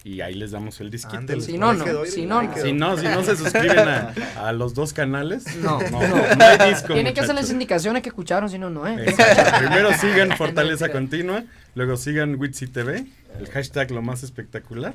y 0.03 0.21
ahí 0.23 0.35
les 0.35 0.51
damos 0.53 0.81
el 0.81 0.91
disquito. 0.91 1.41
Si 1.41 1.59
no, 1.59 1.75
no, 1.75 1.85
si 2.07 2.25
no, 2.27 2.41
quedó. 2.41 2.65
Si 2.65 2.73
no, 2.73 2.97
si 2.97 3.05
no 3.05 3.23
se 3.23 3.37
suscriben 3.37 3.87
a, 3.87 4.15
a 4.37 4.53
los 4.53 4.73
dos 4.73 4.93
canales, 4.95 5.45
No, 5.59 5.79
no, 5.91 6.01
no. 6.01 6.35
no 6.37 6.45
hay 6.45 6.71
disco. 6.73 6.95
Tienen 6.95 7.13
que 7.13 7.21
hacer 7.21 7.35
las 7.35 7.51
indicaciones 7.51 8.03
que 8.03 8.09
escucharon, 8.09 8.49
si 8.49 8.59
no, 8.59 8.71
no, 8.71 8.87
¿eh? 8.87 8.97
Exacto. 9.07 9.59
Primero 9.59 9.93
sigan 9.99 10.31
Fortaleza 10.39 10.87
No, 10.87 10.93
Continua, 10.95 11.45
luego 11.75 11.97
sigan 11.97 12.35
Witsi 12.39 12.67
TV, 12.67 13.07
el 13.39 13.49
hashtag 13.51 13.91
lo 13.91 14.03
más 14.03 14.23
espectacular 14.23 14.95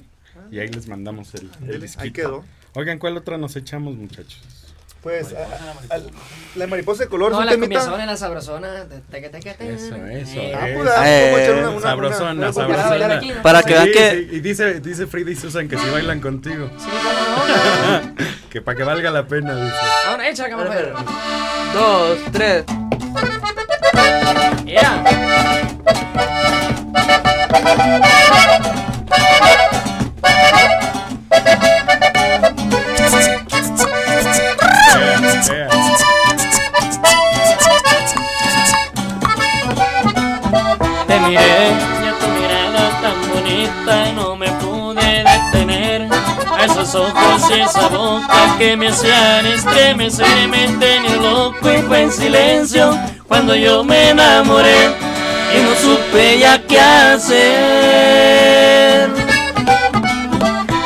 y 0.51 0.59
ahí 0.59 0.67
les 0.67 0.87
mandamos 0.87 1.33
el, 1.35 1.41
el 1.45 1.51
Ándale, 1.55 1.79
disquito. 1.79 2.03
ahí 2.03 2.11
quedó. 2.11 2.43
Oigan, 2.73 2.99
¿cuál 2.99 3.15
otra 3.17 3.37
nos 3.37 3.55
echamos, 3.55 3.95
muchachos? 3.95 4.41
Pues 5.01 5.33
a- 5.35 5.95
a- 5.95 5.99
la 6.55 6.65
mariposa 6.65 7.03
de 7.03 7.09
color 7.09 7.31
No, 7.31 7.43
la 7.43 7.51
temita. 7.51 7.67
comienzona 7.79 8.05
la 8.07 8.17
sabrosona. 8.17 8.85
te- 8.85 9.01
te- 9.21 9.29
te- 9.29 9.39
te- 9.39 9.53
te- 9.53 9.73
Eso, 9.75 9.95
eso. 9.95 10.39
Eh, 10.39 10.55
Ah, 10.55 10.67
eso. 10.69 10.79
pues, 10.79 10.89
Eh, 11.47 11.51
una- 11.59 11.69
una- 11.69 11.79
sabrosona, 11.81 12.31
una- 12.31 12.51
sabrosona. 12.53 13.15
aquí, 13.17 13.29
¿no? 13.29 13.41
Para 13.43 13.61
que 13.61 13.73
vean 13.73 13.85
Sí, 13.85 13.91
que 13.93 14.11
sí, 14.11 14.35
y 14.35 14.39
dice, 14.39 14.79
dice 14.81 15.05
Frida 15.05 15.29
y 15.29 15.35
Susan 15.35 15.67
que 15.69 15.77
si 15.77 15.87
bailan 15.91 16.19
contigo. 16.21 16.71
Sí, 16.79 16.87
cómo 16.89 17.47
no. 17.47 18.15
que 18.49 18.61
para 18.63 18.77
que 18.77 18.83
valga 18.83 19.11
la 19.11 19.27
pena, 19.27 19.55
dice. 19.63 19.75
Ahora 20.07 20.27
echa, 20.27 20.49
cámara, 20.49 20.71
Pedro. 20.71 20.95
Dos, 21.75 22.19
tres. 22.31 22.65
Yeah. 24.65 25.03
Te 27.55 27.61
miré 41.21 41.71
y 41.71 42.07
a 42.07 42.19
tu 42.19 42.27
mirada 42.27 42.89
tan 43.01 43.15
bonita 43.31 44.11
no 44.15 44.35
me 44.35 44.47
pude 44.51 45.23
detener. 45.23 46.09
A 46.57 46.65
esos 46.65 46.93
ojos 46.95 47.41
y 47.49 47.61
esa 47.61 47.87
boca 47.87 48.55
que 48.57 48.75
me 48.75 48.89
hacían 48.89 49.45
estremecer 49.45 50.49
me 50.49 50.67
tenían 50.67 51.23
loco 51.23 51.71
y 51.71 51.81
fue 51.83 52.01
en 52.01 52.11
silencio 52.11 52.99
cuando 53.29 53.55
yo 53.55 53.83
me 53.85 54.09
enamoré 54.09 55.15
y 55.53 55.61
no 55.63 55.75
supe 55.75 56.39
ya 56.39 56.54
qué 56.67 56.79
hacer. 56.79 57.45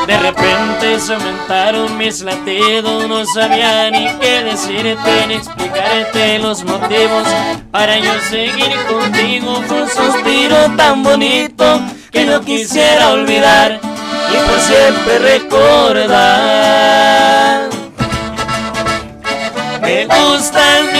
De 0.07 0.17
repente 0.17 0.99
se 0.99 1.13
aumentaron 1.13 1.97
mis 1.97 2.21
latidos, 2.21 3.07
no 3.07 3.25
sabía 3.25 3.91
ni 3.91 4.07
qué 4.19 4.43
decirte 4.43 5.27
ni 5.27 5.35
explicarte 5.35 6.39
los 6.39 6.63
motivos 6.63 7.27
para 7.71 7.99
yo 7.99 8.11
seguir 8.29 8.73
contigo. 8.87 9.61
Fue 9.67 9.83
un 9.83 9.89
suspiro 9.89 10.71
tan 10.75 11.03
bonito 11.03 11.79
que 12.11 12.25
no 12.25 12.41
quisiera 12.41 13.11
olvidar 13.11 13.79
y 14.31 14.35
por 14.49 14.59
siempre 14.59 15.19
recordar. 15.19 16.59
Me 19.81 20.05
gustas 20.05 20.98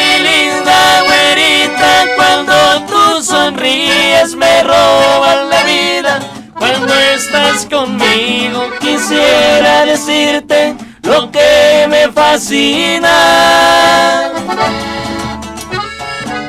sonríes 3.24 4.36
me 4.36 4.64
robas 4.64 5.48
la 5.50 5.64
vida. 5.64 6.20
Cuando 6.58 6.94
estás 6.94 7.66
conmigo 7.66 8.64
quisiera 8.80 9.86
decirte 9.86 10.76
lo 11.04 11.32
que 11.32 11.88
me 11.90 12.12
fascina. 12.12 13.12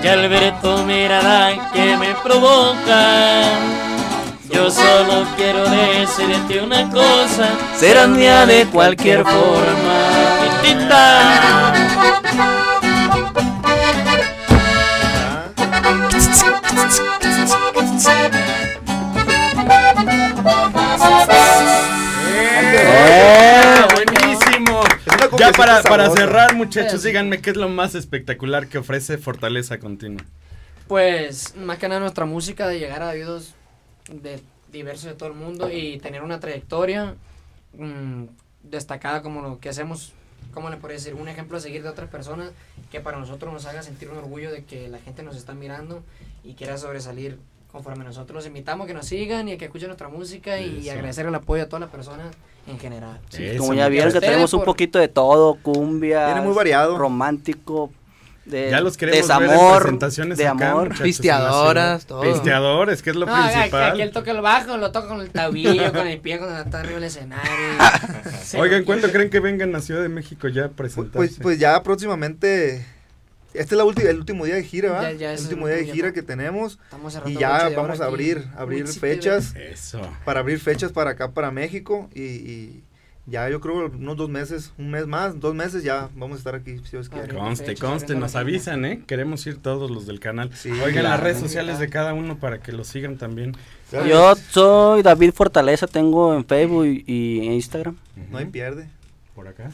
Y 0.03 0.09
al 0.09 0.29
ver 0.29 0.55
que 1.75 1.97
me 1.97 2.15
provoca, 2.23 3.43
yo 4.51 4.71
solo 4.71 5.27
quiero 5.37 5.69
decirte 5.69 6.63
una 6.63 6.89
cosa, 6.91 7.51
serás 7.79 8.09
mía 8.09 8.47
de 8.47 8.67
cualquier 8.67 9.25
forma. 9.25 10.21
Ya 25.39 25.53
para, 25.53 25.83
para 25.83 26.11
cerrar, 26.11 26.55
muchachos, 26.55 27.03
díganme 27.03 27.41
qué 27.41 27.51
es 27.51 27.57
lo 27.57 27.69
más 27.69 27.95
espectacular 27.95 28.69
que 28.69 28.79
ofrece 28.79 29.17
Fortaleza 29.19 29.79
Continua. 29.79 30.25
Pues 30.87 31.57
más 31.57 31.79
que 31.79 31.89
nada 31.89 32.01
nuestra 32.01 32.27
música 32.27 32.69
de 32.69 32.79
llegar 32.79 33.03
a 33.03 33.11
oídos 33.11 33.55
de 34.11 34.41
diversos 34.73 35.07
de 35.07 35.15
todo 35.15 35.29
el 35.29 35.35
mundo 35.35 35.71
y 35.71 35.99
tener 35.99 36.23
una 36.23 36.41
trayectoria 36.41 37.15
mm, 37.75 38.25
destacada 38.63 39.23
como 39.23 39.41
lo 39.41 39.61
que 39.61 39.69
hacemos, 39.69 40.13
¿cómo 40.53 40.71
le 40.71 40.77
podría 40.77 40.99
decir? 40.99 41.15
Un 41.15 41.29
ejemplo 41.29 41.57
a 41.57 41.61
seguir 41.61 41.83
de 41.83 41.89
otras 41.89 42.09
personas 42.09 42.51
que 42.91 43.01
para 43.01 43.19
nosotros 43.19 43.53
nos 43.53 43.67
haga 43.67 43.83
sentir 43.83 44.11
un 44.11 44.19
orgullo 44.19 44.51
de 44.51 44.65
que 44.65 44.89
la 44.89 44.99
gente 44.99 45.23
nos 45.23 45.37
está 45.37 45.55
mirando 45.55 46.03
y 46.45 46.55
quiera 46.55 46.77
sobresalir 46.79 47.39
conforme 47.73 48.03
nosotros 48.05 48.35
los 48.35 48.47
invitamos 48.47 48.85
a 48.85 48.89
que 48.89 48.95
nos 48.95 49.07
sigan 49.07 49.49
y 49.49 49.53
a 49.53 49.59
que 49.59 49.67
escuchen 49.67 49.89
nuestra 49.89 50.09
música 50.09 50.59
y 50.59 50.89
agradecer 50.91 51.27
el 51.27 51.35
apoyo 51.35 51.63
a 51.63 51.67
todas 51.67 51.81
las 51.83 51.91
personas 51.91 52.35
en 52.67 52.79
general. 52.79 53.21
Sí, 53.29 53.57
como 53.59 53.75
ya 53.75 53.89
vieron 53.89 54.13
que 54.13 54.21
tenemos 54.21 54.53
un 54.53 54.65
poquito 54.65 54.99
de 54.99 55.09
todo, 55.09 55.55
cumbia, 55.63 56.27
Viene 56.27 56.41
muy 56.41 56.55
variado. 56.55 56.99
romántico, 56.99 57.91
de 58.45 58.71
Ya 58.71 58.81
los 58.81 58.97
queremos 58.97 59.29
ver 59.29 59.37
en 59.37 59.49
desamor, 59.49 59.83
presentaciones 59.83 60.39
de 60.39 60.47
acá, 60.49 60.71
amor, 60.71 60.95
Pisteadoras, 61.03 62.07
todo. 62.07 62.23
Pisteadores, 62.23 63.03
que 63.03 63.11
es 63.11 63.17
lo 63.17 63.27
No, 63.27 63.33
principal. 63.35 63.91
Aquí 63.93 64.03
él 64.03 64.11
toca 64.13 64.31
el 64.31 64.41
bajo, 64.41 64.77
lo 64.77 64.91
toca 64.93 65.09
con 65.09 65.21
el 65.21 65.31
tabillo, 65.31 65.93
con 65.93 66.07
el 66.07 66.19
pie 66.21 66.39
cuando 66.39 66.59
está 66.59 66.81
arriba 66.81 66.95
del 66.95 67.05
escenario. 67.05 67.51
Sí. 68.43 68.57
Oigan, 68.57 68.85
¿cuándo 68.85 69.11
creen 69.13 69.31
que 69.31 69.39
vengan 69.39 69.75
a 69.77 69.81
Ciudad 69.81 70.03
de 70.03 70.09
México 70.09 70.49
ya 70.49 70.65
a 70.65 70.69
presentarse? 70.71 71.17
Pues, 71.17 71.39
pues 71.41 71.59
ya 71.59 71.81
próximamente. 71.83 72.85
Este 73.53 73.75
es 73.75 73.79
la 73.79 73.85
ulti- 73.85 74.07
el 74.07 74.17
último 74.19 74.45
día 74.45 74.55
de 74.57 74.63
gira, 74.65 74.91
¿verdad? 74.93 75.11
Ya- 75.13 75.17
ya 75.19 75.33
es 75.35 75.41
el 75.41 75.47
último 75.47 75.67
día 75.69 75.77
de 75.77 75.85
gira 75.87 76.09
ya. 76.09 76.15
que 76.15 76.23
tenemos. 76.23 76.79
Y 77.27 77.35
ya 77.35 77.69
vamos 77.77 78.01
a 78.01 78.07
abrir, 78.07 78.45
fechas. 78.99 79.55
Eso. 79.57 80.01
Para 80.25 80.41
abrir 80.41 80.59
fechas 80.61 80.91
para 80.93 81.11
acá, 81.11 81.31
para 81.33 81.51
México. 81.51 82.09
Y, 82.15 82.23
y 82.23 82.85
ya 83.27 83.49
yo 83.49 83.61
creo 83.61 83.87
unos 83.87 84.17
dos 84.17 84.29
meses, 84.29 84.73
un 84.79 84.91
mes 84.91 85.07
más, 85.07 85.39
dos 85.39 85.55
meses 85.55 85.83
ya 85.85 86.09
vamos 86.15 86.37
a 86.37 86.39
estar 86.39 86.55
aquí, 86.55 86.79
si 86.79 86.93
Dios 86.93 87.09
quiere. 87.09 87.35
Conste, 87.35 87.77
conste, 87.77 88.15
nos 88.15 88.35
avisan, 88.35 88.85
¿eh? 88.85 89.03
Queremos 89.07 89.47
ir 89.47 89.59
todos 89.59 89.91
los 89.91 90.07
del 90.07 90.21
canal. 90.21 90.51
Oigan 90.65 90.91
claro. 90.93 91.09
las 91.09 91.21
redes 91.21 91.39
sociales 91.39 91.79
de 91.79 91.89
cada 91.89 92.15
uno 92.15 92.39
para 92.39 92.61
que 92.61 92.73
lo 92.73 92.85
sigan 92.85 93.19
también. 93.19 93.57
Yo 93.93 94.35
soy 94.35 95.03
David 95.03 95.33
Fortaleza, 95.33 95.87
tengo 95.87 96.35
en 96.35 96.45
Facebook 96.45 96.87
y, 96.87 97.05
y 97.07 97.47
en 97.47 97.53
Instagram. 97.53 97.97
No 98.31 98.39
hay 98.39 98.47
pierde. 98.47 98.89
Por 99.35 99.49
acá. 99.49 99.71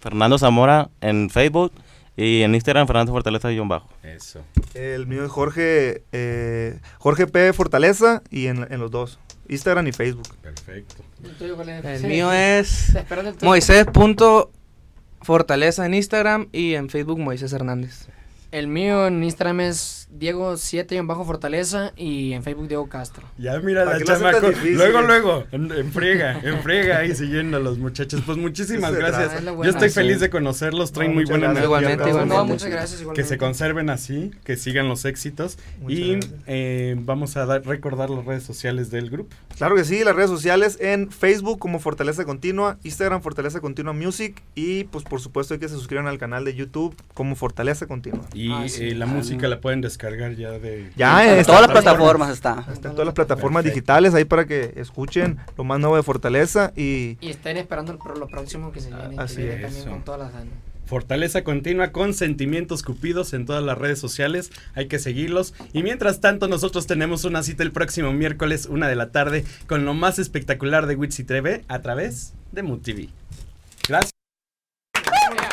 Fernando 0.00 0.38
Zamora 0.38 0.90
en 1.00 1.30
Facebook 1.30 1.72
y 2.16 2.42
en 2.42 2.54
Instagram 2.54 2.86
Fernando 2.86 3.12
Fortaleza-bajo. 3.12 3.88
Eso. 4.02 4.40
El 4.74 5.06
mío 5.06 5.24
es 5.24 5.30
Jorge, 5.30 6.04
eh, 6.12 6.80
Jorge 6.98 7.26
P. 7.26 7.52
Fortaleza 7.52 8.22
y 8.30 8.46
en, 8.46 8.66
en 8.70 8.80
los 8.80 8.90
dos, 8.90 9.18
Instagram 9.50 9.86
y 9.88 9.92
Facebook. 9.92 10.28
Perfecto. 10.42 10.94
¿El 11.24 11.30
tuyo 11.32 11.56
cuál 11.56 11.68
es? 11.68 11.84
El 11.84 11.98
Sí. 11.98 12.06
mío 12.06 12.32
es. 12.32 12.94
Moisés.fortaleza 13.42 15.84
en 15.86 15.94
Instagram 15.94 16.48
y 16.52 16.74
en 16.74 16.88
Facebook 16.88 17.18
Moisés 17.18 17.52
Hernández. 17.52 18.06
El 18.52 18.66
mío 18.66 19.06
en 19.06 19.22
Instagram 19.22 19.60
es 19.60 20.08
Diego7 20.18 21.06
bajo 21.06 21.24
Fortaleza 21.24 21.92
y 21.96 22.32
en 22.32 22.42
Facebook 22.42 22.66
Diego 22.66 22.88
Castro. 22.88 23.24
Ya 23.38 23.58
mira 23.60 23.84
¿Para 23.84 23.98
la 24.00 24.04
chamaco. 24.04 24.48
Luego, 24.64 25.02
luego, 25.02 25.44
en, 25.52 25.70
en 25.70 25.92
friega, 25.92 26.40
en 26.42 26.60
friega 26.62 26.98
ahí 26.98 27.14
siguiendo 27.14 27.58
a 27.58 27.60
los 27.60 27.78
muchachos. 27.78 28.22
Pues 28.26 28.36
muchísimas 28.38 28.92
gracias. 28.96 29.44
Yo 29.44 29.62
estoy 29.62 29.88
Sí. 29.90 29.94
feliz 29.94 30.18
de 30.18 30.30
conocerlos, 30.30 30.90
traen 30.90 31.12
No, 31.12 31.14
muy 31.16 31.24
buena 31.26 31.52
gracias. 31.52 31.64
energía. 31.64 31.64
Igualmente, 31.66 32.08
igualmente. 32.10 32.34
No, 32.36 32.44
muchas 32.44 32.68
gracias, 32.70 32.96
Que 32.96 33.02
igualmente. 33.02 33.28
se 33.28 33.38
conserven 33.38 33.90
así, 33.90 34.30
que 34.44 34.56
sigan 34.56 34.88
los 34.88 35.04
éxitos. 35.04 35.56
Muchas 35.80 35.98
y 35.98 36.18
eh, 36.46 36.96
vamos 36.98 37.36
a 37.36 37.46
dar- 37.46 37.64
recordar 37.64 38.10
las 38.10 38.24
redes 38.24 38.42
sociales 38.42 38.90
del 38.90 39.10
grupo. 39.10 39.34
Claro 39.58 39.76
que 39.76 39.84
sí, 39.84 40.02
las 40.02 40.16
redes 40.16 40.30
sociales 40.30 40.76
en 40.80 41.10
Facebook 41.12 41.58
como 41.60 41.78
Fortaleza 41.78 42.24
Continua, 42.24 42.78
Instagram 42.82 43.22
Fortaleza 43.22 43.60
Continua 43.60 43.92
Music 43.92 44.42
y 44.56 44.84
pues 44.84 45.04
por 45.04 45.20
supuesto 45.20 45.54
hay 45.54 45.60
que 45.60 45.68
se 45.68 45.74
suscriban 45.74 46.08
al 46.08 46.18
canal 46.18 46.44
de 46.44 46.54
YouTube 46.54 46.96
como 47.14 47.36
Fortaleza 47.36 47.86
Continua. 47.86 48.24
Y 48.32 48.39
eh, 48.48 48.94
la 48.94 49.06
música 49.06 49.48
la 49.48 49.60
pueden 49.60 49.80
descargar 49.80 50.34
ya 50.36 50.52
de... 50.52 50.90
Ya 50.96 51.24
En 51.32 51.38
en 51.40 51.44
todas 51.44 51.62
las 51.62 51.70
plataformas 51.70 52.30
está. 52.30 52.64
Está 52.72 52.88
en 52.88 52.94
todas 52.94 53.06
las 53.06 53.14
plataformas 53.14 53.62
Perfecto. 53.62 53.74
digitales 53.76 54.14
ahí 54.14 54.24
para 54.24 54.46
que 54.46 54.72
escuchen 54.76 55.38
lo 55.58 55.64
más 55.64 55.78
nuevo 55.80 55.96
de 55.96 56.02
Fortaleza 56.02 56.72
y 56.76 57.18
Y 57.20 57.28
estén 57.30 57.56
esperando 57.56 57.92
el 57.92 57.98
pro- 57.98 58.14
lo 58.16 58.26
próximo 58.28 58.72
que 58.72 58.80
se 58.80 58.88
viene. 58.88 59.16
que 59.16 59.20
Así 59.22 59.36
viene 59.42 59.54
es. 59.56 59.62
también 59.62 59.88
con 59.90 60.04
todas 60.04 60.32
las. 60.32 60.42
Fortaleza 60.86 61.44
continua 61.44 61.92
con 61.92 62.14
sentimientos 62.14 62.82
cupidos 62.82 63.32
en 63.32 63.46
todas 63.46 63.62
las 63.62 63.78
redes 63.78 64.00
sociales. 64.00 64.50
Hay 64.74 64.88
que 64.88 64.98
seguirlos. 64.98 65.54
Y 65.72 65.84
mientras 65.84 66.20
tanto, 66.20 66.48
nosotros 66.48 66.88
tenemos 66.88 67.24
una 67.24 67.44
cita 67.44 67.62
el 67.62 67.70
próximo 67.70 68.12
miércoles, 68.12 68.66
una 68.66 68.88
de 68.88 68.96
la 68.96 69.12
tarde, 69.12 69.44
con 69.68 69.84
lo 69.84 69.94
más 69.94 70.18
espectacular 70.18 70.86
de 70.88 70.96
Witsi 70.96 71.22
TV 71.22 71.64
a 71.68 71.78
través 71.80 72.32
de 72.50 74.19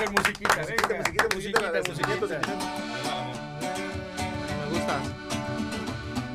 Mood 0.06 0.22
TV. 0.22 0.46
Gracias. 0.56 0.78
Me 4.48 4.66
gusta. 4.70 5.00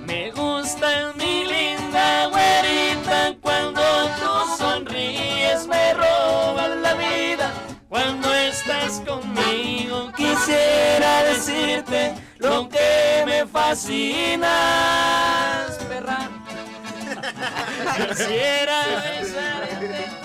Me 0.06 0.30
gusta 0.32 1.12
mi 1.16 1.44
linda 1.44 2.26
güerita 2.26 3.36
cuando 3.40 3.80
tú 4.18 4.56
sonríes 4.58 5.66
me 5.68 5.94
robas 5.94 6.76
la 6.78 6.94
vida. 6.94 7.52
Cuando 7.88 8.34
estás 8.34 9.00
conmigo 9.06 10.12
quisiera 10.16 11.22
decirte 11.24 12.14
lo 12.38 12.68
que 12.68 13.22
me 13.26 13.46
fascina. 13.46 14.56
Perra. 15.88 16.28
Quisiera 18.08 18.86
besarte 19.20 20.21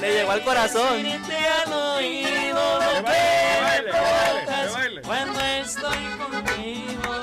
Le 0.00 0.12
llegó 0.12 0.30
al 0.32 0.44
corazón. 0.44 1.06
y. 2.00 2.24
Cuando 5.04 5.40
estoy 5.40 5.98
contigo 6.18 7.14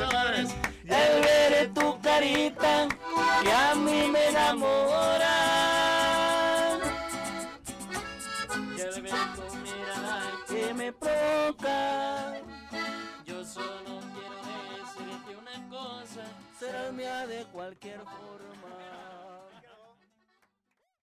horas. 0.00 0.54
El 0.84 1.22
ver 1.22 1.72
tu 1.74 2.00
carita 2.00 2.88
que 3.42 3.52
a 3.52 3.74
mí 3.74 4.10
me 4.10 4.28
enamora. 4.28 5.34
Y 8.76 8.80
al 8.80 9.02
ver 9.02 9.12
tu 9.36 9.56
mirada 9.56 10.22
que 10.48 10.74
me 10.74 10.92
provoca. 10.92 12.34
Yo 13.26 13.44
solo 13.44 14.00
quiero 14.14 14.38
decirte 14.76 15.36
una 15.36 15.68
cosa. 15.68 16.22
Serás 16.58 16.92
mía 16.92 17.26
de 17.26 17.44
cualquier 17.52 18.00
forma. 18.00 18.61